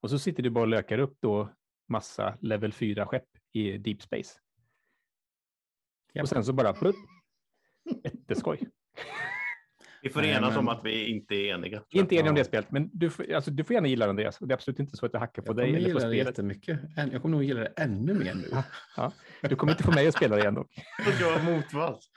[0.00, 1.54] Och så sitter du bara och lökar upp då
[1.88, 4.38] massa level 4 skepp i deep space.
[6.20, 6.74] Och sen så bara,
[8.04, 8.68] jätteskoj.
[10.02, 10.58] Vi får enas men...
[10.58, 11.82] om att vi inte är eniga.
[11.90, 14.38] Inte eniga om det spelet, men du, får, alltså, du får gärna gilla det Andreas.
[14.38, 15.76] Det är absolut inte så att jag hackar på jag dig.
[15.76, 16.10] eller på spelet.
[16.10, 16.80] det jättemycket.
[16.96, 18.48] Jag kommer nog gilla det ännu mer nu.
[18.96, 19.12] Ja.
[19.42, 20.70] Du kommer inte få mig att spela det igen dock.
[21.20, 22.10] jag har motvalls.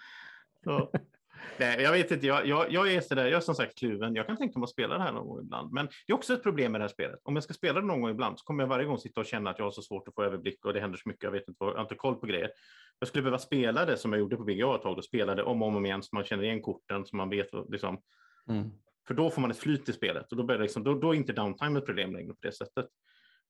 [1.57, 4.15] Nej, jag vet inte, jag, jag, jag är sådär, jag är som sagt kluven.
[4.15, 5.73] Jag kan tänka mig att spela det här någon gång ibland.
[5.73, 7.19] Men det är också ett problem med det här spelet.
[7.23, 9.25] Om jag ska spela det någon gång ibland så kommer jag varje gång sitta och
[9.25, 11.23] känna att jag har så svårt att få överblick och det händer så mycket.
[11.23, 12.51] Jag vet inte, jag har inte koll på grejer.
[12.99, 15.43] jag skulle behöva spela det som jag gjorde på BGA ett tag, och spela det
[15.43, 18.01] om och om igen så man känner igen korten, så man vet liksom,
[18.49, 18.69] Mm.
[19.07, 21.15] för då får man ett flyt i spelet och då, det liksom, då, då är
[21.15, 22.85] inte downtime ett problem längre på det sättet.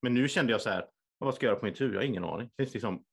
[0.01, 0.85] Men nu kände jag så här,
[1.17, 1.93] vad ska jag göra på min tur?
[1.93, 2.49] Jag har ingen aning.
[2.55, 3.03] Det finns liksom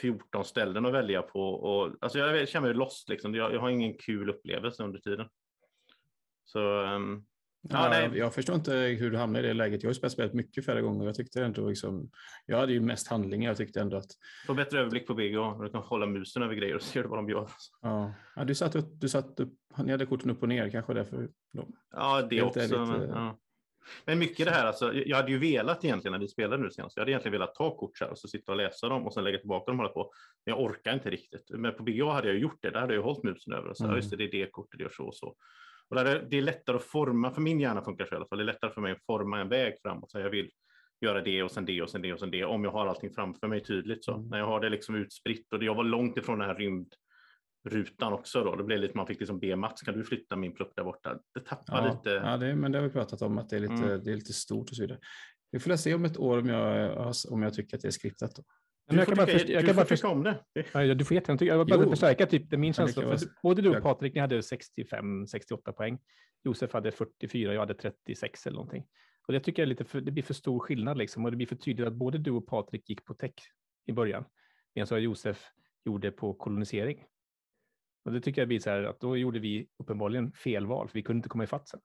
[0.00, 3.34] 14 ställen att välja på och alltså jag känner mig lost liksom.
[3.34, 5.28] Jag, jag har ingen kul upplevelse under tiden.
[6.44, 7.24] Så ehm,
[7.62, 8.18] Ja, nej.
[8.18, 9.82] jag, förstår inte hur du hamnade i det läget.
[9.82, 11.06] Jag har spelat spelet mycket färre gånger.
[11.06, 12.10] Jag tyckte ändå liksom,
[12.46, 13.50] jag hade ju mest handlingar.
[13.50, 14.10] Jag tyckte ändå att
[14.46, 17.28] få bättre överblick på BGA du kan hålla musen över grejer och se vad de
[17.28, 17.50] gör.
[17.80, 20.94] ja, ja, du satt upp, du satt upp, ni hade korten upp och ner kanske
[20.94, 21.28] därför.
[21.52, 21.68] Då.
[21.90, 22.60] Ja, det Helt också.
[22.60, 23.08] ärligt, men, eh.
[23.08, 23.38] ja.
[24.04, 26.96] Men mycket det här, alltså, jag hade ju velat egentligen när vi spelade nu senast,
[26.96, 29.14] jag hade egentligen velat ta kort så här och så sitta och läsa dem och
[29.14, 30.12] sen lägga tillbaka dem och hålla på.
[30.46, 31.50] Men jag orkar inte riktigt.
[31.50, 33.84] Men på BGA hade jag gjort det, där hade jag hållit musen över och så,
[33.84, 33.96] Mm.
[33.96, 35.34] just det, det är det kortet, det gör så och så.
[35.88, 38.26] Och där är, det är lättare att forma, för min hjärna funkar så i alla
[38.26, 40.10] fall, det är lättare för mig att forma en väg framåt.
[40.10, 40.50] Så jag vill
[41.00, 43.10] göra det och sen det och sen det och sen det, om jag har allting
[43.14, 44.14] framför mig tydligt så.
[44.14, 44.28] Mm.
[44.28, 46.54] När jag har det liksom utspritt och jag var långt ifrån den här
[47.68, 50.54] rymdrutan också då, det blev lite, man fick liksom be Mats, kan du flytta min
[50.54, 51.18] plupp där borta?
[51.34, 52.10] Det tappar Ja, lite.
[52.10, 54.04] ja det, men det har vi pratat om att det är lite, Mm.
[54.04, 54.98] det är lite stort och så vidare.
[55.50, 58.34] Vi får se om ett år om jag, om jag tycker att det är skriptat.
[58.36, 58.42] Då.
[58.88, 60.12] Men jag Du kan får bara, tycka, först, jag du kan får bara först, tycka
[60.12, 60.44] om det.
[60.88, 61.52] Ja, du får jättegärna tycka.
[61.54, 63.02] Jag vill bara förstärka typ, det är min känsla.
[63.02, 65.98] För både du och jag- Patrik, ni hade 65-68 poäng.
[66.44, 68.86] Josef hade 44, jag hade 36 eller någonting.
[69.26, 71.24] Och det tycker jag är lite för, det blir för stor skillnad liksom.
[71.24, 73.32] Och det blir för tydligt att både du och Patrik gick på tech
[73.86, 74.24] i början.
[74.74, 75.46] Medan jag och Josef
[75.84, 77.04] gjorde på kolonisering.
[78.04, 80.94] Och det tycker jag blir så här att då gjorde vi uppenbarligen fel val, för
[80.94, 81.80] vi kunde inte komma ifatt sen.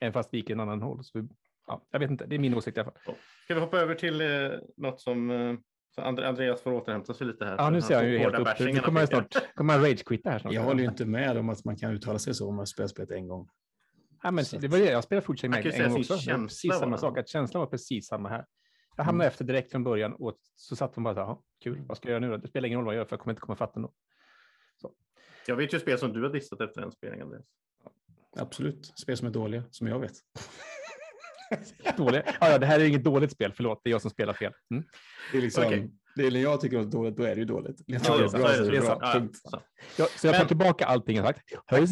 [0.00, 1.04] Även fast vi gick i en annan håll.
[1.04, 1.28] Så vi,
[1.66, 3.14] ja, jag vet inte, det är min åsikt i alla fall.
[3.44, 5.54] Ska vi hoppa över till eh, något som eh,
[5.94, 7.56] så And- Andreas får återhämta sig lite här.
[7.58, 8.48] Ja, nu han ser jag får ju helt upp.
[8.60, 9.06] Nu han kommer här.
[9.06, 10.52] snart kommer han rage-quitta här snart.
[10.52, 12.88] Jag håller ju inte med om att man kan uttala sig så om man spelar
[12.88, 13.48] spelet en gång.
[14.22, 16.14] Ja, men Så det var det, jag spelade Food Chain Mag en gång också.
[16.38, 18.44] Precis samma sak, att känslan var precis samma här.
[18.96, 19.30] Jag hamnade Mm.
[19.32, 22.08] efter direkt från början och så satt de bara så här, "Ja, kul, vad ska
[22.08, 22.36] jag göra nu då?
[22.36, 23.92] Det spelar ingen roll vad jag gör för jag kommer inte komma fatt ändå.
[25.48, 27.26] Jag vet ju spel som du har dissat efter den spelningen.
[27.26, 27.44] Andreas.
[28.36, 28.86] Absolut.
[28.98, 30.12] Spel som är dåliga, som jag vet.
[31.96, 32.22] Dålig.
[32.40, 34.52] Ja, ja, det här är inget dåligt spel, förlåt, det är jag som spelar fel.
[34.70, 34.84] Mm.
[35.32, 35.90] Det är liksom, Okej.
[36.16, 37.76] det är när jag tycker något är dåligt, då är det ju dåligt.
[37.86, 38.68] Jag Ja, tycker ja, det är bra, så är så det.
[38.68, 38.88] är det det är bra.
[38.88, 39.00] sant.
[39.02, 39.36] Ja, Punkt.
[39.44, 39.60] så.
[39.98, 41.42] Ja, så jag tar Men- tillbaka allting jag sagt.
[41.50, 41.82] Jag är,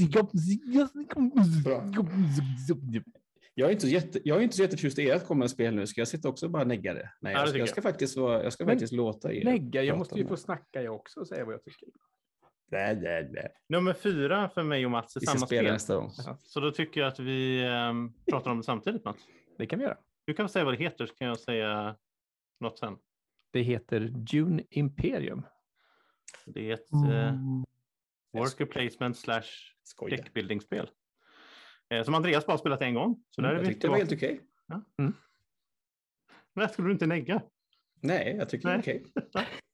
[3.73, 5.87] inte så jätte, jag är inte så jätteförtjust i ert kommande spel nu.
[5.87, 7.11] Ska jag sitta också och bara negga det?
[7.21, 9.45] Nej, Ja, det jag, ska, jag ska faktiskt, vara, jag ska Men faktiskt låta er.
[9.45, 11.89] Lägga, jag måste ju få snacka jag också och säga vad jag tycker.
[12.71, 13.49] Nej, nej, nej.
[13.69, 15.65] Nummer fyra för mig och Mats är Vi samma spel.
[15.65, 16.11] nästa gång.
[16.27, 19.27] Ja, Så då tycker jag att vi ehm, pratar om det samtidigt Mats.
[19.59, 19.99] det kan vi göra.
[20.25, 21.97] Du kan säga vad det heter så kan jag säga
[22.61, 22.97] något sen.
[23.53, 25.43] Det heter Dune Imperium.
[26.47, 27.35] Det är ett eh,
[28.33, 29.43] worker placement slash
[30.11, 30.91] deckbuilding-spel.
[31.89, 33.25] Eh, som Andreas bara har spelat en gång.
[33.31, 34.41] Så där är Mm, Jag vi tyckte det var helt okej.
[34.67, 35.15] Men
[36.55, 37.43] där skulle du inte negga.
[38.01, 39.05] Nej, jag tycker det är Nej.
[39.35, 39.47] okej.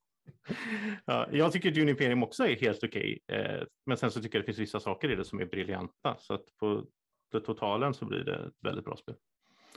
[1.05, 3.19] Ja, jag tycker att Imperium också är helt okej.
[3.29, 6.17] Eh, men sen så tycker jag det finns vissa saker i det som är briljanta.
[6.19, 6.87] Så att på
[7.33, 9.15] det totalen så blir det ett väldigt bra spel.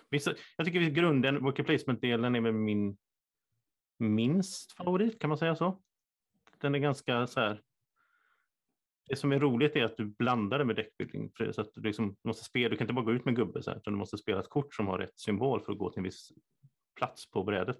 [0.09, 2.97] Vissa, jag tycker i grunden, worker placement-delen är väl min
[3.99, 5.81] minst favorit, kan man säga så?
[6.61, 7.61] Den är ganska så här.
[9.07, 11.31] Det som är roligt är att du blandar det med deckbuilding.
[11.51, 13.63] Så att du, liksom, du, måste spela, du kan inte bara gå ut med gubbe,
[13.63, 15.91] så här, utan du måste spela ett kort som har rätt symbol för att gå
[15.91, 16.31] till en viss
[16.95, 17.79] plats på brädet.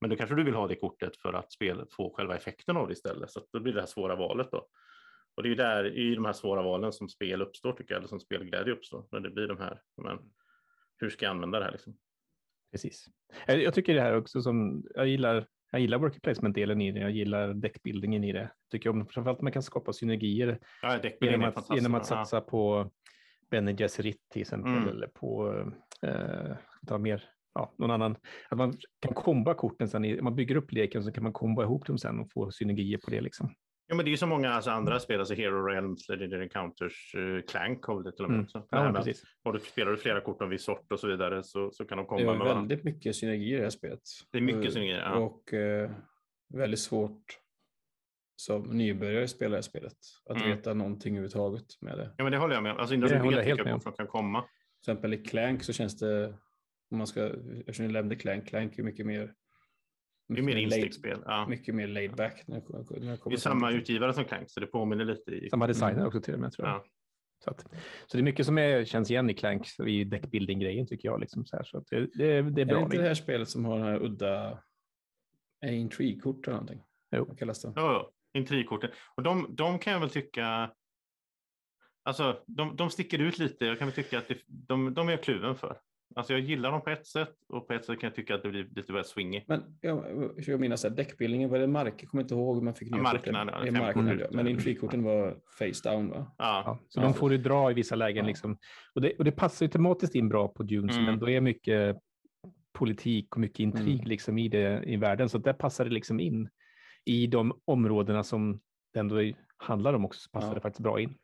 [0.00, 2.86] Men då kanske du vill ha det kortet för att spela, få själva effekten av
[2.86, 3.30] det istället.
[3.30, 4.66] Så då blir det här svåra valet då.
[5.34, 7.98] Och det är ju där i de här svåra valen som spel uppstår tycker jag,
[7.98, 9.06] eller som spelglädje uppstår.
[9.12, 10.18] När det blir de här, men
[10.96, 11.96] hur ska jag använda det här liksom?
[12.72, 13.06] Precis.
[13.46, 17.00] Jag, jag tycker det här också som, jag gillar, jag gillar worker placement-delen i det,
[17.00, 18.50] jag gillar deckbuildingen i det.
[18.70, 22.16] Tycker om, framförallt att man kan skapa synergier Ja, genom att, genom att Ja.
[22.16, 22.90] satsa på
[23.50, 24.88] Bene Gesserit till exempel, Mm.
[24.88, 25.58] eller på
[26.02, 27.24] eh, ta mer,
[27.56, 28.16] ja, någon annan.
[28.48, 31.86] Att man kan komba korten sen, man bygger upp leken så kan man komba ihop
[31.86, 33.54] dem sen och få synergier på det liksom.
[33.88, 37.14] Ja, men det är ju så många alltså, andra spel, alltså Hero Realms, Legendary Encounters,
[37.14, 38.44] uh, Clank har det till och med Mm.
[38.44, 38.58] också.
[38.58, 39.22] Det Ja, precis.
[39.44, 41.98] och du spelar du flera kort av viss sort och så vidare så, så kan
[41.98, 42.54] de Det komma är med varandra.
[42.60, 44.00] väldigt mycket synergi i det här spelet.
[44.32, 45.16] Det är mycket synergier, ja.
[45.18, 45.90] Och eh,
[46.54, 47.38] väldigt svårt
[48.36, 49.96] som nybörjare spela det här spelet.
[50.30, 50.48] Att Mm.
[50.56, 52.14] veta någonting överhuvudtaget med det.
[52.16, 52.78] Ja, men det håller jag med om.
[52.78, 54.40] Alltså, innan Det du vet jag helt vilka kort som kan komma.
[54.42, 56.34] Till exempel i Clank så känns det,
[56.90, 57.30] om man ska,
[57.60, 59.34] eftersom ni nämnde Clank, Clank är mycket mer
[60.28, 61.18] Det är mycket mer instickspel.
[61.24, 61.46] Ja.
[61.48, 62.42] Mycket mer laid back.
[62.46, 65.30] När, när det Det är kommer samma till- utgivare som Clank, så det påminner lite
[65.30, 65.50] i...
[65.50, 66.06] Samma designer Mm.
[66.06, 66.76] också till och med tror jag.
[66.76, 66.84] Ja.
[67.44, 67.60] Så, att,
[68.06, 71.20] så det är mycket som är, känns igen i Clank i deckbuilding-grejen tycker jag.
[71.20, 72.80] Liksom, så här, så att det, det, det är Är det bra.
[72.82, 74.62] inte det här spelet som har den här udda
[75.66, 76.82] intrigue-kort eller någonting?
[77.16, 77.24] Jo.
[77.24, 77.72] Vad kallas det?
[77.76, 78.10] Ja, ja.
[78.40, 78.90] Intrigkorten.
[79.16, 80.72] Och de, de kan jag väl tycka...
[82.02, 83.64] Alltså, de, de sticker ut lite.
[83.66, 85.78] Jag kan väl tycka att det, de, de är jag kluven för.
[86.14, 88.42] Alltså jag gillar dem på ett sätt och på ett sätt kan jag tycka att
[88.42, 89.42] det blir lite väl swingy.
[89.46, 90.04] Men jag,
[90.36, 91.94] jag menar så här, däckbildningen, var det mark?
[92.02, 93.34] Jag kommer inte ihåg hur man fick nya marknad, korten.
[93.34, 94.26] ja, Det är fem marknad, ja.
[94.30, 96.34] Men intrikorten var face down va?
[96.38, 97.04] Ja, Ja, så Ja.
[97.04, 98.24] de får ju dra i vissa lägen.
[98.24, 98.28] Ja.
[98.28, 98.58] Liksom.
[98.94, 101.14] Och, det, och det passar ju tematiskt in bra på Dune som Mm.
[101.14, 101.96] ändå är mycket
[102.72, 104.06] politik och mycket intrig Mm.
[104.06, 105.28] liksom, i, det, i världen.
[105.28, 106.48] Så där passar det liksom in
[107.04, 108.60] i de områdena som
[108.92, 109.16] det ändå
[109.56, 110.20] handlar om också.
[110.20, 110.54] Så passar Ja.
[110.54, 111.14] det faktiskt bra in.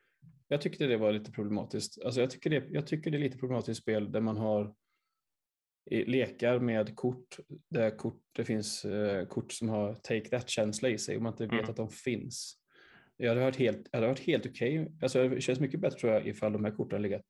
[0.53, 2.03] Jag tyckte det var lite problematiskt.
[2.05, 4.75] Alltså jag, tycker det, jag tycker det är lite problematiskt spel där man har
[5.91, 7.39] lekar med kort
[7.71, 11.47] där kort, det finns eh, kort som har take that-känsla i sig och man inte
[11.47, 11.71] vet Mm.
[11.71, 12.59] att de finns.
[13.17, 14.93] Jag hade varit helt, jag hade varit helt okej.
[15.03, 17.27] Alltså det känns mycket bättre tror jag ifall de här korten legat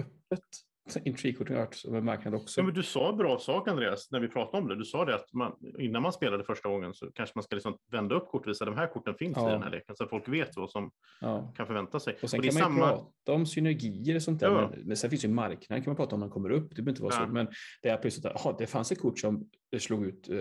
[0.00, 0.48] öppet.
[1.04, 2.60] Intrigue-korten har varit som en marknad också.
[2.60, 4.76] Ja, men du sa en bra sak Andreas, när vi pratade om det.
[4.76, 7.78] Du sa det att man, innan man spelade första gången så kanske man ska liksom
[7.90, 9.48] vända upp kort och visa de här korten finns Ja.
[9.48, 11.52] i den här leken så att folk vet vad som ja.
[11.56, 12.16] kan förvänta sig.
[12.22, 14.46] Och sen Och kan man samma- prata om synergier och sånt där.
[14.50, 14.70] Ja.
[14.70, 16.68] Men, men sen finns ju marknaden kan man prata om när man kommer upp.
[16.70, 17.32] Det behöver inte vara så.
[17.32, 17.48] Men
[17.82, 20.36] det är plötsligt att det fanns ett kort som slog ut eh,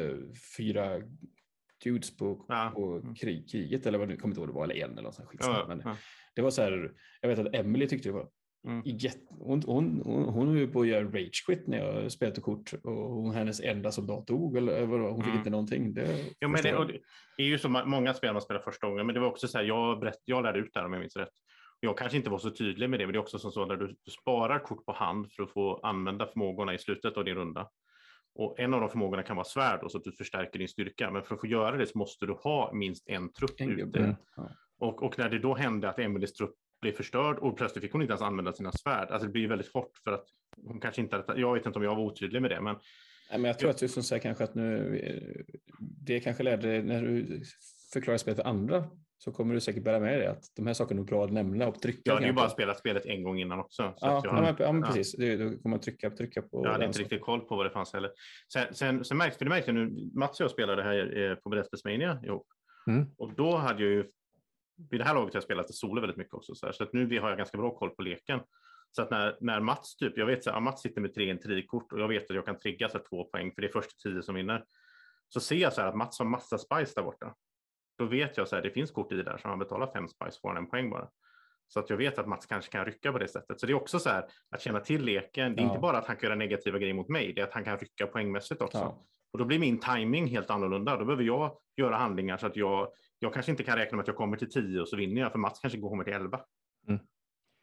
[0.57, 1.01] fyra
[1.83, 2.71] dudes på, Ja.
[2.75, 3.15] på Mm.
[3.15, 5.27] krig, kriget eller vad det kommer inte ihåg det var, eller en eller något sånt
[5.29, 5.39] skit.
[5.43, 5.95] Ja, Men ja.
[6.35, 6.91] det var så här,
[7.21, 8.27] jag vet att Emily tyckte det var
[8.67, 8.83] Mm.
[9.29, 12.73] hon, hon, hon, hon höll ju på att göra rage quit när jag spelade kort
[12.83, 15.37] och hon, hennes enda soldat dog eller var, hon fick Mm.
[15.37, 15.93] inte någonting.
[15.93, 16.99] Det, Jo, men det,
[17.37, 19.57] det är ju så många spel man spelar första gången, men det var också så
[19.57, 21.33] här, jag, berätt, jag lärde ut det här om jag minns rätt.
[21.79, 23.75] Jag kanske inte var så tydlig med det, men det är också som så när
[23.75, 27.35] du, du sparar kort på hand för att få använda förmågorna i slutet av din
[27.35, 27.69] runda.
[28.35, 31.11] Och en av de förmågorna kan vara svärd, och så att du förstärker din styrka.
[31.11, 34.15] Men för att få göra det så måste du ha minst en trupp En ute.
[34.35, 34.49] Ja.
[34.79, 38.01] Och, och när det då hände att Emelies trupp blev förstörd och plötsligt fick hon
[38.01, 39.11] inte ens använda sina svärd.
[39.11, 40.25] Alltså det blir väldigt hårt för att
[40.63, 42.75] hon kanske inte hade, jag vet inte om jag var otydlig med det, men
[43.29, 45.45] Nej, men jag tror att du som säger kanske att nu,
[45.79, 47.41] det kanske lärde dig när du
[47.93, 48.83] förklarar spelet för andra
[49.17, 51.67] så kommer du säkert bära med dig att de här sakerna är bra att nämna
[51.67, 52.01] och trycka.
[52.03, 53.93] jag hade ju bara spelat spelet en gång innan också.
[53.95, 54.87] Så Ja, att jag, ja, men, ja, men ja.
[54.87, 55.15] precis.
[55.17, 57.69] Det, då kommer man trycka, trycka på jag hade inte riktigt koll på vad det
[57.69, 58.11] fanns heller.
[58.53, 61.49] Sen, sen, sen märkte, för det märkte nu, Mats och jag spelade här eh, på
[61.49, 62.47] Berättelsesmania ihop.
[62.87, 63.05] Mm.
[63.17, 64.05] Och då hade jag ju,
[64.91, 66.55] vid det här laget har jag spelat solo väldigt mycket också.
[66.55, 68.39] Så, här, så att nu har jag ganska bra koll på leken.
[68.91, 71.93] Så att när, när Mats, typ, jag vet så här, Mats sitter med tre intrigkort
[71.93, 73.93] och jag vet att jag kan trigga så här, två poäng för det är första
[74.09, 74.63] tio som vinner.
[75.29, 77.35] Så ser jag så här att Mats har massa spice där borta.
[77.97, 80.39] Då vet jag så här, det finns kort i där som han betalar fem spice
[80.41, 81.09] får han en poäng bara.
[81.67, 83.59] Så att jag vet att Mats kanske kan rycka på det sättet.
[83.59, 85.55] Så det är också så här att känna till leken.
[85.55, 85.69] Det är Ja.
[85.69, 87.77] inte bara att han kan göra negativa grejer mot mig, det är att han kan
[87.77, 88.77] rycka poängmässigt också.
[88.77, 89.05] Ja.
[89.31, 90.97] Och då blir min timing helt annorlunda.
[90.97, 94.07] Då behöver jag göra handlingar så att jag, jag kanske inte kan räkna med att
[94.07, 96.39] jag kommer till 10 och så vinner jag, för Mats kanske kommer till 11.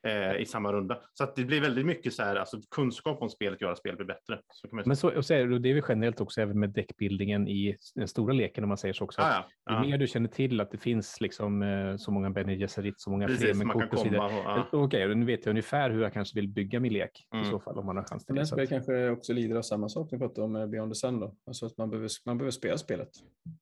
[0.07, 0.99] Eh, I samma runda.
[1.15, 3.97] Så att det blir väldigt mycket så här, alltså kunskap om spelet gör att spelet
[3.99, 4.41] blir bättre.
[4.53, 6.61] Så kan man Men så, och så är det, det är väl generellt också även
[6.61, 9.23] med däckbildningen i den stora leken om man säger så också.
[9.23, 9.91] ah, ja, Ju ja.
[9.91, 13.29] mer du känner till att det finns liksom, eh, så många Bene Gesserit, så många
[13.29, 14.33] man kan Fremen-kort och så vidare.
[14.33, 14.67] ja.
[14.73, 17.51] Okej, och nu vet jag ungefär hur jag kanske vill bygga min lek i Mm.
[17.51, 18.43] så fall om man har chans till Men det.
[18.43, 20.97] det spelet att, kanske också lider av samma sak vi pratade om med Beyond the
[20.97, 21.35] Sun då.
[21.47, 23.09] Alltså att man behöver, man behöver spela spelet.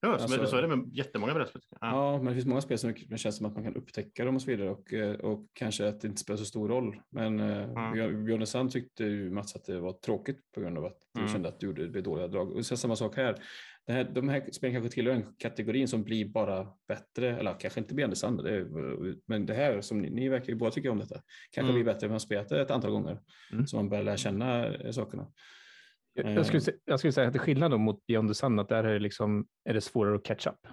[0.01, 1.62] Ja, så, alltså- så är det med jättemånga berättelser.
[1.80, 1.86] Ja.
[2.12, 4.34] Ja, men det finns många spel som det känns som att man kan upptäcka dem
[4.36, 6.97] och så vidare och, eh, och kanske att det inte spelar så stor roll.
[7.11, 7.62] Men eh,
[7.93, 8.24] Mm.
[8.24, 11.33] Björn Sand tyckte ju Mats att det var tråkigt på grund av att du Mm.
[11.33, 12.53] kände att du gjorde det dåliga drag.
[12.53, 13.37] Och sen samma sak här.
[13.87, 14.05] Det här.
[14.05, 18.16] De här spelen kanske tillhör en kategorin som blir bara bättre, eller kanske inte Björn
[18.16, 18.66] Sand, det är,
[19.26, 21.74] men det här som ni, ni verkar ju båda tycka om detta, kanske Mm.
[21.83, 23.20] blir bättre när man spelat det ett antal gånger.
[23.53, 23.66] Mm.
[23.66, 25.26] Så man börjar lära känna eh, sakerna.
[26.14, 28.59] jag, jag, skulle, sä- jag skulle säga att det är skillnad mot Beyond the Sun,
[28.59, 30.66] att där är det, liksom, är det svårare att catch up.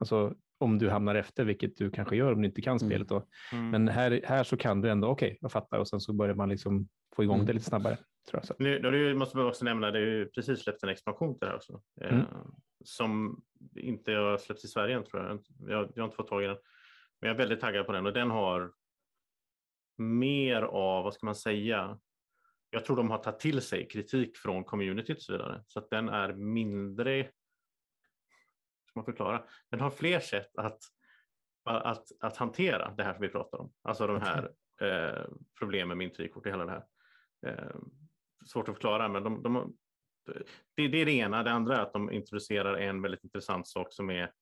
[0.00, 2.88] Alltså om du hamnar efter, vilket du kanske gör om du inte kan Mm.
[2.88, 3.08] spelet.
[3.08, 3.26] Då.
[3.52, 3.70] Mm.
[3.70, 6.48] Men här, här så kan du ändå, okej, jag fattar, och sen så börjar man
[6.48, 7.46] liksom få igång Mm.
[7.46, 7.96] det lite snabbare.
[7.96, 8.44] Tror jag.
[8.44, 8.54] Så.
[8.58, 11.46] Nu, då måste man också nämna, det är ju precis släppt en expansion till det
[11.46, 11.82] här också.
[12.00, 12.26] Eh, Mm.
[12.84, 13.40] Som
[13.76, 15.40] inte har släppts i Sverige än tror jag.
[15.70, 15.92] jag.
[15.94, 16.56] Jag har inte fått tag i den.
[17.20, 18.72] Men jag är väldigt taggad på den och den har
[19.98, 21.98] mer av, vad ska man säga,
[22.70, 25.64] jag tror de har tagit till sig kritik från communityt och så vidare.
[25.66, 27.26] Så att den är mindre,
[28.96, 30.78] man förklara, den har fler sätt att,
[31.64, 33.72] att, att hantera det här som vi pratar om.
[33.82, 34.50] Alltså de här
[34.80, 35.24] eh,
[35.58, 36.84] problemen med intrigkort och hela det här.
[37.46, 37.76] Eh,
[38.46, 39.76] svårt att förklara, men de, de,
[40.76, 41.42] det, det är det ena.
[41.42, 44.32] Det andra är att de introducerar en väldigt intressant sak som är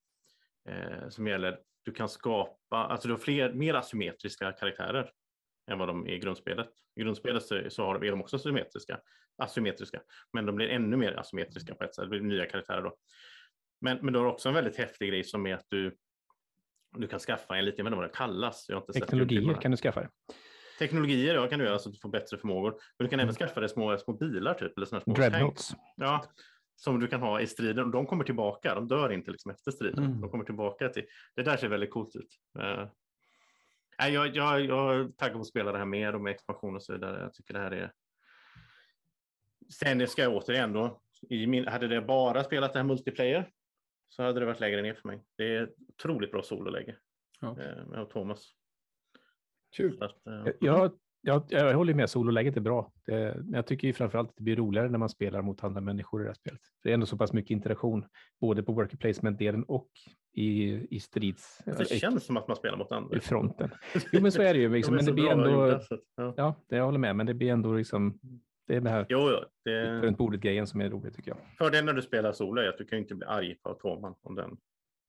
[0.68, 5.10] eh, som gäller, du kan skapa, alltså du har fler, mer asymmetriska karaktärer
[5.70, 6.68] än vad de är i grundspelet.
[6.97, 9.01] I grundspelet så, så har, är de också symmetriska,
[9.36, 10.02] asymmetriska,
[10.32, 12.97] men de blir ännu mer asymmetriska på ett sätt, det blir nya karaktärer då.
[13.85, 15.97] Men, men du har också en väldigt häftig grej som är att du,
[16.97, 18.66] du kan skaffa en lite, jag vet inte vad det kallas.
[18.69, 20.09] Jag har inte Teknologier kan du skaffa dig.
[20.78, 22.70] Teknologier ja, kan du göra så att du får bättre förmågor.
[22.98, 25.31] Men du kan även skaffa dig små, små bilar typ, eller såna små tanks.
[25.31, 25.74] Dreadnoughts.
[25.97, 26.24] Ja,
[26.77, 27.90] som du kan ha i striden.
[27.90, 30.05] De kommer tillbaka, de dör inte liksom efter striden.
[30.05, 30.20] Mm.
[30.20, 31.05] De kommer tillbaka till,
[31.36, 32.39] det där ser väldigt coolt ut.
[32.59, 32.89] Uh,
[33.98, 36.77] nej, jag, jag, jag är taggad på att spela det här mer och med expansion
[36.77, 37.23] och så vidare.
[37.23, 37.93] Jag tycker det här är
[39.73, 41.01] Sen ska jag återigen då,
[41.31, 43.51] i min, hade det bara spelat det här multiplayer
[44.16, 45.24] så hade det varit lägre ner för mig.
[45.36, 46.97] Det är otroligt bra sololäge
[47.41, 47.49] Ja.
[47.61, 48.47] eh, med Thomas.
[49.77, 50.03] Kul.
[50.03, 52.93] Att, eh, Jag, jag, jag håller med, sololäget är bra.
[53.07, 55.81] Det, men jag tycker ju framförallt att det blir roligare när man spelar mot andra
[55.81, 56.61] människor i det här spelet.
[56.82, 58.05] Det är ändå så pass mycket interaktion,
[58.41, 59.91] både på worker placement-delen och
[60.32, 61.59] i, i strids...
[61.65, 63.16] det i, känns som att man spelar mot andra.
[63.16, 63.70] i fronten.
[64.12, 64.69] Jo, men så är det ju.
[64.69, 65.81] Liksom, De men det blir ändå...
[66.16, 66.35] ja.
[66.36, 68.19] Ja, det jag håller med, men det blir ändå liksom...
[68.66, 71.39] Det är det här Jo, jo, det, runt bordet-grejen som är roligt tycker jag.
[71.59, 74.35] fördelen när du spelar solo är att du kan inte bli arg på Toman om
[74.35, 74.57] den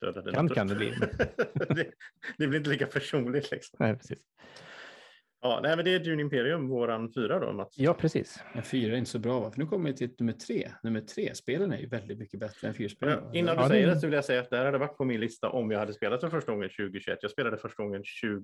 [0.01, 0.89] dödar dina Kan- kan det bli.
[1.53, 1.91] det,
[2.37, 3.51] det blir inte lika personligt.
[3.51, 3.77] Liksom.
[3.79, 4.19] Nej, precis.
[5.45, 7.73] Ja, nej, men det är Dune Imperium, våran fyra då, Mats.
[7.77, 8.43] Ja, precis.
[8.53, 9.51] Men fyra är inte så bra, va?
[9.51, 10.71] för nu kommer vi till nummer tre.
[10.83, 13.19] Nummer tre-spelen är ju väldigt mycket bättre än fyrspelen.
[13.23, 14.97] Ja, Innan du Ja, säger det så vill jag säga att det här hade varit
[14.97, 17.19] på min lista om jag hade spelat för första gången 2021.
[17.21, 18.03] Jag spelade första gången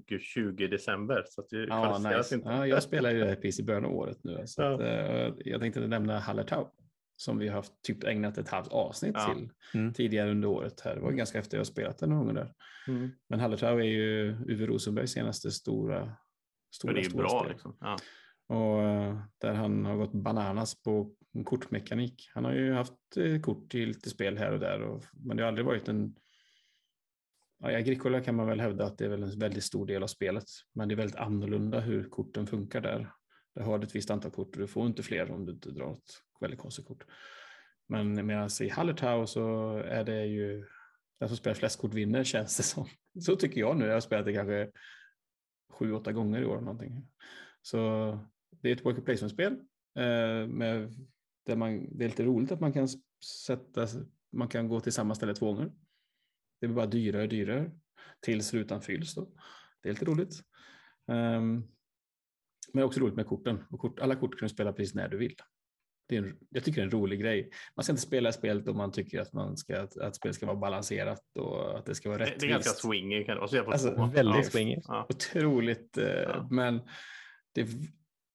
[0.10, 1.24] 2020 december.
[1.28, 2.36] Så att det Ja, nice.
[2.36, 2.50] inte.
[2.50, 4.42] ja, jag spelar ju det här precis i början av året nu.
[4.46, 4.74] Så Ja.
[4.74, 6.68] att, eh, jag tänkte nämna Hallertau
[7.16, 9.34] som vi har haft typ ägnat ett halvt avsnitt Ja.
[9.36, 9.50] till
[9.80, 9.94] Mm.
[9.94, 10.82] tidigare under året.
[10.82, 10.96] här.
[10.96, 12.54] Det var ganska efter jag spelat den några gånger där.
[12.88, 13.10] Mm.
[13.30, 16.12] Men Hallertau är ju Uwe Rosenbergs senaste stora,
[16.72, 17.52] stora, det är stora bra spel.
[17.52, 17.78] liksom.
[17.80, 17.98] Ja.
[18.48, 21.12] Och eh, där han har gått bananas på
[21.46, 22.30] kortmekanik.
[22.34, 25.44] Han har ju haft eh, kort till lite spel här och där, och, men det
[25.44, 26.16] har aldrig varit en...
[27.60, 30.04] Ja, I Agricola kan man väl hävda att det är väl en väldigt stor del
[30.04, 30.44] av spelet,
[30.74, 33.12] men det är väldigt annorlunda hur korten funkar där.
[33.56, 35.72] Där har du ett visst antal kort och du får inte fler om du inte
[35.72, 37.06] drar ett väldigt konstigt kort.
[37.88, 40.66] Men medan i Hallertau så är det ju
[41.20, 42.88] den som spelar flest kort vinner känns det som.
[43.20, 43.86] Så tycker jag nu.
[43.86, 44.72] Jag har spelat det kanske
[45.72, 46.62] sju, åtta gånger i år.
[46.62, 47.08] Någonting.
[47.62, 47.78] Så
[48.50, 49.54] det är ett worker placement-spel.
[49.96, 50.94] Eh, med,
[51.46, 52.88] där man, det är lite roligt att man kan
[53.46, 53.88] sätta,
[54.32, 55.72] man kan gå till samma ställe två gånger.
[56.62, 57.72] Det blir bara dyrare och dyrare
[58.20, 59.16] tills rutan fylls.
[59.16, 59.32] Då.
[59.82, 60.44] Det är lite roligt.
[61.08, 61.68] Um,
[62.74, 63.64] men också roligt med korten.
[63.70, 65.36] Och kort, alla kort kan du spela precis när du vill.
[66.12, 67.50] Det är en, jag tycker det är en rolig grej.
[67.76, 70.46] Man ska inte spela spelet om man tycker att, man ska, att, att spelet ska
[70.46, 72.40] vara balanserat och att det ska vara rättvist.
[72.40, 73.24] det är ganska swingy.
[73.24, 73.72] Kan det vara.
[73.72, 74.12] Alltså.
[74.14, 74.52] Väldigt ja.
[74.52, 74.78] swingy.
[74.84, 75.06] Ja.
[75.10, 76.48] Otroligt, eh, Ja.
[76.52, 76.82] men
[77.56, 77.68] det,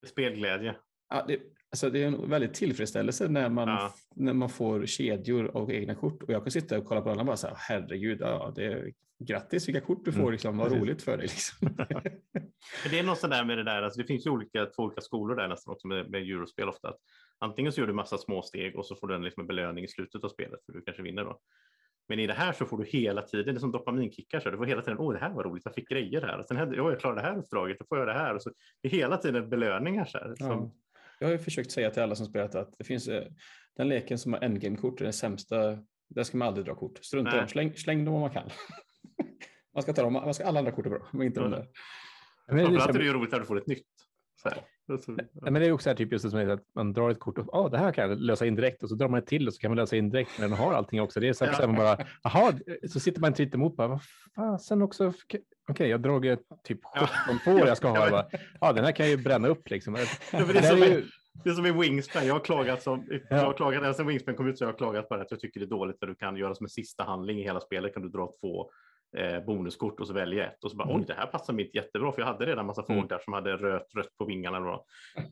[0.06, 0.76] Spelglädje.
[1.08, 1.38] ja, det,
[1.70, 3.94] alltså det är en väldigt tillfredsställelse när man, Ja.
[4.14, 6.22] när man får kedjor och egna kort.
[6.22, 8.64] Och jag kan sitta och kolla på alla och bara så här, herregud, ja, det
[8.64, 11.26] är, grattis vilka kort du får, Mm, liksom, vad roligt för dig.
[11.26, 11.68] Liksom.
[12.90, 15.36] Det är något sådär med det där, alltså det finns ju olika, två olika skolor
[15.36, 16.88] där nästan också med, med eurospel ofta.
[16.88, 16.98] Att
[17.38, 19.88] antingen så gör du massa små steg och så får du en liksom belöning i
[19.88, 21.40] slutet av spelet för du kanske vinner då.
[22.08, 24.56] Men i det här så får du hela tiden, det är som dopaminkickar, så du
[24.56, 26.38] får hela tiden, åh det här var roligt, jag fick grejer här.
[26.38, 28.34] Och sen hände, åh jag klarade det här uppdraget, då får jag det här.
[28.34, 28.50] Och så,
[28.82, 30.34] det är hela tiden belöningar så här.
[30.34, 30.70] Som, Ja.
[31.18, 33.24] Jag har ju försökt säga till alla som spelat att det finns eh,
[33.76, 35.78] den leken som har endgame-kort är den sämsta.
[36.08, 36.98] Där ska man aldrig dra kort.
[37.04, 38.50] Strunta i dem, släng, släng dem om man kan.
[39.74, 41.58] man ska ta dem, man ska, alla andra kort är bra, men inte de Ja.
[41.58, 41.68] där.
[42.46, 43.86] Men det, är framförallt är liksom, det ju roligt när du får ett nytt.
[44.42, 44.58] Så här.
[44.88, 46.92] Och så- Nej, men det är också här typ just det som är att man
[46.92, 49.08] drar ett kort och ah, det här kan jag lösa in direkt och så drar
[49.08, 51.20] man ett till och så kan man lösa in direkt när den har allting också.
[51.20, 51.56] Det är så här, Ja.
[51.56, 52.52] så här man bara, jaha,
[52.88, 54.00] så sitter man inte emot bara, vad
[54.36, 55.12] fasen också,
[55.70, 57.08] okej, jag har dragit typ Ja.
[57.26, 58.08] 17 får jag ska ha.
[58.10, 58.24] Jag
[58.60, 59.94] Ja, den här kan jag ju bränna upp liksom.
[59.94, 61.04] Det, men det är som är ju,
[61.44, 63.52] Det är som i Wingspan, jag har klagat som, jag har Ja.
[63.52, 65.60] klagat, ända sedan Wingspan kom ut så har jag klagat på det att jag tycker
[65.60, 68.02] det är dåligt för du kan göra som en sista handling i hela spelet kan
[68.02, 68.70] du dra två
[69.46, 70.96] bonuskort och så välja ett och så bara Mm.
[71.00, 73.02] oj det här passar mig inte jättebra för jag hade redan massa Mm.
[73.02, 74.56] fåglar som hade rött, rött på vingarna.
[74.56, 74.78] Eller.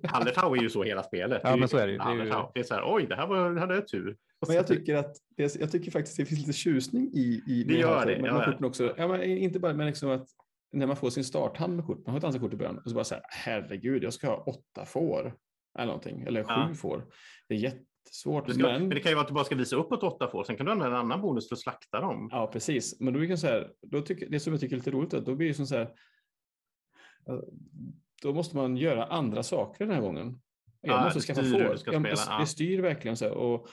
[0.09, 1.41] Hallertau är ju så hela spelet.
[1.45, 1.99] Ja, men så är det ju.
[1.99, 2.33] Det är ju-.
[2.55, 4.17] Det är så här oj det här var, hade jag tur.
[4.47, 7.75] Men jag tycker att det, jag tycker faktiskt det finns lite tjusning i, i Det
[7.75, 8.95] gör här- det, ja, korten också.
[8.97, 10.27] Ja, men inte bara men liksom att
[10.73, 12.89] när man får sin starthand med kort, man har ett antal kort i början och
[12.91, 15.35] så bara så här, herregud, jag ska ha åtta får
[15.79, 16.75] eller någonting, eller sju Ja.
[16.75, 17.05] får.
[17.49, 17.89] Det är jättesvårt.
[18.25, 18.81] Du ska, men...
[18.81, 18.89] men...
[18.89, 20.67] det kan ju vara att du bara ska visa upp åt åtta får, sen kan
[20.67, 22.29] du använda en annan bonus för att slakta dem.
[22.33, 23.01] Ja, precis.
[23.01, 25.13] Men då blir det så här, då tycker, det som jag tycker är lite roligt,
[25.13, 25.83] är att då blir det som så här,
[27.29, 27.41] eh,
[28.23, 30.41] då måste man göra andra saker den här gången.
[30.81, 31.73] Jag Ja, måste skaffa får.
[31.73, 33.33] du ska Jag, spela, jag, styr verkligen så här.
[33.33, 33.69] Och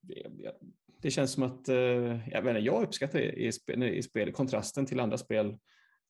[0.00, 0.26] det,
[1.02, 1.76] det känns som att, eh,
[2.30, 5.58] jag, menar, jag uppskattar det i, spel, i spel, kontrasten till andra spel.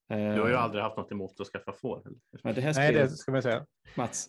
[0.09, 2.02] Du har ju Eh, aldrig haft något emot att skaffa får.
[2.43, 3.66] Men det här nej, spelet, det ska man säga.
[3.97, 4.28] Mats,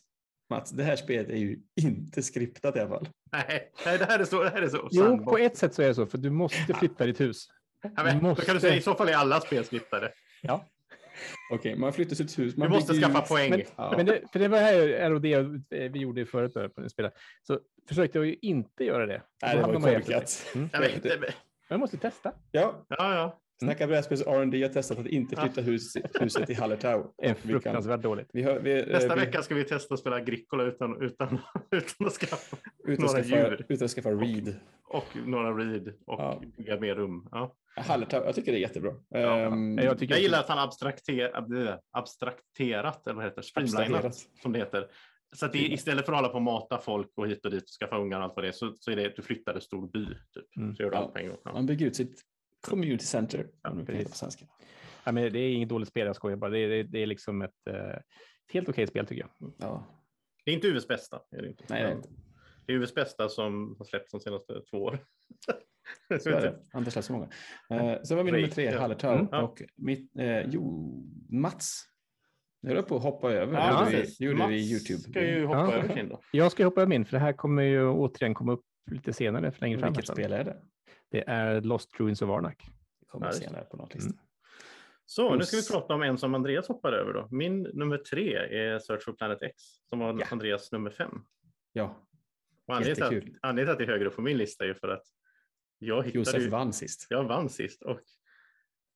[0.49, 3.09] Mats, det här spelet är ju inte skriptat i alla fall.
[3.31, 4.43] Nej, nej, det här är så.
[4.43, 5.31] Det här är så Jo, sandbox.
[5.31, 7.47] på ett sätt så är det så, för du måste flytta ditt hus.
[7.95, 10.11] Ja, men, Då måste- kan du säga i så fall är alla spel skriptade.
[10.41, 10.65] Ja.
[11.51, 12.53] Okej, man flyttar sitt hus.
[12.53, 13.49] Du Man måste bygger skaffa ju- poäng.
[13.49, 13.93] Men, Ja.
[13.97, 17.13] men det, för det var här det vi gjorde förut på spelet.
[17.47, 19.21] Så försökte jag ju inte göra det.
[19.41, 20.45] Nej, Då det var korkat.
[20.55, 20.69] Mm.
[20.73, 21.17] Jag vet inte.
[21.19, 21.29] Men
[21.67, 22.31] jag måste testa.
[22.51, 23.39] Ja, Ja, ja.
[23.59, 27.03] Snacka brädspels R&D har testat att inte flytta hus, huset till Hallertau.
[27.17, 28.29] Det är Och fruktansvärt dåligt.
[28.33, 31.27] Vi har, vi, Nästa eh, vi, vecka ska vi testa att spela Agricola utan, utan,
[31.71, 32.57] utan att skaffa
[32.87, 33.65] utan, några skaffa, djur.
[33.69, 34.55] utan att skaffa read.
[34.83, 36.41] och några read och Ja.
[36.57, 37.27] bygga mer rum.
[37.31, 37.55] Ja.
[37.77, 38.93] Hallertau, jag tycker det är jättebra.
[39.09, 43.43] Ja, Ehm, Jag, tycker Jag gillar att han abstrakter, ab- abstrakterat, eller vad heter det,
[43.47, 44.87] streamlinat som det heter,
[45.35, 47.63] Så att det, istället för att hålla på och mata folk och hit och dit
[47.63, 49.53] och skaffa ungar och allt vad det är så, så är det att du flyttar
[49.53, 50.05] en stor by.
[50.05, 50.57] Typ.
[50.57, 50.75] Mm.
[50.75, 51.01] Så gör du Ja.
[51.03, 51.37] allt på en gång.
[51.43, 51.53] Ja.
[51.53, 52.21] Man bygger ut sitt
[52.65, 53.47] community center.
[53.63, 53.75] Ja.
[55.03, 56.49] Ja, men det är inget dåligt spel, jag skojar bara.
[56.49, 59.53] Det är, det, är liksom ett, eh, ett helt okej spel tycker jag.
[59.57, 59.85] Ja.
[60.45, 61.21] Det är inte UVs bästa.
[61.31, 61.63] Är det, inte.
[61.69, 62.09] Nej, det är inte.
[62.65, 64.99] det är UVs bästa som har släppts de senaste två åren.
[66.19, 66.59] Så är det.
[66.73, 67.29] Har inte släppt så många.
[67.69, 68.79] Eh, så var min nummer tre, Ja.
[68.79, 69.13] Hallertau.
[69.13, 69.41] Mm, ja.
[69.41, 70.91] Och mitt, eh, jo,
[71.29, 71.83] Mats.
[72.61, 73.53] Nu höll jag på att hoppa över.
[73.53, 74.99] Ja, det gjorde vi, gjorde i YouTube.
[74.99, 75.73] ska ju hoppa Ja.
[75.73, 76.21] över sin då.
[76.31, 79.51] Jag ska hoppa över min, för det här kommer ju återigen komma upp lite senare,
[79.51, 79.93] för längre fram.
[79.93, 80.61] Vilket spel är det?
[81.15, 82.65] Det är Lost Ruins of Arnak.
[82.99, 84.09] Det kommer Ja, det- senare på något lista.
[84.09, 84.19] Mm.
[85.05, 87.27] Så nu ska vi prata om en som Andreas hoppade över då.
[87.31, 89.55] Min nummer tre är Search for Planet X
[89.89, 90.25] som var Ja.
[90.31, 91.25] Andreas nummer fem.
[91.73, 92.07] Ja,
[92.67, 94.73] Och anledningen till att- anledningen till att det är högre upp på min lista är
[94.73, 95.03] för att
[95.79, 97.07] jag hittade Josef ju, vann sist.
[97.09, 97.99] jag vann sist och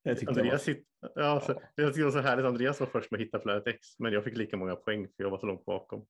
[0.03, 0.73] Det tyckte jag Andreas, var.
[0.73, 2.45] hitt, ja, så, det jag tycker det var så härligt.
[2.45, 5.23] Andreas var först med att hitta Planet X, men jag fick lika många poäng för
[5.23, 6.05] jag var så långt bakom.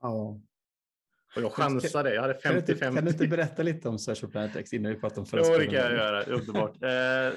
[0.00, 0.40] Ja.
[1.36, 2.94] Och jag chansade, jag hade Kan, du inte, 50-50.
[2.94, 5.58] kan du inte berätta lite om for Planet X innan vi pratar om förra Jo,
[5.58, 6.22] det kan jag göra.
[6.24, 6.76] Underbart.
[6.82, 7.32] Eh,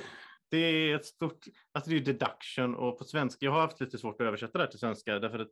[0.51, 3.97] det är ett stort, alltså det är deduction och på svenska, jag har haft lite
[3.97, 5.47] svårt att översätta det här till svenska därför att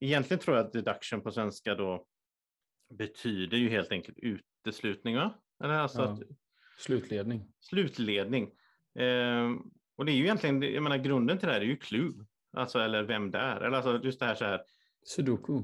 [0.00, 2.06] egentligen tror jag att deduction på svenska då
[2.98, 5.34] betyder ju helt enkelt uteslutning, va?
[5.64, 6.08] Eller alltså Ja.
[6.12, 6.20] att,
[6.78, 7.52] Slutledning.
[7.60, 8.44] slutledning.
[8.98, 9.50] Eh,
[9.96, 12.12] och det är ju egentligen, jag menar grunden till det här är ju clue,
[12.56, 14.60] alltså eller vem det är, eller alltså just det här så här
[15.04, 15.62] Sudoku.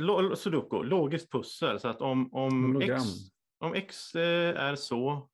[0.00, 1.80] Lo- Sudoku, logiskt pussel.
[1.80, 2.96] Så att om, om, Hologram.
[2.96, 3.04] X,
[3.58, 5.28] om X eh, är så,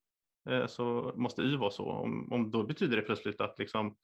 [0.50, 1.84] eh, så måste Y vara så.
[1.90, 3.96] Om, om då betyder det plötsligt att liksom,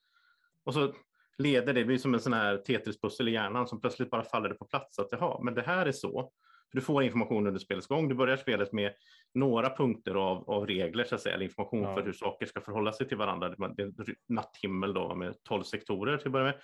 [0.63, 0.93] och så
[1.37, 4.49] leder det, det blir som en sån här Tetris-pussel i hjärnan som plötsligt bara faller
[4.49, 4.99] det på plats.
[4.99, 6.31] Att jaha, men det här är så.
[6.71, 8.09] Du får information under spelets gång.
[8.09, 8.93] Du börjar spelet med
[9.33, 11.95] några punkter av, av regler, så att säga, eller information Ja.
[11.95, 13.49] för hur saker ska förhålla sig till varandra.
[13.49, 13.93] Det är
[14.33, 16.55] natthimmel då med 12 sektorer till att börja med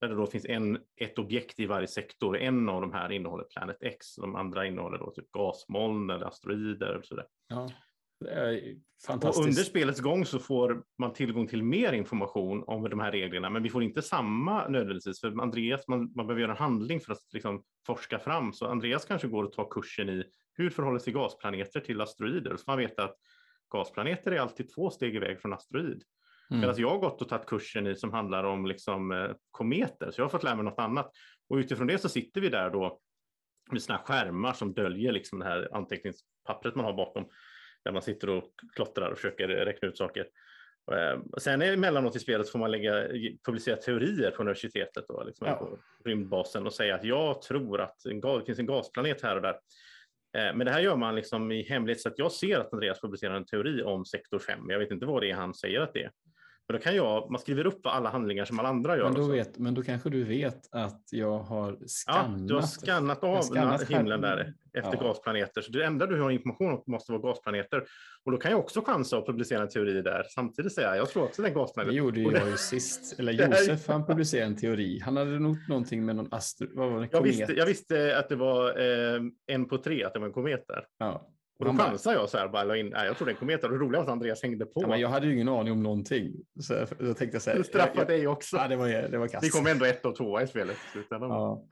[0.00, 2.38] där det då finns en, ett objekt i varje sektor.
[2.38, 6.96] En av de här innehåller Planet X, de andra innehåller då typ gasmoln eller asteroider.
[6.96, 7.26] Och sådär.
[7.48, 7.70] Ja.
[8.28, 9.48] Är Och fantastiskt.
[9.48, 13.62] under spelets gång så får man tillgång till mer information om de här reglerna, men
[13.62, 15.20] vi får inte samma nödvändigtvis.
[15.20, 18.52] För Andreas, man, man behöver göra en handling för att liksom forska fram.
[18.52, 22.56] Så Andreas kanske går och tar kursen i hur förhåller sig gasplaneter till asteroider?
[22.56, 23.16] Så man vet att
[23.72, 26.02] gasplaneter är alltid två steg iväg från asteroid.
[26.50, 26.60] Mm.
[26.60, 30.20] Medan jag har gått och tagit kursen i som handlar om liksom, eh, kometer, så
[30.20, 31.10] jag har fått lära mig något annat.
[31.48, 33.00] Och utifrån det så sitter vi där då
[33.70, 37.28] med här skärmar som döljer liksom det här anteckningspappret man har bakom,
[37.84, 38.44] där man sitter och
[38.76, 40.26] klottrar och försöker räkna ut saker.
[40.92, 43.08] Eh, Sen emellanåt i spelet får man lägga,
[43.46, 45.54] publicera teorier på universitetet, då, liksom, Ja.
[45.56, 49.54] på rymdbasen och säga att jag tror att det finns en gasplanet här och där.
[50.38, 53.00] Eh, Men det här gör man liksom i hemlighet så att jag ser att Andreas
[53.00, 54.70] publicerar en teori om sektor 5.
[54.70, 56.10] Jag vet inte vad det är han säger att det är.
[56.70, 59.04] Men då kan jag, man skriver upp alla handlingar som alla andra gör.
[59.04, 62.48] Men då, vet, men då kanske du vet att jag har ja, skannat.
[62.48, 65.02] du har skannat Jag har av skannat den himlen där efter Ja.
[65.02, 65.60] gasplaneter.
[65.60, 67.84] Så det enda du har information om måste vara gasplaneter.
[68.24, 70.26] Och då kan jag också chansa att publicera en teori där.
[70.34, 71.94] Samtidigt säga, jag tror också det är en Det gasplanet.
[71.94, 73.18] gjorde ju jag ju sist.
[73.18, 75.00] Eller Josef, han publicerade en teori.
[75.04, 76.68] Han hade nog någonting med någon astro...
[76.74, 77.02] Vad var det?
[77.02, 77.26] Jag Komet.
[77.34, 80.64] visste, jag visste att det var eh, en på tre, att det var en komet
[80.68, 80.84] där.
[80.98, 81.28] Ja.
[81.60, 83.64] Och då chansade jag så här, bara in, nej, jag tror det är en komet.
[83.64, 84.82] Och det roliga var att Andreas hängde på.
[84.82, 86.32] ja, men jag hade ju ingen aning om någonting.
[86.60, 87.56] Så jag, jag tänkte så här.
[87.58, 88.56] Du straffar jag, dig också.
[88.56, 89.44] Ja, det var, det var kast.
[89.44, 90.76] Vi kom ändå ett och tvåa i spelet.
[91.10, 91.64] Ja.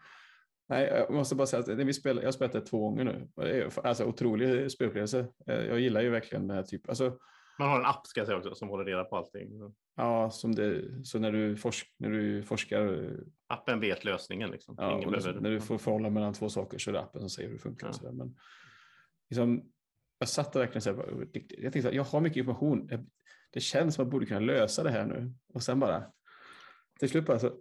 [0.68, 3.04] Nej, jag måste bara säga att när vi spelar, jag har spelat det två gånger
[3.04, 3.28] nu.
[3.36, 5.26] Det är Alltså otrolig spelupplevelse.
[5.46, 6.90] Eh, Jag gillar ju verkligen den här typen.
[6.90, 7.18] Alltså,
[7.58, 9.48] Man har en app ska jag säga också som håller reda på allting.
[9.96, 13.10] ja, som det, så när du, forsk, när du forskar,
[13.46, 14.50] Appen vet lösningen.
[14.50, 14.74] Liksom.
[14.78, 15.40] ja, när, behöver...
[15.40, 17.62] när du får förhålla mellan två saker så är det appen som säger hur det
[17.62, 17.90] funkar.
[18.02, 18.12] Ja.
[18.12, 18.36] Men,
[19.30, 19.62] liksom,
[20.18, 21.26] jag satt och verkligen så här,
[21.58, 22.90] jag tänkte att jag har mycket information.
[23.52, 25.32] Det känns som att jag borde kunna lösa det här nu.
[25.54, 26.04] Och sen bara,
[26.98, 27.52] till slut bara så,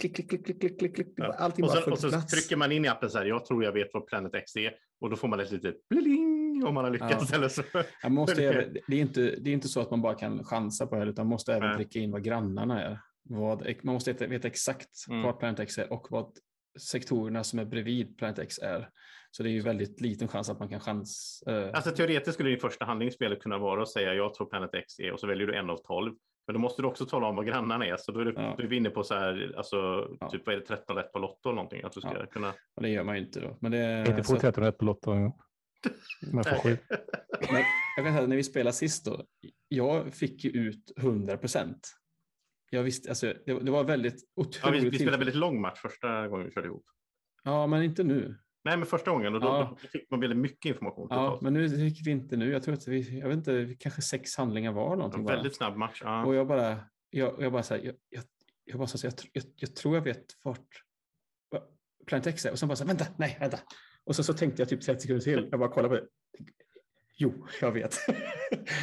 [0.00, 1.08] klick, klick, klick, klick, klick, klick, klick.
[1.16, 1.32] Ja.
[1.38, 2.32] Allting och, bara så, föll och så plats.
[2.32, 4.74] trycker man in i appen så här, jag tror jag vet vad Planet X är.
[5.00, 7.30] Och då får man ett litet bling om man har lyckats.
[7.30, 7.36] Ja.
[7.36, 7.62] Eller så.
[8.02, 10.44] Man måste Det- även, det, är inte, det är inte så att man bara kan
[10.44, 11.76] chansa på det, utan man måste även Nej.
[11.76, 13.00] pricka in vad grannarna är.
[13.22, 15.22] Vad, man måste veta, veta exakt Mm.
[15.22, 16.32] vad Planet X är och vad
[16.78, 18.90] sektorerna som är bredvid Planet X är.
[19.36, 21.42] Så det är ju väldigt liten chans att man kan chans...
[21.46, 24.46] eh, Alltså teoretiskt skulle din första handling i spelet kunna vara att säga jag tror
[24.46, 26.14] Planet X är och så väljer du en av tolv.
[26.46, 27.96] Men då måste du också tala om vad grannarna är.
[27.96, 28.54] Så då är du, Ja.
[28.58, 29.76] du är vi inne på så här, alltså,
[30.20, 30.30] Ja.
[30.30, 31.82] typ vad är det, 13 rätt på Lotto eller någonting.
[31.82, 32.26] Att du ska Ja.
[32.26, 32.54] kunna...
[32.76, 33.58] och det gör man ju inte då.
[33.60, 35.38] Men det, Jag inte så få att- 13 rätt på Lotto en gång.
[36.32, 36.76] Men jag får sju.
[37.52, 37.62] men
[37.96, 39.24] jag kan säga när vi spelade sist då,
[39.68, 41.88] jag fick ju ut 100 procent.
[42.70, 44.80] Jag visste, alltså, det, det var väldigt Ja, otroligt.
[44.80, 46.84] vi, vi till- spelade väldigt lång match första gången vi körde ihop.
[47.44, 48.38] ja, men inte nu.
[48.66, 49.76] Nej, men första gången och då, Ja.
[49.82, 51.06] då fick man väldigt mycket information.
[51.10, 51.40] Ja, totalt.
[51.42, 52.52] men nu fick vi inte nu.
[52.52, 55.20] Jag tror att vi, jag vet inte, kanske sex handlingar var någonting.
[55.20, 55.34] En bara.
[55.36, 56.00] väldigt snabb match.
[56.04, 56.24] Ja.
[56.24, 56.78] Och jag bara,
[57.10, 58.22] jag, jag bara så här, jag, jag,
[58.64, 60.58] jag, bara så här, jag, jag, jag tror jag vet vart,
[61.50, 61.62] va-
[62.06, 62.52] Planet X är.
[62.52, 63.58] Och sen bara så här, vänta, nej, vänta.
[64.04, 65.48] Och så, så tänkte jag typ 30 sekunder till.
[65.50, 66.08] Jag bara kollade på det.
[67.18, 67.94] Jo, jag vet.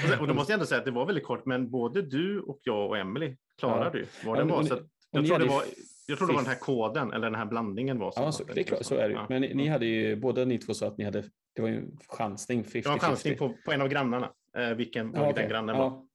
[0.04, 2.02] Och, sen, och då måste jag ändå säga att det var väldigt kort, men både
[2.02, 4.64] du och jag och Emily klarade ju vad Ja, det men- var.
[4.64, 5.64] Så att jag tror det var,
[6.08, 8.12] jag tror det var den här koden eller den här blandningen var.
[8.12, 9.14] som Ja, var så, det är klart, så är det ju.
[9.14, 9.26] Ja.
[9.30, 11.24] Men ni, ni hade ju, båda ni två sa att ni hade,
[11.56, 12.72] det var ju en chansning, 50-50.
[12.74, 14.32] Det var en chansning på, på en av grannarna.
[14.58, 15.42] Eh, vilken Ja, ja, okej.
[15.42, 15.84] den grannen var.
[15.86, 16.06] ja,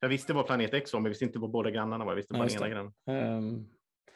[0.00, 2.12] Jag visste vad planet X var, men jag visste inte vad båda grannarna var.
[2.12, 2.92] Jag visste Ja, bara den ena grannen.
[3.06, 3.66] ehm,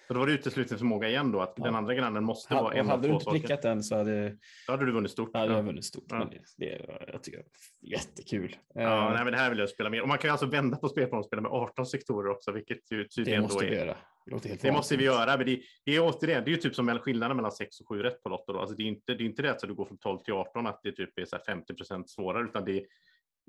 [0.08, 1.64] Så då var det utesluten förmåga igen då, att Ja.
[1.64, 3.38] den andra grannen måste ha- vara en av hade du två inte saker.
[3.40, 4.28] prickat den så hade,
[4.66, 5.34] Då hade du vunnit stort.
[5.34, 5.62] hade jag Ja.
[5.62, 6.04] vunnit stort.
[6.08, 6.28] Ja.
[6.56, 8.56] Det, det, jag tycker det är jättekul.
[8.74, 10.02] Ja, Ehm, nej, men det här vill jag spela mer.
[10.02, 12.92] Och man kan ju alltså vända på spelplanen och spela med 18 sektorer också, vilket
[12.92, 13.86] ju det tydligen måste då vi är.
[13.86, 13.96] göra.
[14.42, 15.36] Det Det måste vi göra.
[15.36, 18.02] Men det, det är återigen, det är ju typ som skillnaden mellan 6 och 7
[18.02, 18.52] rätt på Lotto.
[18.52, 18.60] Då.
[18.60, 20.66] Alltså det är inte det är inte det att du går från 12 till 18
[20.66, 22.82] att det typ är så här 50 procent svårare, utan det är,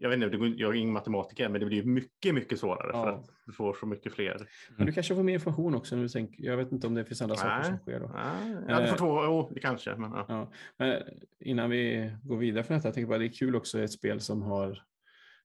[0.01, 2.91] jag vet inte, det går- jag är ingen matematiker, men det blir mycket, mycket svårare
[2.91, 3.09] för Ja.
[3.15, 4.47] att du får så mycket fler.
[4.77, 5.95] Men du kanske får mer information också.
[5.95, 8.11] Du tänker, jag vet inte om det finns andra saker som sker då.
[8.15, 8.31] Ja,
[8.67, 8.97] ja, du får Eh.
[8.97, 9.95] två, jo, det kanske.
[9.95, 10.25] Men, ja.
[10.27, 11.03] Ja, men
[11.39, 14.19] innan vi går vidare från detta, jag tänker bara det är kul också ett spel
[14.19, 14.83] som har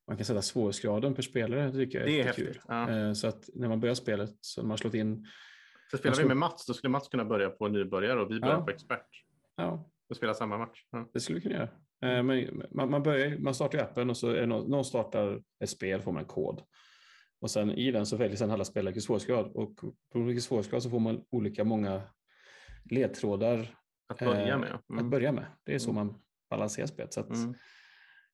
[0.08, 1.66] man kan sätta svårighetsgraden per spelare.
[1.66, 2.60] Det tycker jag är, Det är häftigt.
[2.68, 2.90] Ja.
[2.90, 5.26] Eh, Så att när man börjar spelet så när man slått in,
[5.90, 8.54] Så spelar vi med Mats, då skulle Mats kunna börja på nybörjare och vi börjar
[8.58, 8.64] Ja.
[8.64, 9.06] på expert.
[9.56, 10.84] ja, Och spela samma match.
[11.12, 11.68] Det skulle vi kunna göra.
[12.04, 15.42] Eh, Men man, man, börjar, man startar ju appen och så är någon, någon startar
[15.64, 16.62] ett spel får man en kod.
[17.40, 19.76] Och sen i den så väljer sen alla spelare vilken svårighetsgrad och
[20.12, 22.02] på olika svårighetsgrad så får man olika många
[22.90, 23.74] ledtrådar
[24.08, 24.68] Att börja Eh, med.
[24.70, 24.74] ja.
[24.76, 25.10] att Mm.
[25.10, 25.46] börja med.
[25.64, 26.06] Det är så Mm.
[26.06, 26.20] man
[26.50, 27.12] balanserar spelet.
[27.14, 27.54] Så Mm.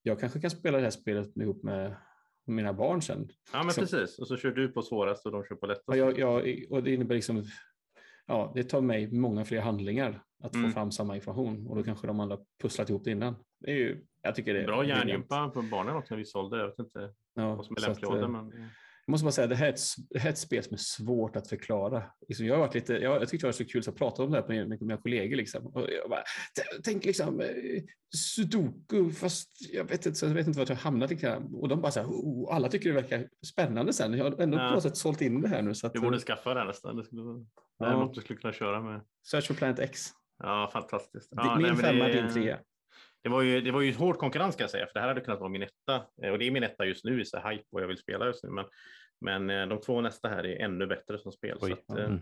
[0.03, 1.95] Jag kanske kan spela det här spelet ihop med
[2.47, 3.29] mina barn sen.
[3.53, 4.19] Ja, men Så- precis.
[4.19, 5.99] Och så kör du på svårast och de kör på lättast.
[5.99, 7.45] Jag, jag, och det innebär liksom,
[8.27, 10.71] ja, det tar mig många fler handlingar att Mm.
[10.71, 13.37] få fram samma information och då kanske de andra pusslat ihop det innan.
[13.61, 16.59] Det är ju, jag tycker det är Bra hjärngympa på barnen också, en viss ålder.
[16.59, 18.23] Jag vet inte Ja, vad som är lämplig ålder.
[18.25, 18.71] eh, Men...
[19.07, 19.81] Jag måste bara säga, det här är ett,
[20.11, 22.03] det här är ett spel som är svårt att förklara.
[22.29, 24.31] Liksom, jag, har varit lite, jag, jag tyckte det var så kul att prata om
[24.31, 25.37] det här med, med mina kollegor.
[25.37, 25.67] Liksom.
[25.67, 26.23] Och jag bara,
[26.85, 27.47] tänk liksom eh,
[28.17, 31.11] sudoku, fast jag vet inte, så jag vet inte vart jag hamnat.
[31.11, 31.55] Liksom.
[31.55, 34.12] Och de bara så här, oh, alla tycker det verkar spännande sen.
[34.12, 34.69] Jag har ändå Ja.
[34.69, 35.75] på något sätt sålt in det här nu.
[35.75, 36.97] Så att, Du borde skaffa det nästan.
[36.97, 37.23] Det, skulle...
[37.23, 37.47] det
[37.79, 37.87] Ja.
[37.87, 39.01] är något du skulle kunna köra med.
[39.31, 40.07] Search for Planet X.
[40.43, 41.29] Ja, fantastiskt.
[41.37, 42.59] Ja, Min nej, men femma, det- din trea.
[43.23, 45.21] Det var, ju, det var ju hård konkurrens ska jag säga, för det här hade
[45.21, 46.07] kunnat vara min etta.
[46.23, 48.27] Eh, Och det är min etta just nu i så hype vad jag vill spela
[48.27, 48.51] just nu.
[48.51, 48.65] Men,
[49.21, 51.57] men eh, de två nästa här är ännu bättre som spel.
[51.61, 51.73] Så, Oj.
[51.73, 52.21] att, eh, Mm.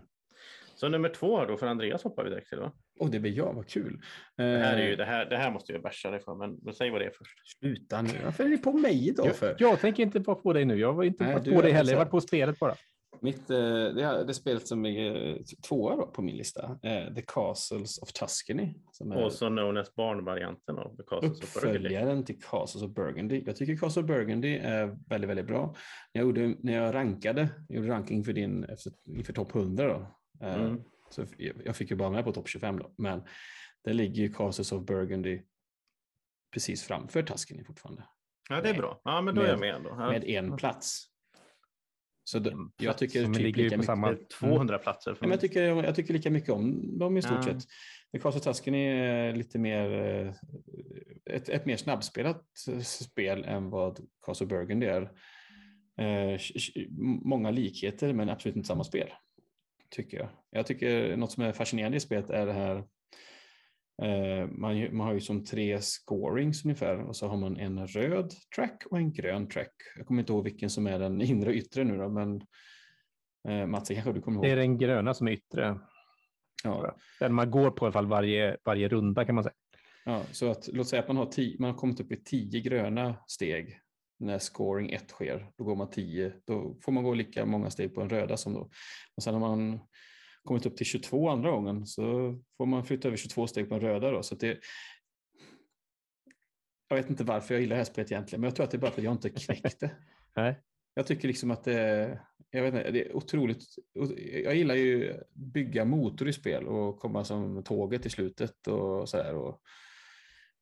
[0.75, 2.59] så nummer två då, för Andreas hoppar vi direkt till.
[2.59, 2.71] Va?
[2.99, 4.01] Och det blir jag, vad kul.
[4.37, 6.73] Det, här är ju, det, här, det här måste jag bärsa dig för, men, men
[6.73, 7.57] säg vad det är först.
[7.59, 9.47] Sluta nu, varför är ni på mig idag för?
[9.59, 10.75] Jag, jag tänker inte vara på dig nu.
[10.79, 11.85] Jag var inte Nej, på dig heller.
[11.87, 12.75] så Jag var på spelet bara.
[13.21, 15.35] Mitt, eh, det, det spelet som är eh,
[15.67, 18.73] tvåa då på min lista, eh, The Castles of Tuscany.
[18.91, 21.77] Som är Also known as barnvarianten av The Castles of Burgundy.
[21.77, 23.43] uppföljaren till Castles of Burgundy.
[23.45, 25.75] Jag tycker Castles of Burgundy är väldigt, väldigt bra.
[26.13, 29.87] När jag, gjorde, när jag rankade, jag gjorde ranking för din efter, inför topp 100
[29.87, 30.15] då.
[30.45, 30.83] Mm.
[31.09, 31.25] Så
[31.65, 32.93] jag, fick ju bara med på topp 25 då.
[32.97, 33.23] Men
[33.83, 35.41] det ligger ju Castles of Burgundy
[36.53, 38.03] precis framför Tuscany fortfarande.
[38.49, 39.01] Ja, det är Med- bra.
[39.03, 39.89] Ja, men då är jag med- med ändå.
[39.89, 40.09] Ja.
[40.11, 41.08] Med en plats.
[42.31, 43.85] Så det, jag tycker som typ ligger lika på mycket.
[43.85, 45.11] samma- Det är 200 platser.
[45.11, 47.59] Ja, För men jag, tycker, jag tycker lika mycket om dem i stort Ja.
[48.23, 48.43] sett.
[48.43, 50.33] Tuscany är lite mer eh,
[51.35, 55.01] ett, ett mer snabbspelat eh, spel än vad Castle Burgundy är.
[55.99, 56.39] Eh,
[57.23, 59.09] många likheter men absolut inte samma spel.
[59.89, 60.29] Tycker jag.
[60.51, 62.83] Jag tycker något som är fascinerande i spelet är det här
[64.47, 68.33] man, ju- man har ju som tre scorings ungefär och så har man en röd
[68.55, 69.71] track och en grön track.
[69.97, 72.41] Jag kommer inte ihåg vilken som är den inre och yttre nu då, men
[73.47, 74.45] eh, Mats, kanske du kommer ihåg?
[74.45, 75.79] Det är den gröna som är yttre.
[76.63, 76.95] ja.
[77.19, 79.53] Den man går på i alla fall varje, varje runda kan man säga.
[80.05, 82.61] Ja, så att, låt säga att man har, tio, man har kommit upp i tio
[82.61, 83.79] gröna steg
[84.19, 85.51] när scoring 1 sker.
[85.57, 88.53] Då går man 10, då får man gå lika många steg på en röda som
[88.53, 88.69] då.
[89.15, 89.79] Och sen har man
[90.49, 93.81] kommit upp till 22 andra gången så får man flytta över 22 steg på en
[93.81, 94.11] röda.
[94.11, 94.23] Då.
[94.23, 94.59] Så det,
[96.87, 98.77] jag vet inte varför jag gillar det här spelet egentligen, men jag tror att det
[98.77, 99.91] är bara för att jag inte knäckt det.
[100.35, 100.59] Nej.
[100.93, 102.19] Jag tycker liksom att det
[102.51, 103.63] jag vet inte, det är otroligt.
[104.43, 109.17] Jag gillar ju bygga motor i spel och komma som tåget i slutet och så
[109.17, 109.35] här.
[109.35, 109.61] Och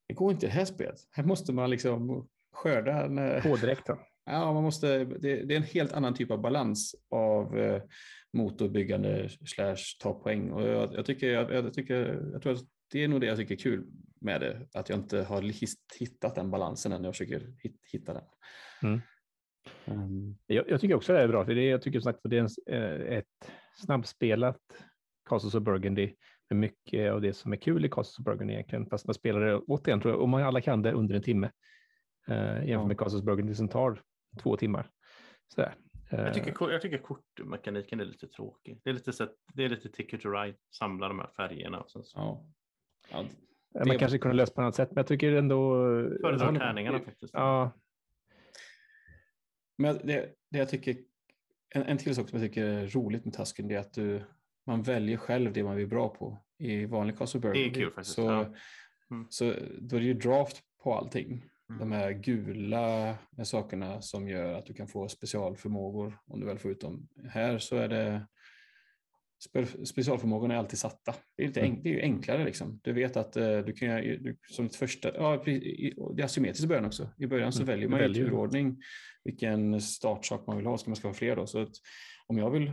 [0.07, 0.99] det går inte i det här spelet.
[1.11, 3.07] Här måste man liksom skörda.
[3.07, 3.87] När, På direkt.
[3.87, 3.99] Då.
[4.27, 7.81] Ja, man måste, det, det är en helt annan typ av balans av eh,
[8.33, 10.51] motorbyggande slash ta poäng.
[10.51, 13.37] Och jag, jag, tycker, jag, jag, tycker, jag tror att det är nog det jag
[13.37, 13.85] tycker är kul
[14.21, 14.67] med det.
[14.73, 15.41] Att jag inte har
[15.99, 18.23] hittat den balansen än jag försöker hit- hitta den.
[18.83, 19.01] Mm.
[19.85, 21.45] Um, Jag, jag tycker också det är bra.
[21.45, 24.61] För det, jag tycker som sagt att det är en, eh, ett snabbspelat
[25.29, 26.13] Castles of Burgundy
[26.49, 28.85] med mycket av det som är kul i Castles of Burgundy egentligen.
[28.85, 31.51] Fast man spelar det återigen, tror jag, om man alla kan det under en timme.
[32.27, 34.01] Eh, jämfört med Castles of Burgundy som tar
[34.37, 34.89] två timmar.
[35.55, 35.75] Sådär.
[36.11, 38.81] Jag Eh, tycker, jag tycker kortmekaniken är lite tråkig.
[38.83, 41.79] Det är lite, så att- det är lite ticket to ride, samla de här färgerna.
[41.79, 42.17] Och sen så.
[42.19, 42.45] Ja.
[43.11, 43.25] Ja,
[43.79, 45.73] Man det- kanske kunde lösa på något sätt, men jag tycker ändå...
[46.21, 47.33] Föredrar tärningarna faktiskt.
[47.33, 47.71] Ja,
[49.77, 50.95] Men det, det jag tycker,
[51.75, 54.23] en, en till sak som jag tycker är roligt med Tusken det är att du,
[54.65, 56.43] man väljer själv det man blir bra på.
[56.59, 58.53] I vanlig Castle Burgundy kul faktiskt, så, ja.
[59.11, 59.27] Mm.
[59.29, 59.43] så
[59.79, 61.43] då är det ju draft på allting.
[61.69, 61.79] Mm.
[61.79, 66.71] De här gula sakerna som gör att du kan få specialförmågor om du väl får
[66.71, 67.07] ut dem.
[67.29, 68.27] Här så är det
[69.53, 71.15] spe- specialförmågorna är alltid satta.
[71.37, 71.71] Det är, lite Mm.
[71.73, 72.79] enk, det är ju enklare liksom.
[72.83, 76.67] Du vet att eh, du kan du, som ett första, ja, det är asymmetriskt i
[76.67, 77.09] början också.
[77.17, 78.13] I början så Mm, väljer man ju.
[78.13, 78.77] turordning
[79.23, 80.77] vilken startsak man vill ha.
[80.77, 81.47] Ska man ska ha fler då?
[81.47, 81.73] Så att
[82.27, 82.71] om jag vill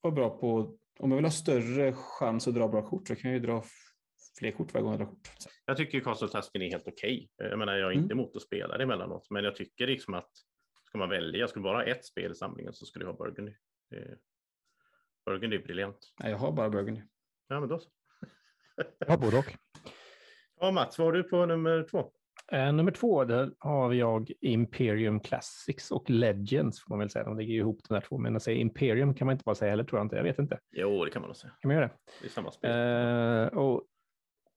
[0.00, 3.30] vara bra på, om jag vill ha större chans att dra bra kort så kan
[3.30, 3.64] jag ju dra
[4.38, 5.28] fler kort varje gång jag drar kort.
[5.66, 7.30] Jag tycker Tusken är helt okej.
[7.36, 10.30] Jag menar, jag är inte emot att spela det emellanåt, men jag tycker liksom att
[10.84, 13.52] ska man välja, skulle bara ha ett spel i samlingen så skulle jag ha Burgundy.
[13.90, 14.18] Det-
[15.26, 15.98] Burgundy är briljant.
[16.20, 17.02] Nej, jag har bara Burgundy.
[17.48, 17.90] Ja, men då så.
[19.06, 19.44] ja både och.
[20.60, 22.10] Ja, Mats, vad har du på nummer två?
[22.52, 27.24] Eh, nummer två, där har jag Imperium Classics och Legends, får man väl säga.
[27.24, 29.54] De ligger ju ihop de där två, men att säga Imperium kan man inte bara
[29.54, 30.16] säga heller, tror jag inte.
[30.16, 30.58] Jag vet inte.
[30.72, 31.52] Jo, det kan man nog säga.
[31.60, 31.94] Kan man göra det?
[32.20, 32.70] Det är samma spel.
[32.70, 33.84] Eh, och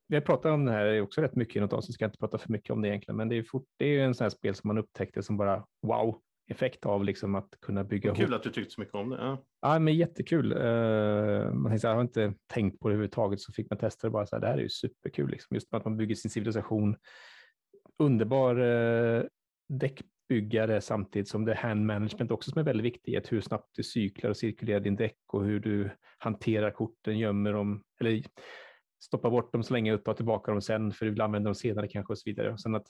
[0.07, 2.09] vi har pratat om det här också rätt mycket i något avsnitt, så ska jag
[2.09, 4.15] inte prata för mycket om det egentligen, men det är, fort, det är ju en
[4.15, 8.07] sån här spel som man upptäckte som bara wow, effekt av liksom att kunna bygga
[8.07, 9.17] ihop Kul att du tyckte så mycket om det.
[9.17, 9.43] Ja.
[9.61, 10.53] Ja, men jättekul.
[10.53, 14.11] Uh, man tänkte, jag har inte tänkt på det överhuvudtaget, så fick man testa det
[14.11, 15.55] bara så här, det här är ju superkul, liksom.
[15.55, 16.95] just att man bygger sin civilisation.
[17.99, 19.23] Underbar uh,
[19.69, 23.83] däckbyggare samtidigt som det är hand management också som är väldigt viktigt, hur snabbt du
[23.83, 28.23] cyklar och cirkulerar din däck och hur du hanterar korten, gömmer dem, eller
[28.99, 31.55] stoppar bort dem så länge och tar tillbaka dem sen, för du vill använda dem
[31.55, 32.51] senare kanske och så vidare.
[32.51, 32.87] Och sen att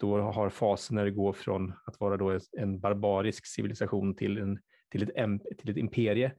[0.00, 4.58] då har fasen när det går från att vara då en barbarisk civilisation till, en,
[4.90, 6.32] till, ett, till ett imperie.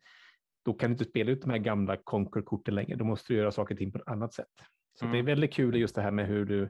[0.65, 2.95] Då kan du inte spela ut de här gamla Conquer-korten längre.
[2.95, 4.47] Då måste du göra saker och ting på ett annat sätt.
[4.99, 5.13] Så Mm.
[5.13, 6.69] det är väldigt kul just det här med hur du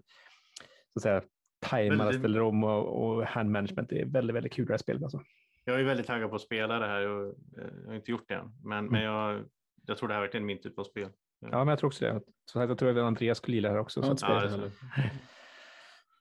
[0.94, 1.22] så att säga,
[1.60, 3.90] tajmar och ställer om och, och hand management.
[3.90, 5.04] Det är väldigt, väldigt kul det här spelet.
[5.04, 5.22] Alltså.
[5.66, 7.02] Jag är väldigt taggad på att spela det här.
[7.02, 7.34] Jag, eh,
[7.82, 9.46] jag har inte gjort det än, men, men jag,
[9.86, 11.10] jag tror det här verkligen är min typ av spel.
[11.52, 12.22] Ja, men jag tror också det.
[12.52, 14.02] Så här, jag tror att Andreas skulle gilla det här också.
[14.02, 14.72] Har Så att, Ja, det det.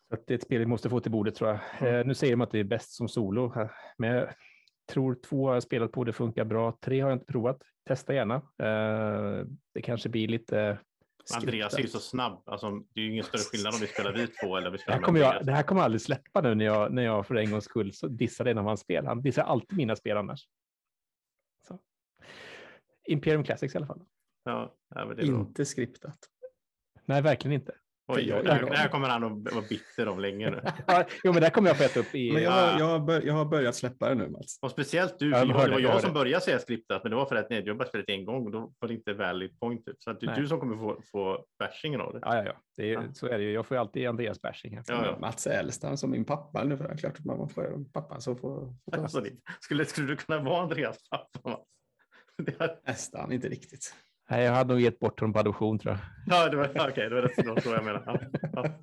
[0.09, 1.61] Så att det är ett spel vi måste få till bordet tror jag.
[1.81, 2.01] Mm.
[2.01, 3.53] Eh, nu säger de att det är bäst som solo.
[3.55, 3.71] här.
[3.99, 4.29] Men jag
[4.93, 6.79] tror två har jag spelat på, det funkar bra.
[6.81, 7.63] Tre har jag inte provat.
[7.89, 8.35] Testa gärna.
[8.35, 10.79] Eh, det kanske blir lite...
[11.35, 12.43] Andreas är ju så snabb.
[12.47, 14.83] Alltså, det är ju ingen större skillnad om vi spelar vi två eller vi Det
[14.83, 17.03] spelar här, med kommer jag, det här kommer jag aldrig släppa nu när jag, när
[17.03, 19.07] jag för en gångs skull så dissar en av hans spel.
[19.07, 20.49] Han dissar alltid mina spel annars.
[21.69, 21.79] Så.
[23.09, 24.05] Imperium Classics i alla fall.
[24.45, 25.25] Ja, ja, är bra.
[25.25, 26.19] Inte skriptat.
[27.05, 27.75] Nej, verkligen inte.
[28.07, 30.63] Oj, jag- oj, det, här, det här kommer han att vara bitter om länge nu.
[30.87, 32.33] Ja, jo, men det kommer jag få äta upp i...
[32.33, 34.59] Men jag, jag, har bör, jag har börjat släppa det nu Mats.
[34.63, 37.27] Och speciellt du, jag det var, jag jag som började säga skriptat, men det var
[37.27, 39.87] för att jag bara spelat en gång och då var det inte valid point.
[39.87, 39.97] Typ.
[40.03, 42.19] Så att det är du som kommer få, få bashingen av det.
[42.23, 42.53] Ja, ja, ja.
[42.77, 43.03] Det är, Ja.
[43.15, 43.53] Så är det ju.
[43.53, 44.85] Jag får ju alltid Andreas bashing här.
[44.89, 45.19] Ja, ja.
[45.19, 48.37] Mats är som min pappa nu för det är klart att man får pappan som
[48.37, 49.31] får, får Alltså, det,
[49.61, 51.51] skulle, skulle du kunna vara Andreas pappa?
[51.51, 51.69] Mats?
[52.87, 53.95] Nästan, inte riktigt.
[54.31, 56.01] Nej, jag hade nog gett bort honom på adoption tror jag.
[56.27, 58.03] ja, det var, okej, det var rätt så så jag menar.
[58.07, 58.79] Ja, ja.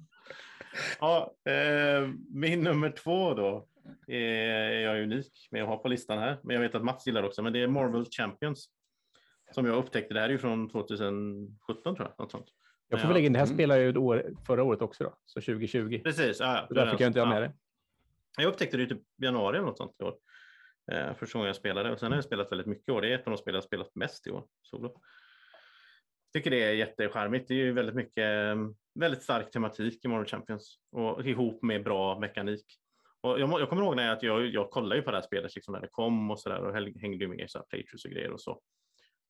[1.46, 3.68] Ja, eh, min nummer två då
[4.08, 7.24] är jag unik med att ha på listan här, men jag vet att Mats gillar
[7.24, 8.70] också, men det är Marvel Champions
[9.52, 10.14] som jag upptäckte.
[10.14, 12.24] Det här är ju från 2017 tror jag.
[12.24, 12.46] Något sånt.
[12.88, 13.56] Jag får väl lägga in, det här Mm.
[13.58, 16.02] spelade jag år, förra året också då, så 2020.
[16.04, 16.66] Precis, ja, ja.
[16.68, 17.42] Så därför kan jag inte ha med Ja.
[17.48, 17.54] det.
[18.38, 20.14] Jag upptäckte det i typ januari eller något sånt i år.
[20.92, 23.02] Eh, första gången jag spelade och sen har jag spelat väldigt mycket i år.
[23.02, 24.44] Det är ett av de spel jag spelat mest i år.
[24.62, 25.02] Solo.
[26.34, 27.48] Tycker det är jättecharmigt.
[27.48, 28.58] Det är ju väldigt mycket,
[29.00, 32.66] väldigt stark tematik i Marvel Champions och ihop med bra mekanik.
[33.22, 35.22] Och jag, jag kommer ihåg när jag, att jag, jag kollade ju på det här
[35.22, 37.66] spelet liksom när det kom och så där och häng- hängde med i så här
[37.66, 38.62] playthroughs och grejer och så.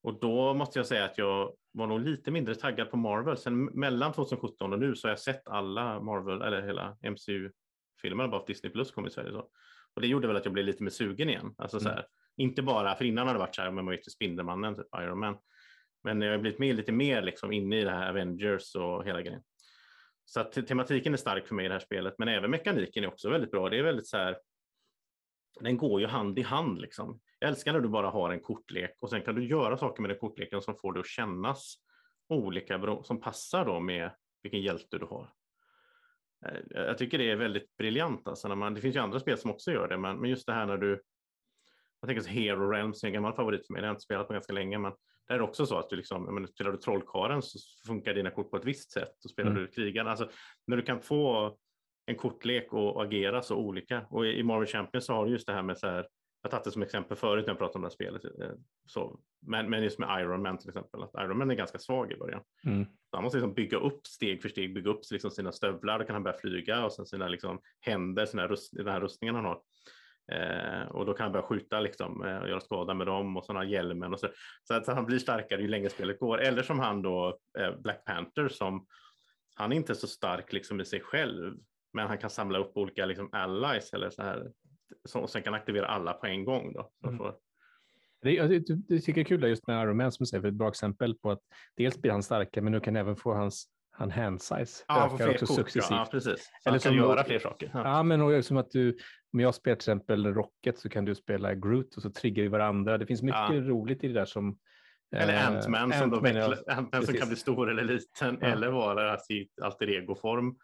[0.03, 3.37] Och då måste jag säga att jag var nog lite mindre taggad på Marvel.
[3.37, 7.51] Sen mellan 2017 och nu så har jag sett alla Marvel eller hela MCU
[8.01, 9.31] filmerna bara för Disney Plus kom i Sverige.
[9.31, 9.47] Så.
[9.95, 11.55] Och det gjorde väl att jag blev lite mer sugen igen.
[11.57, 12.05] Alltså så här,
[12.37, 14.87] Inte bara, för innan har det varit så här, men man gick till Spindelmannen, typ
[14.97, 15.37] Iron Man.
[16.03, 19.21] Men jag har blivit med, lite mer liksom inne i det här Avengers och hela
[19.21, 19.43] grejen.
[20.25, 23.07] Så att tematiken är stark för mig i det här spelet, men även mekaniken är
[23.07, 23.69] också väldigt bra.
[23.69, 24.37] Det är väldigt så här,
[25.59, 27.19] den går ju hand i hand liksom.
[27.39, 30.09] Jag älskar när du bara har en kortlek och sen kan du göra saker med
[30.09, 31.75] den kortleken som får det att kännas
[32.29, 34.11] olika, som passar då med
[34.43, 35.33] vilken hjälte du har.
[36.45, 38.27] Eh, jag tycker det är väldigt briljant.
[38.27, 40.47] Alltså när man, det finns ju andra spel som också gör det, men, men just
[40.47, 41.01] det här när du...
[42.01, 44.03] Jag tänker så Hero Realms är en gammal favorit för mig, det har jag inte
[44.03, 44.93] spelat på ganska länge, men
[45.31, 48.51] det är också så att du liksom, menar, spelar du Trollkaren så funkar dina kort
[48.51, 49.61] på ett visst sätt och spelar Mm.
[49.63, 50.29] du Krigaren, alltså
[50.67, 51.57] när du kan få
[52.05, 54.05] en kortlek och agera så olika.
[54.09, 56.07] Och i Marvel Champions så har du just det här med så här
[56.43, 58.25] jag tagit det som exempel förut när jag pratade om det här spelet.
[58.25, 61.79] eh, Så, men, men just med Iron Man till exempel, att Iron Man är ganska
[61.79, 62.41] svag i början.
[62.65, 62.85] Mm.
[62.85, 66.05] Så han måste liksom bygga upp steg för steg, bygga upp liksom sina stövlar, då
[66.05, 69.45] kan han börja flyga och sen sina liksom händer, sina rust, den här rustningen han
[69.45, 69.61] har.
[70.31, 73.45] Eh, och då kan han börja skjuta liksom, eh, och göra skada med dem och
[73.45, 74.27] sådana hjälmen och så.
[74.63, 76.41] Så att han blir starkare ju längre spelet går.
[76.41, 78.85] Eller som han då, eh, Black Panther, som
[79.55, 81.57] han är inte så stark liksom i sig själv,
[81.93, 84.51] men han kan samla upp olika liksom allies eller så här,
[85.05, 86.73] som, och sen kan aktivera alla på en gång.
[86.73, 86.91] Då.
[87.01, 87.17] Så Mm.
[87.17, 87.35] får,
[88.21, 90.41] Det, jag, det, det tycker jag är kul just med Iron Man som du säger,
[90.41, 91.41] för ett bra exempel på att
[91.77, 93.65] dels blir han starkare, men nu kan även få hans
[94.01, 95.91] han hand size ja, ökar också kort, successivt.
[95.91, 96.39] ja, precis.
[96.63, 97.71] Så Eller han kan göra fler saker.
[97.73, 97.81] Ja.
[97.83, 98.97] Ja, men och som att du,
[99.33, 102.49] om jag spelar till exempel Rocket så kan du spela Groot och så triggar vi
[102.49, 102.97] varandra.
[102.97, 103.61] Det finns mycket Ja.
[103.61, 104.57] roligt i det där som...
[105.15, 106.19] Eller eh, Ant-Man som, ja.
[106.19, 108.47] vecklar- Ant-Man som kan bli stor eller liten Ja.
[108.47, 110.55] eller vara sitt alter ego-form.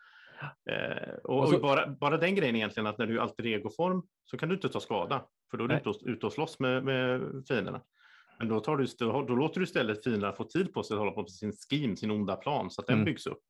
[0.72, 4.04] Eh, och, Och så- bara, bara den grejen egentligen att när du är alter ego-form
[4.26, 5.82] så kan du inte ta skada för då är du Nej.
[5.82, 7.82] ute och, ute och slåss med, med fienderna.
[8.40, 11.12] Men då, tar du, då, låter du istället fienderna få tid på sig att hålla
[11.12, 13.06] på med sin scheme, sin onda plan så att den Mm.
[13.06, 13.42] byggs upp.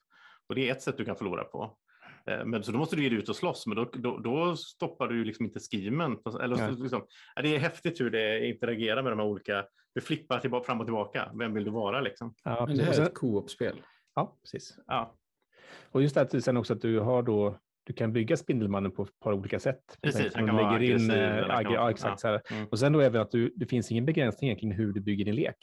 [0.50, 1.78] Och det är ett sätt du kan förlora på.
[2.26, 4.56] Eh, Men så då måste du ge dig ut och slåss, men då, då, då
[4.56, 6.18] stoppar du liksom inte skimen.
[6.42, 7.06] Eller, liksom,
[7.36, 9.66] ja, det är häftigt hur det interagerar med de här olika,
[9.96, 11.32] du flippar tillbaka, fram och tillbaka.
[11.40, 12.34] Vem vill du vara liksom?
[12.44, 13.82] Ja, Men det här är ett co-op-spel.
[14.16, 14.78] ja, precis.
[14.88, 15.16] Ja,
[15.92, 19.04] Och just det att sen också att du har då du kan bygga Spindelmannen på
[19.04, 19.80] ett par olika sätt.
[20.02, 22.20] Precis, han Man kan vara lägger in, aggressiv eh, ja, exakt.
[22.20, 22.42] Så här.
[22.52, 22.68] Mm.
[22.72, 25.36] Och sen då även att du, det finns ingen begränsning kring hur du bygger din
[25.36, 25.58] lek.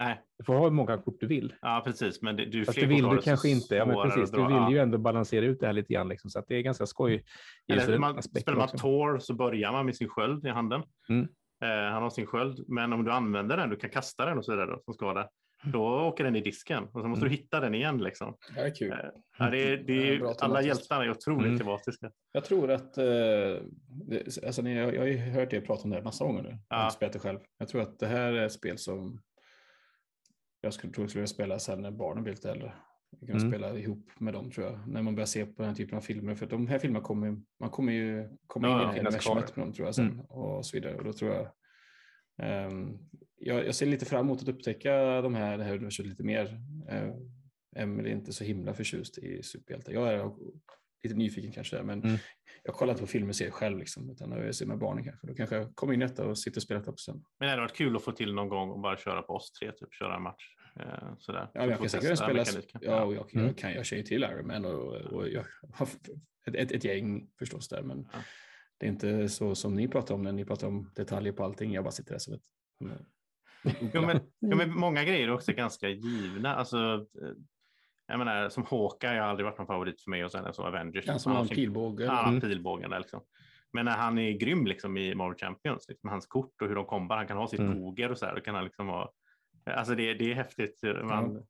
[0.00, 1.54] nej, Du får ha hur många kort du vill.
[1.62, 3.74] ja precis, men det, du Fast det vill du kanske inte.
[3.76, 4.30] Ja, men precis.
[4.30, 4.70] Du vill Ja.
[4.70, 6.08] ju ändå balansera ut det här lite grann.
[6.08, 7.24] Liksom, så att det är ganska skoj.
[7.72, 8.68] Eller man, spelar man.
[8.68, 10.82] Tor så börjar man med sin sköld i handen.
[11.08, 11.28] Mm.
[11.64, 14.44] Eh, han har sin sköld, men om du använder den, du kan kasta den och
[14.44, 15.28] så vidare då, som skada,
[15.62, 17.30] då åker den i disken och så måste Mm.
[17.30, 17.98] du hitta den igen.
[17.98, 18.36] Liksom.
[18.54, 18.92] Det är kul.
[18.92, 18.98] Eh,
[19.38, 21.58] Ja, det är, det är, bra alla hjältarna är otroligt Mm.
[21.58, 22.10] tematiska.
[22.32, 23.04] Jag tror att, eh,
[24.08, 26.42] det- alltså, ni- jag, jag har ju hört er prata om det här massa gånger
[26.42, 26.48] nu.
[26.68, 26.86] Jag har Ja.
[26.86, 27.38] inte spelat det själv.
[27.58, 29.20] Jag tror att det här är ett spel som
[30.60, 32.72] jag skulle, tror jag skulle spela sen när barnen blir lite äldre.
[33.20, 33.50] Jag kan Mm.
[33.50, 34.88] spela ihop med dem tror jag.
[34.88, 36.34] När man börjar se på den här typen av filmer.
[36.34, 39.66] För de här filmerna kommer, man kommer ju komma Ja, in i det universumet med
[39.66, 40.06] dem tror jag sen.
[40.10, 40.20] Mm.
[40.20, 40.94] Och så vidare.
[40.96, 41.48] Och då tror jag
[42.42, 42.98] ehm,
[43.40, 46.44] jag, jag ser lite fram emot att upptäcka de här, det här universumet lite mer.
[46.92, 47.14] Uh,
[47.76, 49.92] Emily är inte så himla förtjust i superhjältar.
[49.92, 50.30] Jag är
[51.02, 52.16] lite nyfiken kanske, men Mm.
[52.62, 55.26] jag kollar inte på filmer och ser själv, liksom, utan jag ser med barnen kanske.
[55.26, 57.24] Då kanske jag kommer in i detta och sitter och spelar det också sen.
[57.38, 59.52] Men det hade varit kul att få till någon gång och bara köra på oss
[59.52, 60.54] tre, typ köra en match.
[60.80, 61.50] Eh, sådär.
[61.54, 62.44] Ja, jag kan säkert spela,
[62.80, 63.46] ja, och jag, Mm.
[63.46, 65.86] jag, kan, jag känner till Iron Man och, och jag har
[66.46, 68.18] ett, ett, ett gäng förstås där, men Ja.
[68.78, 71.72] det är inte så som ni pratar om när ni pratar om detaljer på allting.
[71.72, 72.42] Jag bara sitter där som ett...
[73.92, 76.54] Jo, men, jo, men många grejer är också ganska givna.
[76.54, 76.76] Alltså,
[77.22, 77.28] eh,
[78.06, 81.06] jag menar, som Hawkeye har aldrig varit någon favorit för mig och sen så Avengers.
[81.08, 82.04] Han som har en pilbåge.
[82.04, 82.40] Ja, Mm.
[82.40, 83.20] pilbågen liksom.
[83.72, 86.84] Men när han är grym liksom i Marvel Champions, liksom, hans kort och hur de
[86.86, 87.74] kombar, han kan ha sitt Mm.
[87.74, 89.12] toger och så här, då kan han liksom ha,
[89.66, 90.80] alltså det, det är häftigt.
[91.04, 91.42] Man,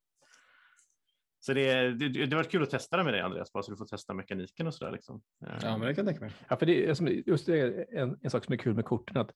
[1.40, 3.76] Så det, det, det varit kul att testa det med dig Andreas, bara så du
[3.76, 5.22] får testa mekaniken och så där liksom.
[5.46, 6.34] Eh, Ja, men det kan jag tänka mig.
[6.48, 8.84] Ja, för det är som- just det är en, en sak som är kul med
[8.84, 9.30] korten, att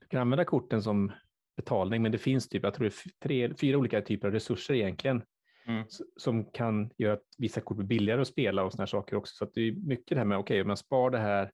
[0.00, 1.12] du kan använda korten som
[1.56, 5.22] betalning, men det finns typ, jag tror det tre, fyra olika typer av resurser egentligen,
[5.68, 5.84] Mm.
[6.16, 9.34] som kan göra att vissa kort blir billigare att spela och såna här saker också.
[9.34, 11.50] Så att det är mycket det här med, okej, om jag spar det här,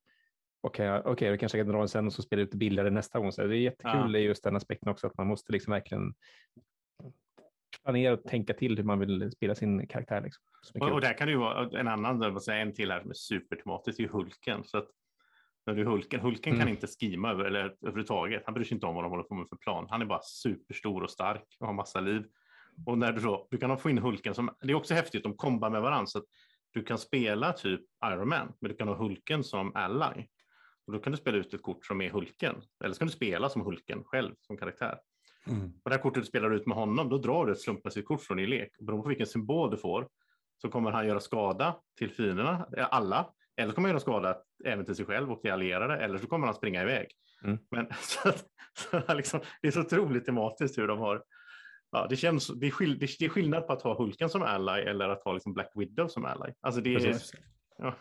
[0.60, 2.56] okej, okay, okay, jag kanske kan dra den sen och så spelar jag ut det
[2.58, 3.32] billigare nästa gång.
[3.32, 4.18] Så det är jättekul Ja.
[4.18, 6.14] i just den aspekten också, att man måste liksom verkligen
[7.82, 10.20] planera och tänka till hur man vill spela sin karaktär.
[10.20, 10.44] Liksom.
[10.80, 14.00] Och, och där kan det ju vara en annan, en till här som är supertematisk,
[14.00, 14.64] är Hulken.
[14.64, 14.88] Så att
[15.66, 16.68] när du är Hulken, Hulken kan Mm.
[16.68, 18.42] inte skima över, eller överhuvudtaget.
[18.44, 19.86] Han bryr sig inte om vad de håller på med för plan.
[19.90, 22.24] Han är bara superstor och stark och har massa liv.
[22.86, 25.36] Och när du då, du kan få in Hulken som, det är också häftigt, de
[25.36, 26.06] kombar med varandra.
[26.06, 26.24] Så att
[26.70, 30.26] du kan spela typ Iron Man, men du kan ha Hulken som ally.
[30.86, 32.56] Och då kan du spela ut ett kort som är Hulken.
[32.84, 34.98] Eller så kan du spela som Hulken själv som karaktär.
[35.84, 38.20] Och det här kortet du spelar ut med honom, då drar du ett slumpmässigt kort
[38.22, 38.70] från din lek.
[38.80, 40.08] Beroende på vilken symbol du får
[40.56, 43.30] så kommer han göra skada till fienderna, alla.
[43.56, 45.96] Eller så kommer han göra skada även till sig själv och till allierade.
[45.96, 47.06] Eller så kommer han springa iväg.
[47.44, 47.58] Mm.
[47.70, 51.22] Men, så att, så liksom, det är så otroligt tematiskt hur de har
[51.94, 54.42] Ja, det, känns, det, är skill, det, det är skillnad på att ha Hulken som
[54.42, 56.52] ally eller att ha liksom Black Widow som ally.
[56.60, 57.16] Alltså det är,
[57.78, 57.94] ja,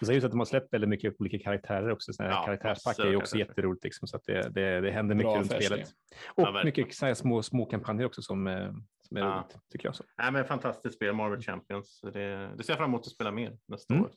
[0.00, 2.12] Och så att de har släppt väldigt mycket olika karaktärer också.
[2.12, 3.84] Såna Ja, karaktärspack är ju också jätteroligt.
[3.84, 5.88] Liksom, så att det, det, det händer mycket Bra runt spelet.
[6.28, 8.72] Och Ja, mycket så här små, små kampanjer också som, eh,
[9.02, 9.34] som är Ja.
[9.34, 9.94] roligt, tycker jag.
[9.94, 10.04] Så.
[10.18, 11.98] nej, men fantastiskt spel, Marvel Champions.
[11.98, 14.04] Så Det, det ser jag fram emot att spela mer nästa Mm.
[14.06, 14.10] år.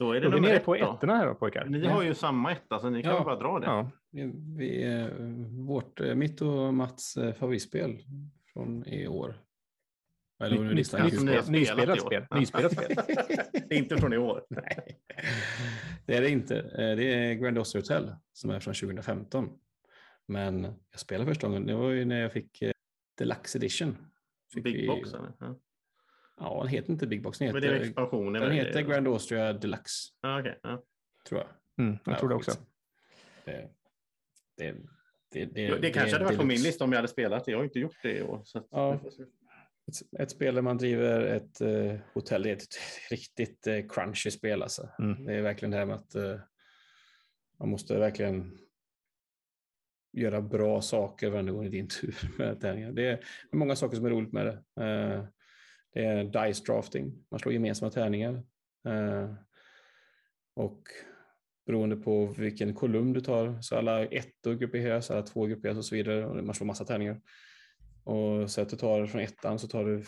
[0.00, 0.94] Då är det Då är vi nummer nere ett på då.
[0.94, 1.64] ettorna här då, pojkar.
[1.64, 3.24] Ni har ju samma etta, så ni kan Ja.
[3.24, 3.66] bara dra det.
[3.66, 3.90] Ja.
[4.56, 5.06] Vi, eh,
[5.66, 7.98] vårt, eh, mitt och Mats eh, favoritspel
[8.52, 9.34] från i år.
[10.42, 11.16] Eller Ny- Nyspelat i
[11.90, 11.96] år.
[11.96, 12.26] spel.
[12.34, 12.88] Nyspelat spel.
[13.68, 14.44] Det är inte från i år.
[14.50, 14.98] Nej,
[16.06, 16.62] det är det inte.
[16.96, 19.48] Det är Grand Austria Hotel som är från 2015.
[20.26, 22.62] Men jag spelade första gången, det var ju när jag fick
[23.18, 23.96] Deluxe Edition.
[24.54, 25.32] Fick Big vi- Box eller?
[25.40, 25.54] Ja.
[26.40, 28.42] Ja, den heter inte Big Box, den Men det är heter, expansionen.
[28.42, 30.58] den heter Grand Austria Deluxe, Ja, okej.
[30.62, 30.82] Ja.
[31.28, 31.48] tror jag.
[31.86, 32.50] Mm, jag tror det också.
[33.44, 33.68] Det,
[34.56, 34.74] det,
[35.32, 37.50] det, det, Ja, Det kanske hade varit på min lista om jag hade spelat det.
[37.50, 38.42] Jag har inte gjort det i år.
[38.44, 38.94] Så att, Ja.
[39.88, 42.66] Ett, ett spel där man driver ett eh, hotell, det är ett
[43.10, 44.88] riktigt eh, crunchy spel alltså.
[44.98, 45.24] Mm.
[45.24, 46.36] Det är verkligen det här med att eh,
[47.58, 48.58] man måste verkligen
[50.12, 52.92] göra bra saker varje gång i din tur med tärningar.
[52.92, 54.84] Det är många saker som är roligt med det.
[54.84, 55.24] Eh,
[55.92, 58.42] det är dice drafting, man slår gemensamma tärningar.
[58.88, 59.34] Eh,
[60.54, 60.82] och
[61.66, 65.94] beroende på vilken kolumn du tar, så alla ettor grupperas, alla två grupperas och så
[65.94, 66.26] vidare.
[66.26, 67.20] Och man slår massa tärningar.
[68.04, 70.04] Och så att du tar från ettan så tar du,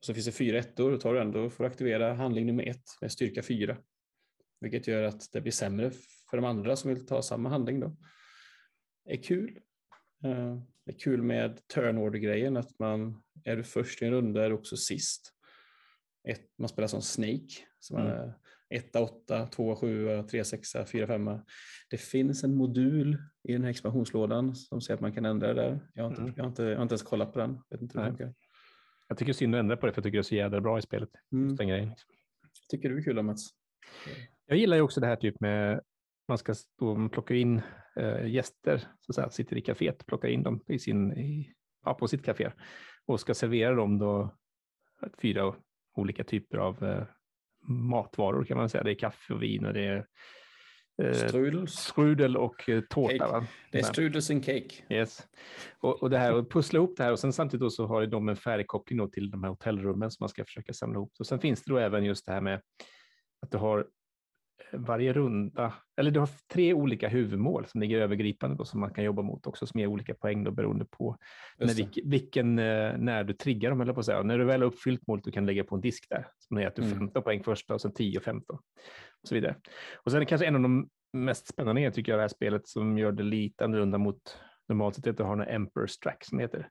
[0.00, 2.68] så finns det fyra ettor, då tar du ändå då får du aktivera handling nummer
[2.68, 3.76] ett med styrka fyra.
[4.60, 5.90] Vilket gör att det blir sämre
[6.30, 7.96] för de andra som vill ta samma handling då.
[9.04, 9.58] Det är kul.
[10.24, 14.44] Eh, Det är kul med turn order-grejen, att man är du först i en runda
[14.44, 15.32] är du också sist.
[16.28, 17.48] Ett, man spelar som Snake,
[17.78, 18.18] så man Mm.
[18.18, 18.34] är
[18.74, 21.44] etta, åtta, tvåa, sjua, tre, sexa, fyra, femma.
[21.90, 23.18] Det finns en modul
[23.48, 25.80] i den här expansionslådan som säger att man kan ändra det där.
[25.94, 26.34] Jag har inte, Mm.
[26.36, 27.58] jag har inte, jag har inte ens kollat på den.
[27.70, 28.34] Vet inte hur det funkar.
[29.08, 30.78] Jag tycker synd att ändra på det, för jag tycker det är så jävla bra
[30.78, 31.10] i spelet.
[31.32, 31.56] Mm.
[31.56, 31.88] grejen.
[31.88, 32.10] liksom.
[32.70, 33.48] Tycker du är kul då Mats?
[34.46, 35.80] Jag gillar ju också det här typ med
[36.28, 37.60] man ska stå, man plockar in
[38.26, 41.52] gäster, så säga, sitter i kaféet, plockar in dem i sin, i,
[41.84, 42.50] ja, på sitt kafé
[43.06, 44.36] och ska servera dem då
[45.18, 45.54] fyra
[45.94, 47.04] olika typer av eh,
[47.68, 48.84] matvaror kan man säga.
[48.84, 50.06] Det är kaffe och vin och det är
[51.02, 51.72] eh, Strudels.
[51.72, 53.46] strudel och eh, tårta.
[53.72, 54.70] Det är strudels and cake.
[54.88, 55.28] Yes.
[55.80, 58.28] Och, och det här att pussla ihop det här och sen samtidigt så har de
[58.28, 61.12] en färdigkoppling då till de här hotellrummen som man ska försöka samla ihop.
[61.18, 62.62] Och sen finns det då även just det här med
[63.42, 63.84] att du har eh,
[64.72, 69.04] varje runda, eller du har tre olika huvudmål som ligger övergripande då, som man kan
[69.04, 71.16] jobba mot också, som ger olika poäng då beroende på
[71.58, 74.22] när, vilken, eh, när du triggar dem, eller på att säga.
[74.22, 76.66] När du väl har uppfyllt målet, du kan lägga på en disk där, som är
[76.66, 76.98] att du Mm.
[76.98, 78.56] 15 poäng första och sen 10 och 15
[79.22, 79.56] och så vidare.
[80.04, 82.98] Och sen kanske en av de mest spännande grejerna tycker jag det här spelet som
[82.98, 84.38] gör det lite annorlunda mot
[84.68, 86.68] normalt sett är att du har en Emperor's Track som heter.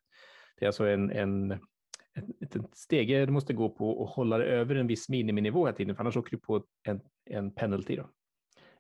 [0.58, 4.46] Det är alltså en, en, en, en stege du måste gå på och hålla det
[4.46, 7.96] över en viss miniminivå hela tiden, för annars åker du på en, en penalty.
[7.96, 8.10] Då.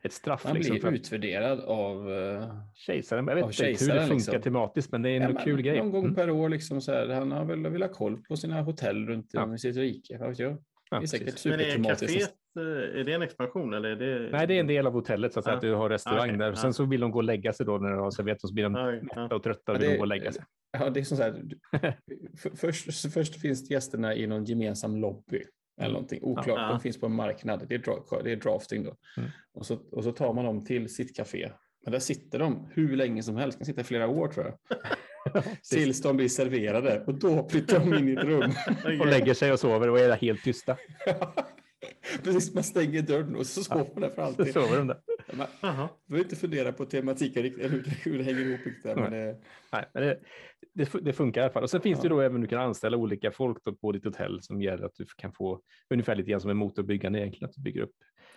[0.03, 0.43] Ett straff.
[0.45, 3.27] Man liksom, blir för utvärderad av eh, kejsaren.
[3.27, 4.41] Jag vet inte hur det funkar liksom.
[4.41, 5.77] tematiskt, men det är en ja, men kul grej.
[5.77, 6.15] Någon gång Mm.
[6.15, 9.29] per år liksom så här, han har väl vill ha koll på sina hotell runt
[9.33, 9.43] Ja.
[9.43, 10.17] om i sitt rike.
[10.17, 10.57] Vad vet jag.
[10.91, 11.45] Ja, det är säkert precis.
[11.45, 12.13] Men är supertematiskt.
[12.55, 14.29] kaféet, eh, är det en expansion eller är det?
[14.31, 15.53] Nej, det är en del av hotellet, så att, Ja.
[15.53, 16.47] att du har restaurang Okej, där.
[16.49, 16.55] ja.
[16.55, 18.53] Sen så vill de gå och lägga sig då när de har serverat och så
[18.53, 19.01] blir de Ja, ja.
[19.01, 20.43] mätta och trötta och vill det- de gå och lägga sig.
[20.79, 21.33] Ja, det är som så här,
[22.37, 25.43] för, först, först finns gästerna i någon gemensam lobby
[25.79, 26.47] eller någonting oklart.
[26.47, 26.67] Ja.
[26.67, 27.65] De finns på en marknad.
[27.69, 28.95] Det är, dra, det är drafting då.
[29.17, 29.29] Mm.
[29.53, 31.51] Och, så, och så tar man dem till sitt café.
[31.83, 33.57] Men där sitter de hur länge som helst.
[33.57, 34.57] De kan sitta i flera år tror jag.
[35.69, 38.51] Tills de blir serverade och då flyttar de in i ett rum.
[38.99, 40.77] Och lägger sig och sover och är helt tysta.
[42.23, 44.53] Precis, man stänger dörren och så sover man där för Så alltid.
[44.53, 44.97] sover de där.
[45.33, 45.89] Man Jaha.
[46.07, 48.83] behöver inte fundera på tematiken riktigt, eller hur, det hänger ihop riktigt.
[48.83, 49.37] där, Men det,
[49.71, 50.19] Nej, men det,
[50.73, 51.63] det, fu- det funkar i alla fall.
[51.63, 52.13] Och sen finns det Ja.
[52.13, 55.05] då även du kan anställa olika folk då på ditt hotell som gör att du
[55.17, 57.91] kan få ungefär lite grann som en motorbyggande egentligen, att du bygger upp.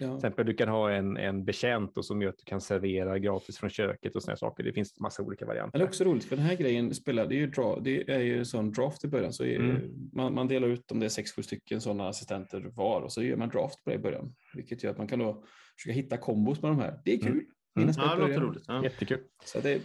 [0.09, 3.19] Till exempel du kan ha en, en betjänt då, som gör att du kan servera
[3.19, 4.65] gratis från köket och sådana saker.
[4.65, 5.79] Det finns massa olika Men varianter.
[5.79, 8.19] det är också roligt för den här grejen spelar, det är ju, dra, det är
[8.21, 9.33] ju en sån draft i början.
[9.33, 10.11] Så är, Mm.
[10.13, 13.23] man, man delar ut om det är sex, sju stycken sådana assistenter var och så
[13.23, 14.35] gör man draft på det i början.
[14.55, 15.45] Vilket gör att man kan då
[15.77, 17.01] försöka hitta kombos med de här.
[17.05, 17.31] Det är kul.
[17.33, 17.45] Mm.
[17.81, 18.65] Innan Ja, det låter roligt.
[18.67, 18.83] Ja.
[18.85, 19.19] Jättekul.
[19.45, 19.81] Så det,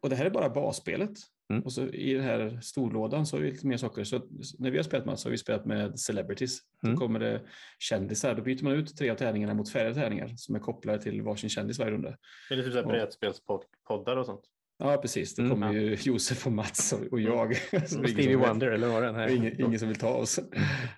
[0.00, 1.10] och det här är bara basspelet.
[1.52, 1.64] Mm.
[1.64, 4.04] Och så i den här storlådan så är det lite mer saker.
[4.04, 4.20] Så
[4.58, 6.58] när vi har spelat med så har vi spelat med celebrities.
[6.84, 6.94] Mm.
[6.94, 7.40] Då kommer det
[7.78, 8.34] kändisar.
[8.34, 11.50] Då byter man ut tre av tärningarna mot färre tärningar som är kopplade till varsin
[11.50, 12.16] kändis varje runda.
[12.50, 12.82] Är det typ Ja.
[12.82, 14.40] brädspelspoddar och sånt?
[14.78, 15.34] Ja, precis.
[15.34, 15.54] Då Mm.
[15.54, 17.52] kommer ju Josef och Mats och, och jag.
[17.72, 18.36] Ingen som Stevie.
[18.36, 19.26] Wonder eller vad den här.
[19.26, 20.40] Det är ingen, ingen som vill ta oss.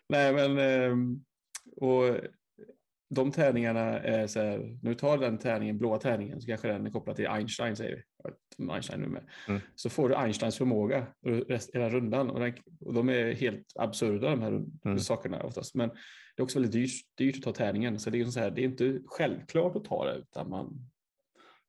[0.09, 1.25] Nej, men ehm,
[1.77, 2.17] och
[3.15, 6.87] de tärningarna är så här, när du tar den tärningen, blåa tärningen, så kanske den
[6.87, 8.03] är kopplad till Einstein, säger vi.
[8.57, 9.25] Ja, Einstein nu med.
[9.49, 9.61] Mm.
[9.75, 11.07] Så får du Einsteins förmåga
[11.75, 12.31] hela rundan.
[12.31, 14.99] Och, den, och de är helt absurda de här Mm.
[14.99, 15.75] sakerna oftast.
[15.75, 17.99] Men det är också väldigt dyrt, dyrt att ta tärningen.
[17.99, 20.91] Så det är, ju så här, det är inte självklart att ta det, utan man...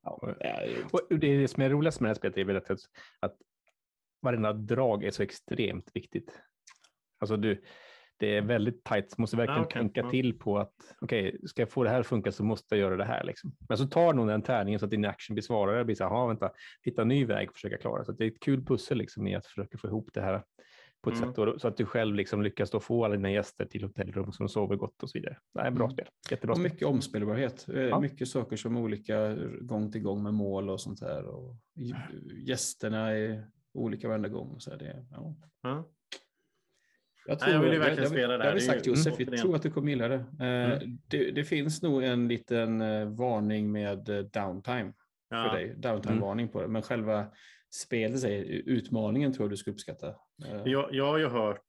[0.04, 2.44] Ja, det är, Och det är det som är roligast med det här spelet är
[2.44, 2.72] väl att,
[3.20, 3.38] att
[4.22, 6.40] varenda drag är så extremt viktigt.
[7.20, 7.64] Alltså du,
[8.18, 9.82] det är väldigt tajt, så måste verkligen Ah, okej.
[9.82, 10.10] tänka Ja.
[10.10, 12.98] till på att okej, ska jag få det här att funka så måste jag göra
[12.98, 13.24] det här.
[13.24, 13.56] Liksom.
[13.70, 15.78] Men så tar någon den tärningen så att din action blir svarare.
[15.78, 16.52] Det blir så här, "Jaha, vänta,
[16.82, 18.06] hitta en ny väg och försöka klara.
[18.06, 20.44] Så att det är ett kul pussel liksom, i att försöka få ihop det här
[21.04, 21.30] på ett Mm.
[21.30, 21.38] sätt.
[21.38, 24.50] Och, så att du själv liksom lyckas då få alla dina gäster till hotellrum som
[24.50, 25.38] sover gott och så vidare.
[25.54, 25.92] Det är bra Mm.
[25.96, 26.08] spel.
[26.32, 26.72] Jättebra Och spel.
[26.72, 27.66] mycket omspelbarhet.
[27.70, 28.00] Eh, Ja.
[28.00, 31.26] Mycket saker som olika gång till gång med mål och sånt där.
[31.26, 31.56] Och
[32.48, 34.50] gästerna är olika varenda gång.
[34.52, 35.36] och Så här, det, ja.
[35.62, 35.84] Ja.
[37.28, 38.54] Jag, Nej, jag vill ju verkligen det, spela det, det har här.
[38.60, 39.32] vi Det är sagt Josef, Mm.
[39.32, 40.16] vi tror att du kommer gilla det.
[40.40, 40.98] Eh, Mm.
[41.08, 41.32] det.
[41.32, 44.94] Det finns nog en liten eh, varning med eh, downtime
[45.30, 45.52] för Ja.
[45.54, 45.74] dig.
[45.78, 46.68] Downtime-varning på det.
[46.68, 47.26] Men själva
[47.70, 50.16] spelet, utmaningen tror jag du ska uppskatta.
[50.66, 51.62] Jag, jag har ju hört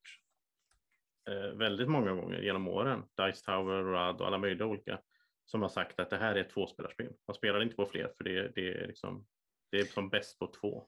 [1.55, 4.99] väldigt många gånger genom åren, Dice Tower, Rad och alla möjliga olika,
[5.47, 7.13] som har sagt att det här är ett tvåspelarspel.
[7.29, 9.27] Man spelar inte på fler för det, det, är, liksom,
[9.71, 10.87] det är som bäst på två.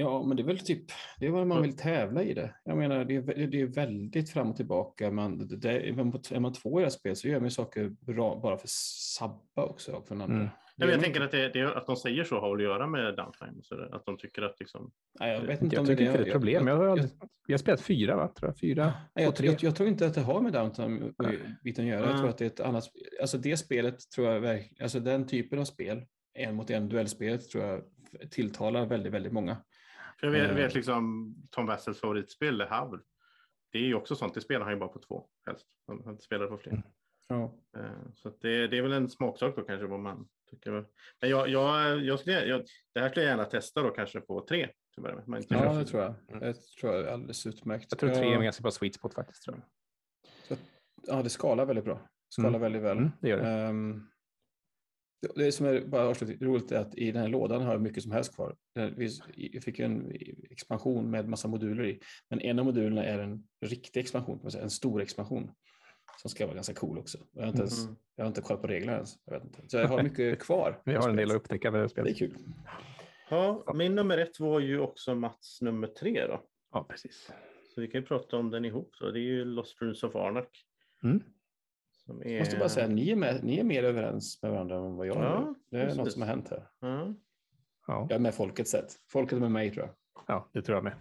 [0.00, 0.84] Ja, men det är väl typ,
[1.18, 2.54] det är vad man vill tävla i det.
[2.64, 5.10] Jag menar, det är, det är väldigt fram och tillbaka.
[5.10, 7.88] Man, det, det, är, man, är två i det här spelet så gör man saker
[7.88, 10.36] bra bara för sabba också för den andra.
[10.36, 10.48] Mm.
[10.76, 12.86] Nej, men jag är tänker att, det, det, att de säger så har att göra
[12.86, 13.58] med downtime.
[13.58, 14.90] och Så där, att de tycker att liksom,
[15.20, 16.66] Nej, jag vet inte Jag om tycker det inte det är ett problem.
[16.66, 17.10] Jag har, aldrig,
[17.46, 18.28] jag har spelat fyra, va?
[18.28, 18.58] Tror jag.
[18.58, 22.00] Fyra Nej, jag, jag, jag tror inte att det har med downtime-biten att göra.
[22.00, 22.18] Jag Mm.
[22.20, 22.84] tror att det är ett annat...
[23.20, 24.82] Alltså det spelet tror jag verkligen...
[24.82, 26.04] Alltså den typen av spel,
[26.34, 27.82] en mot en duellspelet, tror jag
[28.30, 29.56] tilltalar väldigt, väldigt många.
[30.20, 30.56] För jag vet, Eh.
[30.56, 33.00] vet liksom Tom Wassels favoritspel, Le Havre.
[33.72, 35.66] Det är ju också sånt, det spelar han ju bara på två helst.
[35.86, 36.72] Han, han spelar på fler.
[36.72, 36.84] Mm.
[37.28, 37.54] Ja.
[37.78, 40.70] Eh, Så att det, det är väl en smaksak då kanske vad man tycker.
[40.70, 40.84] Men
[41.30, 42.64] jag, jag, jag skulle, jag,
[42.94, 44.68] det här skulle jag gärna testa då kanske på tre.
[45.26, 46.14] Man inte ja, det tror jag.
[46.28, 46.54] Mm.
[46.80, 47.86] Tror jag är alldeles utmärkt.
[47.90, 49.42] Jag tror tre är en ganska bra sweet spot faktiskt.
[49.42, 49.56] Tror
[50.48, 50.58] jag.
[51.06, 52.08] ja, det skalar väldigt bra.
[52.28, 52.60] Skalar Mm.
[52.60, 52.98] väldigt väl.
[52.98, 53.48] Mm, det gör det.
[53.50, 54.06] Ehm,
[55.34, 58.12] det- som är bara roligt är att i den här lådan har jag mycket som
[58.12, 58.56] helst kvar.
[58.96, 60.12] Vi fick ju en
[60.50, 64.50] expansion med massa moduler i, men en av modulerna är en riktig expansion, kan man
[64.50, 65.50] säga, en stor expansion
[66.20, 67.18] som ska vara ganska cool också.
[67.32, 67.96] Jag har inte, ens, Mm.
[68.16, 69.14] jag har inte koll på reglerna ens.
[69.24, 69.62] Jag vet inte.
[69.68, 70.82] Så jag har mycket kvar.
[70.84, 72.32] Vi har en del att upptäcka med det här Det är spelet.
[72.32, 72.44] kul.
[73.30, 76.42] Ja, min nummer ett var ju också Mats nummer tre då.
[76.72, 77.30] Ja, precis.
[77.74, 78.96] Så vi kan ju prata om den ihop.
[78.96, 80.48] Så det är ju Lost Runes of Arnak.
[81.02, 81.22] Mm.
[82.10, 84.96] Som Jag måste bara säga, ni är, med, ni är mer överens med varandra än
[84.96, 85.22] vad jag är.
[85.22, 85.98] Ja, det är precis.
[85.98, 86.66] något som har hänt här.
[86.80, 87.14] Ja.
[87.86, 88.06] Ja.
[88.10, 88.92] Jag är med folket sett.
[89.12, 89.94] Folket är med mig tror jag.
[90.26, 90.92] ja, det tror jag med.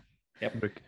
[0.54, 0.84] Bruk-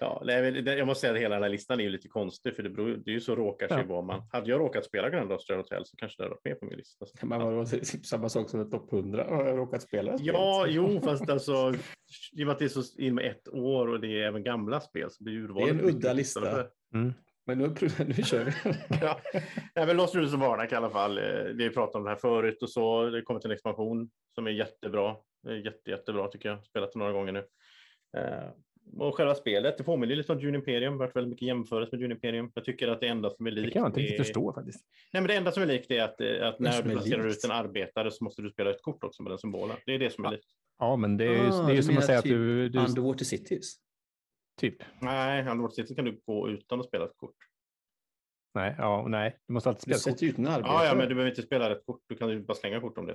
[0.00, 2.62] Ja, nej, jag måste säga att hela den här listan är ju lite konstig för
[2.62, 3.84] det, beror, det är ju så råkar sig Ja.
[3.94, 4.22] vad man.
[4.32, 6.76] Hade jag råkat spela Grand Australian Hotel så kanske det hade varit med på min
[6.76, 7.06] lista.
[7.06, 9.24] Så- Men vadå, det är samma sak som ett topp 100.
[9.28, 10.74] Har jag råkat spela Ja, spelet?
[10.94, 11.74] jo, fast alltså
[12.32, 14.42] i och med att det är så in med ett år och det är även
[14.42, 16.66] gamla spel så blir Det är urvalet en udda lista.
[16.94, 17.12] Mm.
[17.48, 17.68] Men nu,
[18.06, 18.52] nu kör vi.
[19.00, 19.20] ja.
[19.76, 21.18] Nej, men Lost Rules of Arnak i alla fall.
[21.18, 23.10] Eh, Vi pratade om det här förut och så.
[23.10, 25.16] Det kommer till en expansion som är jättebra.
[25.42, 26.64] Det jätte, jättebra tycker jag.
[26.64, 27.38] Spelat det några gånger nu.
[28.18, 28.50] Eh,
[28.98, 30.92] Och själva spelet, det påminner lite om Dune Imperium.
[30.92, 32.50] Det har varit väldigt mycket jämförelse med Dune Imperium.
[32.54, 33.72] Jag tycker att det enda som är Det likt.
[33.72, 34.80] kan jag inte riktigt är- förstå faktiskt.
[35.12, 37.36] Nej, men det enda som är likt är att, eh, att när du placerar likt?
[37.38, 39.76] ut en arbetare så måste du spela ett kort också med den symbolen.
[39.86, 40.44] Det är det som är likt.
[40.78, 42.78] Ja, men det är ju, Ah, det är som att säga att typ du, du
[42.78, 43.76] Underwater Cities.
[44.58, 44.76] Typ.
[45.00, 47.34] Nej, City kan du gå utan att spela ett kort.
[48.54, 50.28] Nej, ja, nej, du måste alltid Du spela ett kort.
[50.28, 50.44] ut en.
[50.44, 52.00] Ja, ja, men du behöver inte spela ett kort.
[52.08, 53.14] Du kan ju bara slänga kort om det.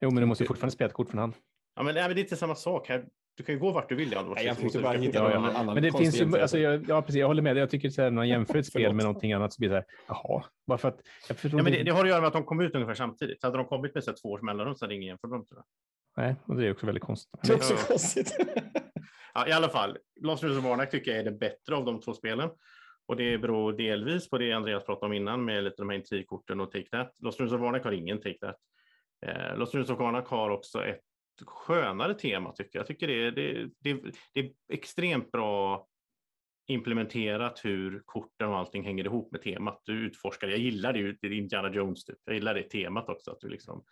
[0.00, 1.34] Jo, men du måste ju fortfarande spela ett kort från hand.
[1.76, 3.06] Ja, men, nej, men det är inte samma sak här.
[3.36, 5.22] Du kan ju gå vart du vill i Underwater Nej, jag försökte Du bara hitta
[5.22, 7.56] någon annan Men det finns ju, alltså, jag, ja precis, jag håller med.
[7.56, 9.76] Jag tycker här, när man jämför ett spel med någonting annat så blir det så
[9.76, 9.86] här,
[10.28, 12.44] jaha, bara för att jag Ja, men det, det har att göra med att de
[12.44, 13.40] kom ut ungefär samtidigt.
[13.40, 15.46] Så hade de kommit med så här två års mellanrum så hade ingen jämfört dem.
[15.46, 15.62] Tror
[16.16, 16.24] jag.
[16.24, 17.40] Nej, och det är också väldigt konstigt.
[17.42, 17.78] Det är också Ja.
[17.88, 18.36] konstigt.
[19.34, 22.00] Ja, I alla fall, Lost Rules of Arnak tycker jag är det bättre av de
[22.00, 22.50] två spelen.
[23.06, 26.60] Och det beror delvis på det Andreas pratade om innan med lite de här intrigkorten
[26.60, 27.14] och Take That.
[27.18, 28.56] Lost Angeles of Arnak har ingen Take That.
[29.26, 31.00] Eh, Lost Rules of har också ett
[31.46, 32.80] skönare tema tycker jag.
[32.80, 35.86] Jag tycker det är, det, det, det är extremt bra
[36.66, 39.82] implementerat hur korten och allting hänger ihop med temat.
[39.84, 42.18] Du utforskar, jag gillar det ju, det är Indiana Jones typ.
[42.24, 43.30] Jag gillar det temat också.
[43.30, 43.84] Att du liksom, eh,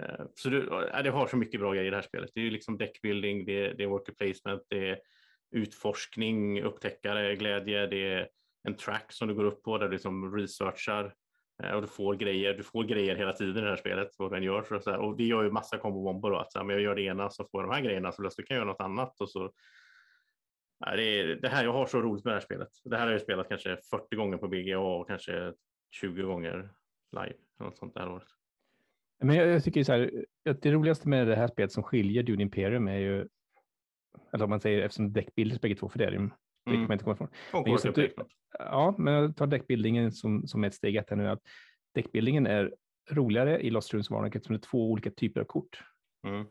[0.00, 2.30] Eh, så du, ja, det har så mycket bra grejer i det här spelet.
[2.34, 4.98] Det är ju liksom deckbuilding, det är, det är worker placement, det är
[5.50, 8.28] utforskning, upptäckare, glädje, det är
[8.68, 11.14] en track som du går upp på där du liksom researchar
[11.62, 12.54] eh, och du får grejer.
[12.54, 14.62] Du får grejer hela tiden i det här spelet, vad du än gör.
[14.62, 16.82] Så, så här, och det gör ju massa kombo-bomber då, att så här, men jag
[16.82, 18.80] gör det ena så får jag de här grejerna så plötsligt kan jag göra något
[18.80, 19.52] annat och så
[20.96, 22.68] det, är, det här, jag har så roligt med det här spelet.
[22.84, 25.52] Det här har jag spelat kanske 40 gånger på BGA och kanske
[25.90, 26.70] 20 gånger
[27.12, 27.36] live.
[27.58, 28.28] Något sånt där året.
[29.20, 32.22] Men jag, jag tycker så här, att det roligaste med det här spelet som skiljer
[32.22, 33.28] Dune Imperium är ju,
[34.32, 36.30] eller om man säger eftersom deckbuilders bägge två, för det är det ju, det
[36.64, 36.82] kan Mm.
[36.82, 37.28] man inte komma ifrån.
[37.52, 38.14] Men just att du-.
[38.58, 41.40] Ja, men jag tar deckbuildingen som, som ett steg ett här nu, att
[41.94, 42.74] deckbuildingen är
[43.10, 45.82] roligare i Lost Runes of Arnak eftersom det är två olika typer av kort.
[46.26, 46.46] Mm.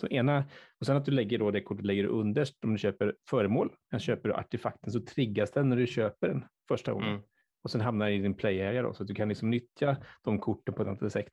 [0.00, 0.44] Så ena,
[0.80, 3.72] och sen att du lägger då det kortet lägger underst om du köper föremål.
[3.90, 7.08] Men köper du artefakten så triggas den när du köper den första gången.
[7.08, 7.22] Mm.
[7.62, 10.38] Och sen hamnar i din play area då, så att du kan liksom nyttja de
[10.38, 11.26] korten på ett annat sätt.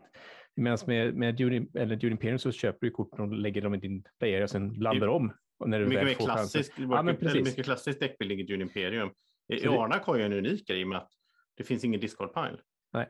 [0.56, 3.78] Medan med, med Dune, eller Dune Imperium så köper du korten och lägger dem i
[3.78, 7.18] din play area och sen laddar om Och när du Mycket mer klassisk, Ja, men
[7.18, 7.46] precis.
[7.48, 9.10] mycket klassisk deckbuilding i Dune Imperium.
[9.48, 11.12] I Arnak har ju en unik grej med att
[11.58, 12.58] det finns ingen discard-pile.
[12.94, 13.08] Nej.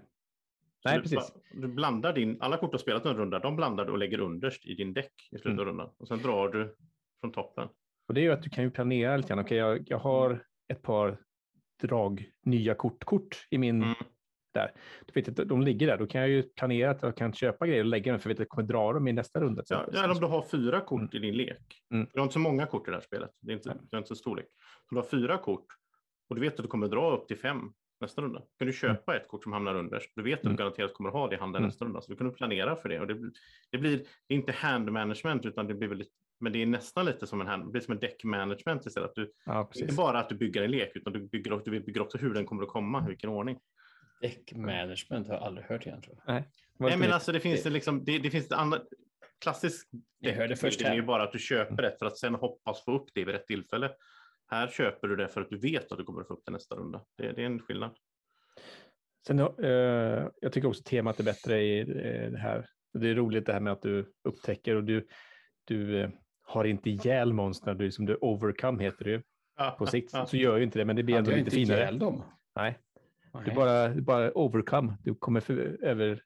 [0.83, 1.33] Så Nej, du, precis.
[1.53, 4.19] Du blandar din, alla kort du har spelat en runda, de blandar du och lägger
[4.19, 5.59] underst i din däck i slutet Mm.
[5.59, 5.89] av rundan.
[5.97, 6.75] Och sen drar du
[7.21, 7.67] från toppen.
[8.07, 9.39] Och det är ju att du kan ju planera lite grann.
[9.39, 11.17] Okej, jag, jag har ett par
[11.87, 13.95] drag nya kortkort i min Mm.
[14.53, 14.71] där.
[15.05, 17.67] Du vet, att de ligger där, då kan jag ju planera att jag kan köpa
[17.67, 19.63] grejer och lägga dem för jag vet att jag kommer dra dem i nästa runda.
[19.69, 21.81] Ja, eller om du har fyra kort i din lek.
[21.93, 22.07] Mm.
[22.13, 23.29] Du har inte så många kort i det här spelet.
[23.41, 24.45] Det är inte, det är inte så stor lek.
[24.89, 25.65] Så du har fyra kort
[26.29, 27.61] och du vet att du kommer dra upp till fem
[28.01, 28.41] nästa runda.
[28.57, 30.11] kan du köpa ett kort som hamnar underst.
[30.15, 30.55] Du vet att Mm.
[30.55, 31.67] du garanterat kommer ha det i handen Mm.
[31.67, 32.01] nästa runda.
[32.01, 32.99] Så du kan planera för det.
[32.99, 33.31] Och det, blir-
[33.71, 33.97] det, blir,
[34.27, 37.41] det är inte hand management utan det blir väldigt men det är nästan lite som
[37.41, 39.09] en, hand, det som en deck management istället.
[39.09, 42.01] Att du, Ja, inte bara att du bygger en lek utan du bygger, du bygger
[42.01, 43.59] också hur den kommer att komma, i vilken ordning.
[44.21, 46.33] Deck management har jag aldrig hört igen tror jag.
[46.33, 46.43] Nej,
[46.79, 48.87] lite men alltså det finns det liksom, det, det finns ett annat
[49.41, 49.89] klassiskt
[50.19, 52.85] Jag hörde först det är ju bara att du köper det för att sen hoppas
[52.85, 53.91] få upp det vid rätt tillfälle.
[54.47, 56.51] Här köper du det för att du vet att du kommer att få upp det
[56.51, 57.01] nästa runda.
[57.17, 57.95] Det, det är en skillnad.
[59.27, 62.69] Sen, eh, jag tycker också temat är bättre i eh, det här.
[62.93, 65.07] Det är roligt det här med att du upptäcker och du,
[65.65, 66.09] du eh,
[66.49, 69.21] har inte ihjäl monster, du, som du overcome heter det ju
[69.77, 70.13] på sikt.
[70.27, 71.79] Så gör ju inte det, men det blir ändå lite inte finare.
[71.79, 72.23] ihjäl dem?
[72.55, 72.77] Nej,
[73.45, 74.97] du bara, du bara overcome.
[75.03, 76.23] Du kommer för, över,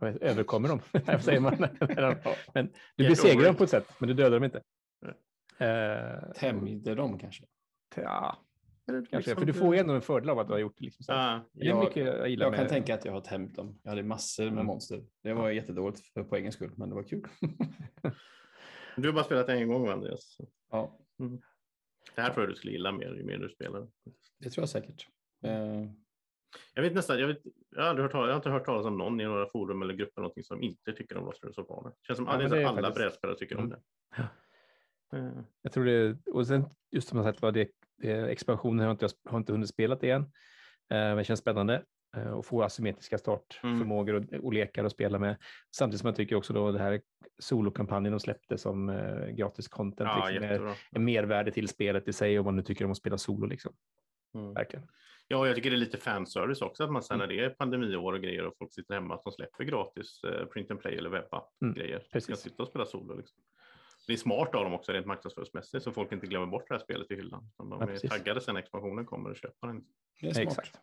[0.00, 0.80] överkommer dem.
[1.06, 1.56] vad säger man?
[2.54, 4.62] men du besegrar dem på ett sätt, men du dödar dem inte.
[5.58, 7.44] Eh, Tämjde dem kanske?
[7.96, 8.36] ja,
[8.86, 9.16] kanske.
[9.16, 10.84] liksom för du får ju ändå en fördel av att du har gjort det.
[10.84, 11.12] Liksom, så.
[11.12, 13.56] Ja, Det är Jag- mycket jag gillar Jag med kan tänka att jag har tämjt
[13.56, 13.78] dem.
[13.82, 14.66] Jag hade massor med Mm.
[14.66, 15.02] monster.
[15.22, 17.24] Det var jättedåligt för poängens skull, men det var kul.
[18.96, 20.38] du har bara spelat en gång va, Andreas?
[20.70, 20.98] ja,
[22.14, 23.88] Det här tror jag du skulle gilla mer ju mer du spelar.
[24.38, 25.06] det tror jag säkert.
[25.44, 25.86] Eh,
[26.74, 27.38] Jag vet nästan, jag, vet,
[27.70, 29.82] jag, har aldrig hört, talas- jag har inte hört talas om någon i några forum
[29.82, 31.94] eller grupper någonting som inte tycker om Lost of Barnet.
[32.00, 33.78] Det känns som Ja, är alla faktiskt- brädspelare tycker om Mm.
[34.16, 34.22] det.
[35.18, 38.86] Eh, Jag tror det, och sen just som jag sagt var det, det expansionen har
[38.86, 40.22] jag inte, har inte hunnit spela än.
[40.22, 40.28] Eh,
[40.88, 41.84] men det känns spännande
[42.16, 45.36] eh, att få asymmetriska startförmågor och, och lekar att spela med.
[45.76, 47.00] Samtidigt som jag tycker också då det här
[47.38, 52.12] solokampanjen de släppte som eh, gratis content Ja, liksom, är, är mervärde till spelet i
[52.12, 53.46] sig om man nu tycker om att spela solo.
[53.46, 53.72] Liksom.
[54.34, 54.54] Mm.
[54.54, 54.86] Verkligen.
[55.28, 58.12] Ja, jag tycker det är lite fanservice också, att man sen när det är pandemiår
[58.12, 61.08] och grejer och folk sitter hemma, att de släpper gratis eh, print and play eller
[61.10, 61.96] Mm, webbapp-grejer.
[61.96, 62.26] Mm, precis.
[62.28, 63.16] kan sitta och spela solo.
[63.16, 63.38] Liksom.
[64.06, 66.80] Det är smart av dem också rent marknadsföringsmässigt, så folk inte glömmer bort det här
[66.80, 67.50] spelet i hyllan.
[67.58, 68.10] De Ja, är precis.
[68.10, 69.84] taggade sen när expansionen kommer och köper den.
[70.20, 70.46] det är smart.
[70.48, 70.78] Exakt.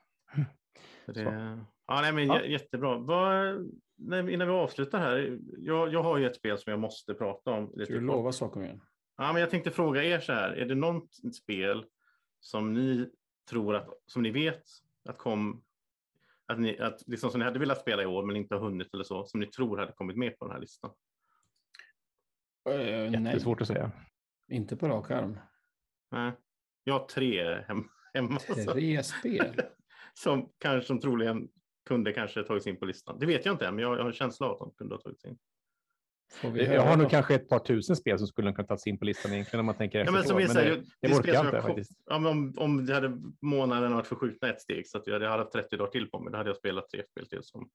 [1.14, 2.40] Så Det, ja, nej, men Ja.
[2.40, 2.98] jä- Jättebra.
[2.98, 3.56] Vad,
[3.98, 7.52] nej, innan vi avslutar här, jag, jag har ju ett spel som jag måste prata
[7.52, 7.72] om.
[7.74, 8.16] Lite Ska du kort.
[8.16, 8.82] lova saker igen?
[9.18, 11.86] Ja, men jag tänkte fråga er så här, är det något spel
[12.40, 13.10] som ni
[13.50, 14.64] tror att, som ni vet
[15.10, 15.64] att kom,
[16.46, 18.94] att ni, att liksom som ni hade velat spela i år men inte har hunnit
[18.94, 20.92] eller så, som ni tror hade kommit med på den här listan?
[22.70, 23.92] Uh, nej, Jättesvårt att säga.
[24.48, 25.38] inte på rak arm.
[26.12, 26.32] Nej.
[26.84, 27.84] Jag har tre hem,
[28.14, 29.62] hemma så, Tre spel.
[30.20, 31.48] Som kanske som troligen
[31.88, 33.20] kunde kanske tagits in på listan.
[33.20, 34.96] Det vet jag inte än, men jag, jag har en känsla av att de kunde
[34.96, 35.38] ha tagits in.
[36.42, 39.34] Jag har nog kanske ett par tusen spel som skulle kunna tas in på listan
[39.34, 41.34] egentligen om man tänker Ja, efter men som så, är men det, det det orkar
[41.34, 41.92] som jag inte faktiskt.
[42.06, 45.44] Ja, men om, om det hade månaden varit förskjutna ett steg så att jag hade
[45.44, 47.70] haft 30 dagar till på mig, då hade jag spelat tre spel till som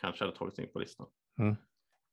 [0.00, 1.06] kanske hade tagits in på listan.
[1.38, 1.56] Mm.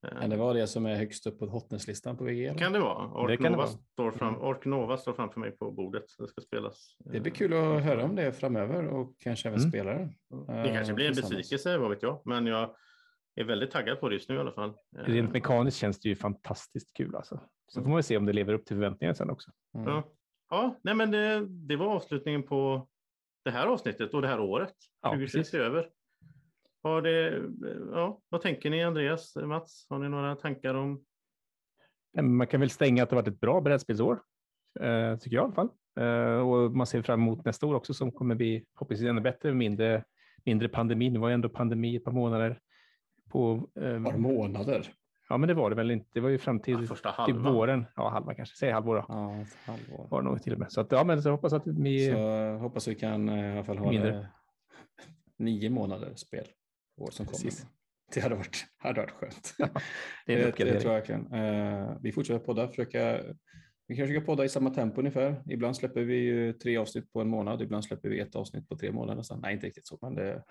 [0.07, 2.45] Eh, Kan det vara det som är högst upp på hotnesslistan på VG?
[2.45, 2.59] eller?
[2.59, 3.07] Kan det vara?
[3.07, 3.67] Det Ork, kan det Nova, vara.
[3.67, 6.03] Står fram, Ork Nova står framför mig på bordet.
[6.19, 6.95] Det ska spelas.
[6.99, 9.69] Det blir Eh, kul att höra om det framöver och kanske även Mm.
[9.71, 10.09] spela det.
[10.63, 12.21] Det kanske blir en besvikelse, vad vet jag.
[12.25, 12.75] Men jag
[13.35, 14.69] är väldigt taggad på det just nu i alla fall.
[14.69, 17.39] Eh, Rent mekaniskt känns det ju fantastiskt kul alltså.
[17.67, 19.51] Så får man väl se om det lever upp till förväntningarna sen också.
[19.75, 19.87] Mm.
[19.89, 20.03] Ja,
[20.49, 22.87] ja nej, men det, det var avslutningen på
[23.45, 24.73] det här avsnittet och det här året.
[25.01, 25.53] Ja, 2021 precis.
[25.53, 25.89] är över.
[26.83, 27.41] Har det,
[27.91, 29.85] ja, vad tänker ni Andreas, Mats?
[29.89, 31.03] Har ni några tankar om?
[32.13, 34.21] Men Man kan väl stänga att det varit ett bra brädspelsår,
[34.79, 35.69] eh, tycker jag i alla fall.
[35.99, 39.53] Eh, och man ser fram emot nästa år också som kommer bli förhoppningsvis ännu bättre,
[39.53, 40.03] mindre,
[40.45, 41.09] mindre pandemi.
[41.09, 42.59] Nu var ju ändå pandemi ett par månader.
[43.29, 44.87] På, eh, Ett par månader.
[45.29, 46.09] ja, men det var det väl inte.
[46.13, 47.85] Det var ju fram till, Ja, första till våren.
[47.95, 48.55] Ja, halva kanske.
[48.57, 49.05] Säg halvår då.
[49.07, 50.07] Ja, halvår.
[50.09, 50.71] Var det nog till och med.
[50.71, 52.11] Så att, ja, men så jag hoppas att vi...
[52.11, 54.11] Så hoppas vi kan eh, i alla fall ha Mindre.
[54.11, 54.27] det
[55.37, 56.45] nio månader spel
[57.01, 57.59] år som Precis.
[57.61, 57.73] kommer.
[58.13, 59.53] Det hade varit, hade varit skönt.
[60.25, 61.33] det är en det, det tror jag verkligen.
[61.33, 63.23] Eh, vi fortsätter podda, försöka,
[63.87, 65.43] vi kan försöka podda i samma tempo ungefär.
[65.49, 68.77] Ibland släpper vi ju tre avsnitt på en månad, ibland släpper vi ett avsnitt på
[68.77, 69.39] tre månader nästan.
[69.41, 70.43] Nej, inte riktigt så, men det,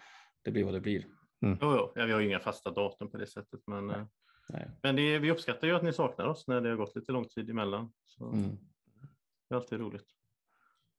[0.44, 1.05] det blir vad det blir.
[1.40, 1.93] Jo, jo.
[1.94, 3.60] Ja, vi har ju inga fasta datum på det sättet.
[3.66, 4.06] Men, eh,
[4.48, 4.68] Nej.
[4.82, 7.24] men det, vi uppskattar ju att ni saknar oss när det har gått lite lång
[7.28, 7.93] tid emellan.
[8.05, 8.51] Så Mm.
[9.48, 10.06] Det är alltid roligt.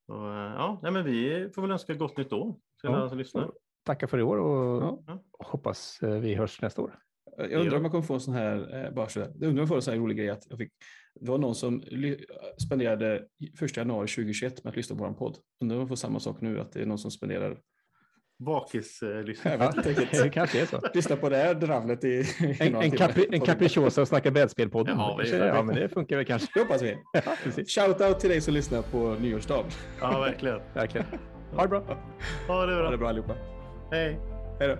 [0.05, 2.95] Så, eh, ja, men vi får väl önska gott nytt år till Ja.
[2.95, 3.51] alla som lyssnar.
[3.91, 5.03] Tacka för i år och Ja.
[5.07, 5.23] Ja.
[5.39, 6.95] hoppas eh, vi hörs nästa år.
[7.37, 9.49] Jag undrar om jag kommer få en sån här, eh, bara så där, jag undrar
[9.51, 10.71] om jag får en sån här rolig grej att jag fick
[11.19, 11.83] Det var någon som
[12.65, 13.23] spenderade
[13.63, 15.37] 1 januari 2021 med att lyssna på vår podd.
[15.61, 17.57] Undrar om vi får samma sak nu, att det är någon som spenderar...
[18.39, 19.57] Bakislyssnare.
[19.57, 20.79] Vet inte det kanske är så.
[20.93, 22.97] Lyssna på det här dravlet i, i En, en, timmar.
[22.97, 24.95] capri, en capricciosa och snacka brädspel-podden.
[24.97, 26.47] Ja, vi- ja, men det funkar väl kanske.
[26.53, 26.97] Det hoppas vi.
[27.13, 27.21] Ja.
[27.67, 29.65] Shoutout till dig som lyssnar på nyårsdagen.
[30.01, 30.59] Ja, verkligen.
[30.73, 31.07] Verkligen.
[31.55, 31.79] Ha det bra.
[32.47, 32.97] Ha det Ha det bra.
[32.97, 33.33] bra allihopa.
[33.93, 34.19] Hej.
[34.59, 34.77] Hej då.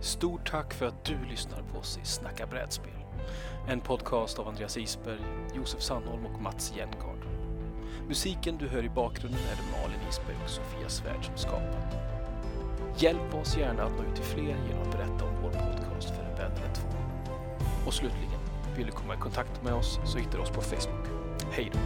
[0.00, 2.92] Stort tack för att du lyssnar på oss i Snacka brädspel.
[3.68, 5.20] En podcast av Andreas Isberg,
[5.54, 7.26] Josef Sandholm och Mats Jengard.
[8.08, 11.96] Musiken du hör i bakgrunden är det Malin Isberg och Sofia Svärd som skapat.
[12.96, 16.22] Hjälp oss gärna att nå ut till fler genom att berätta om vår podcast för
[16.22, 16.88] en vän eller två.
[17.86, 18.40] Och slutligen,
[18.76, 21.06] vill du komma i kontakt med oss så hittar du oss på Facebook.
[21.52, 21.78] Hej då!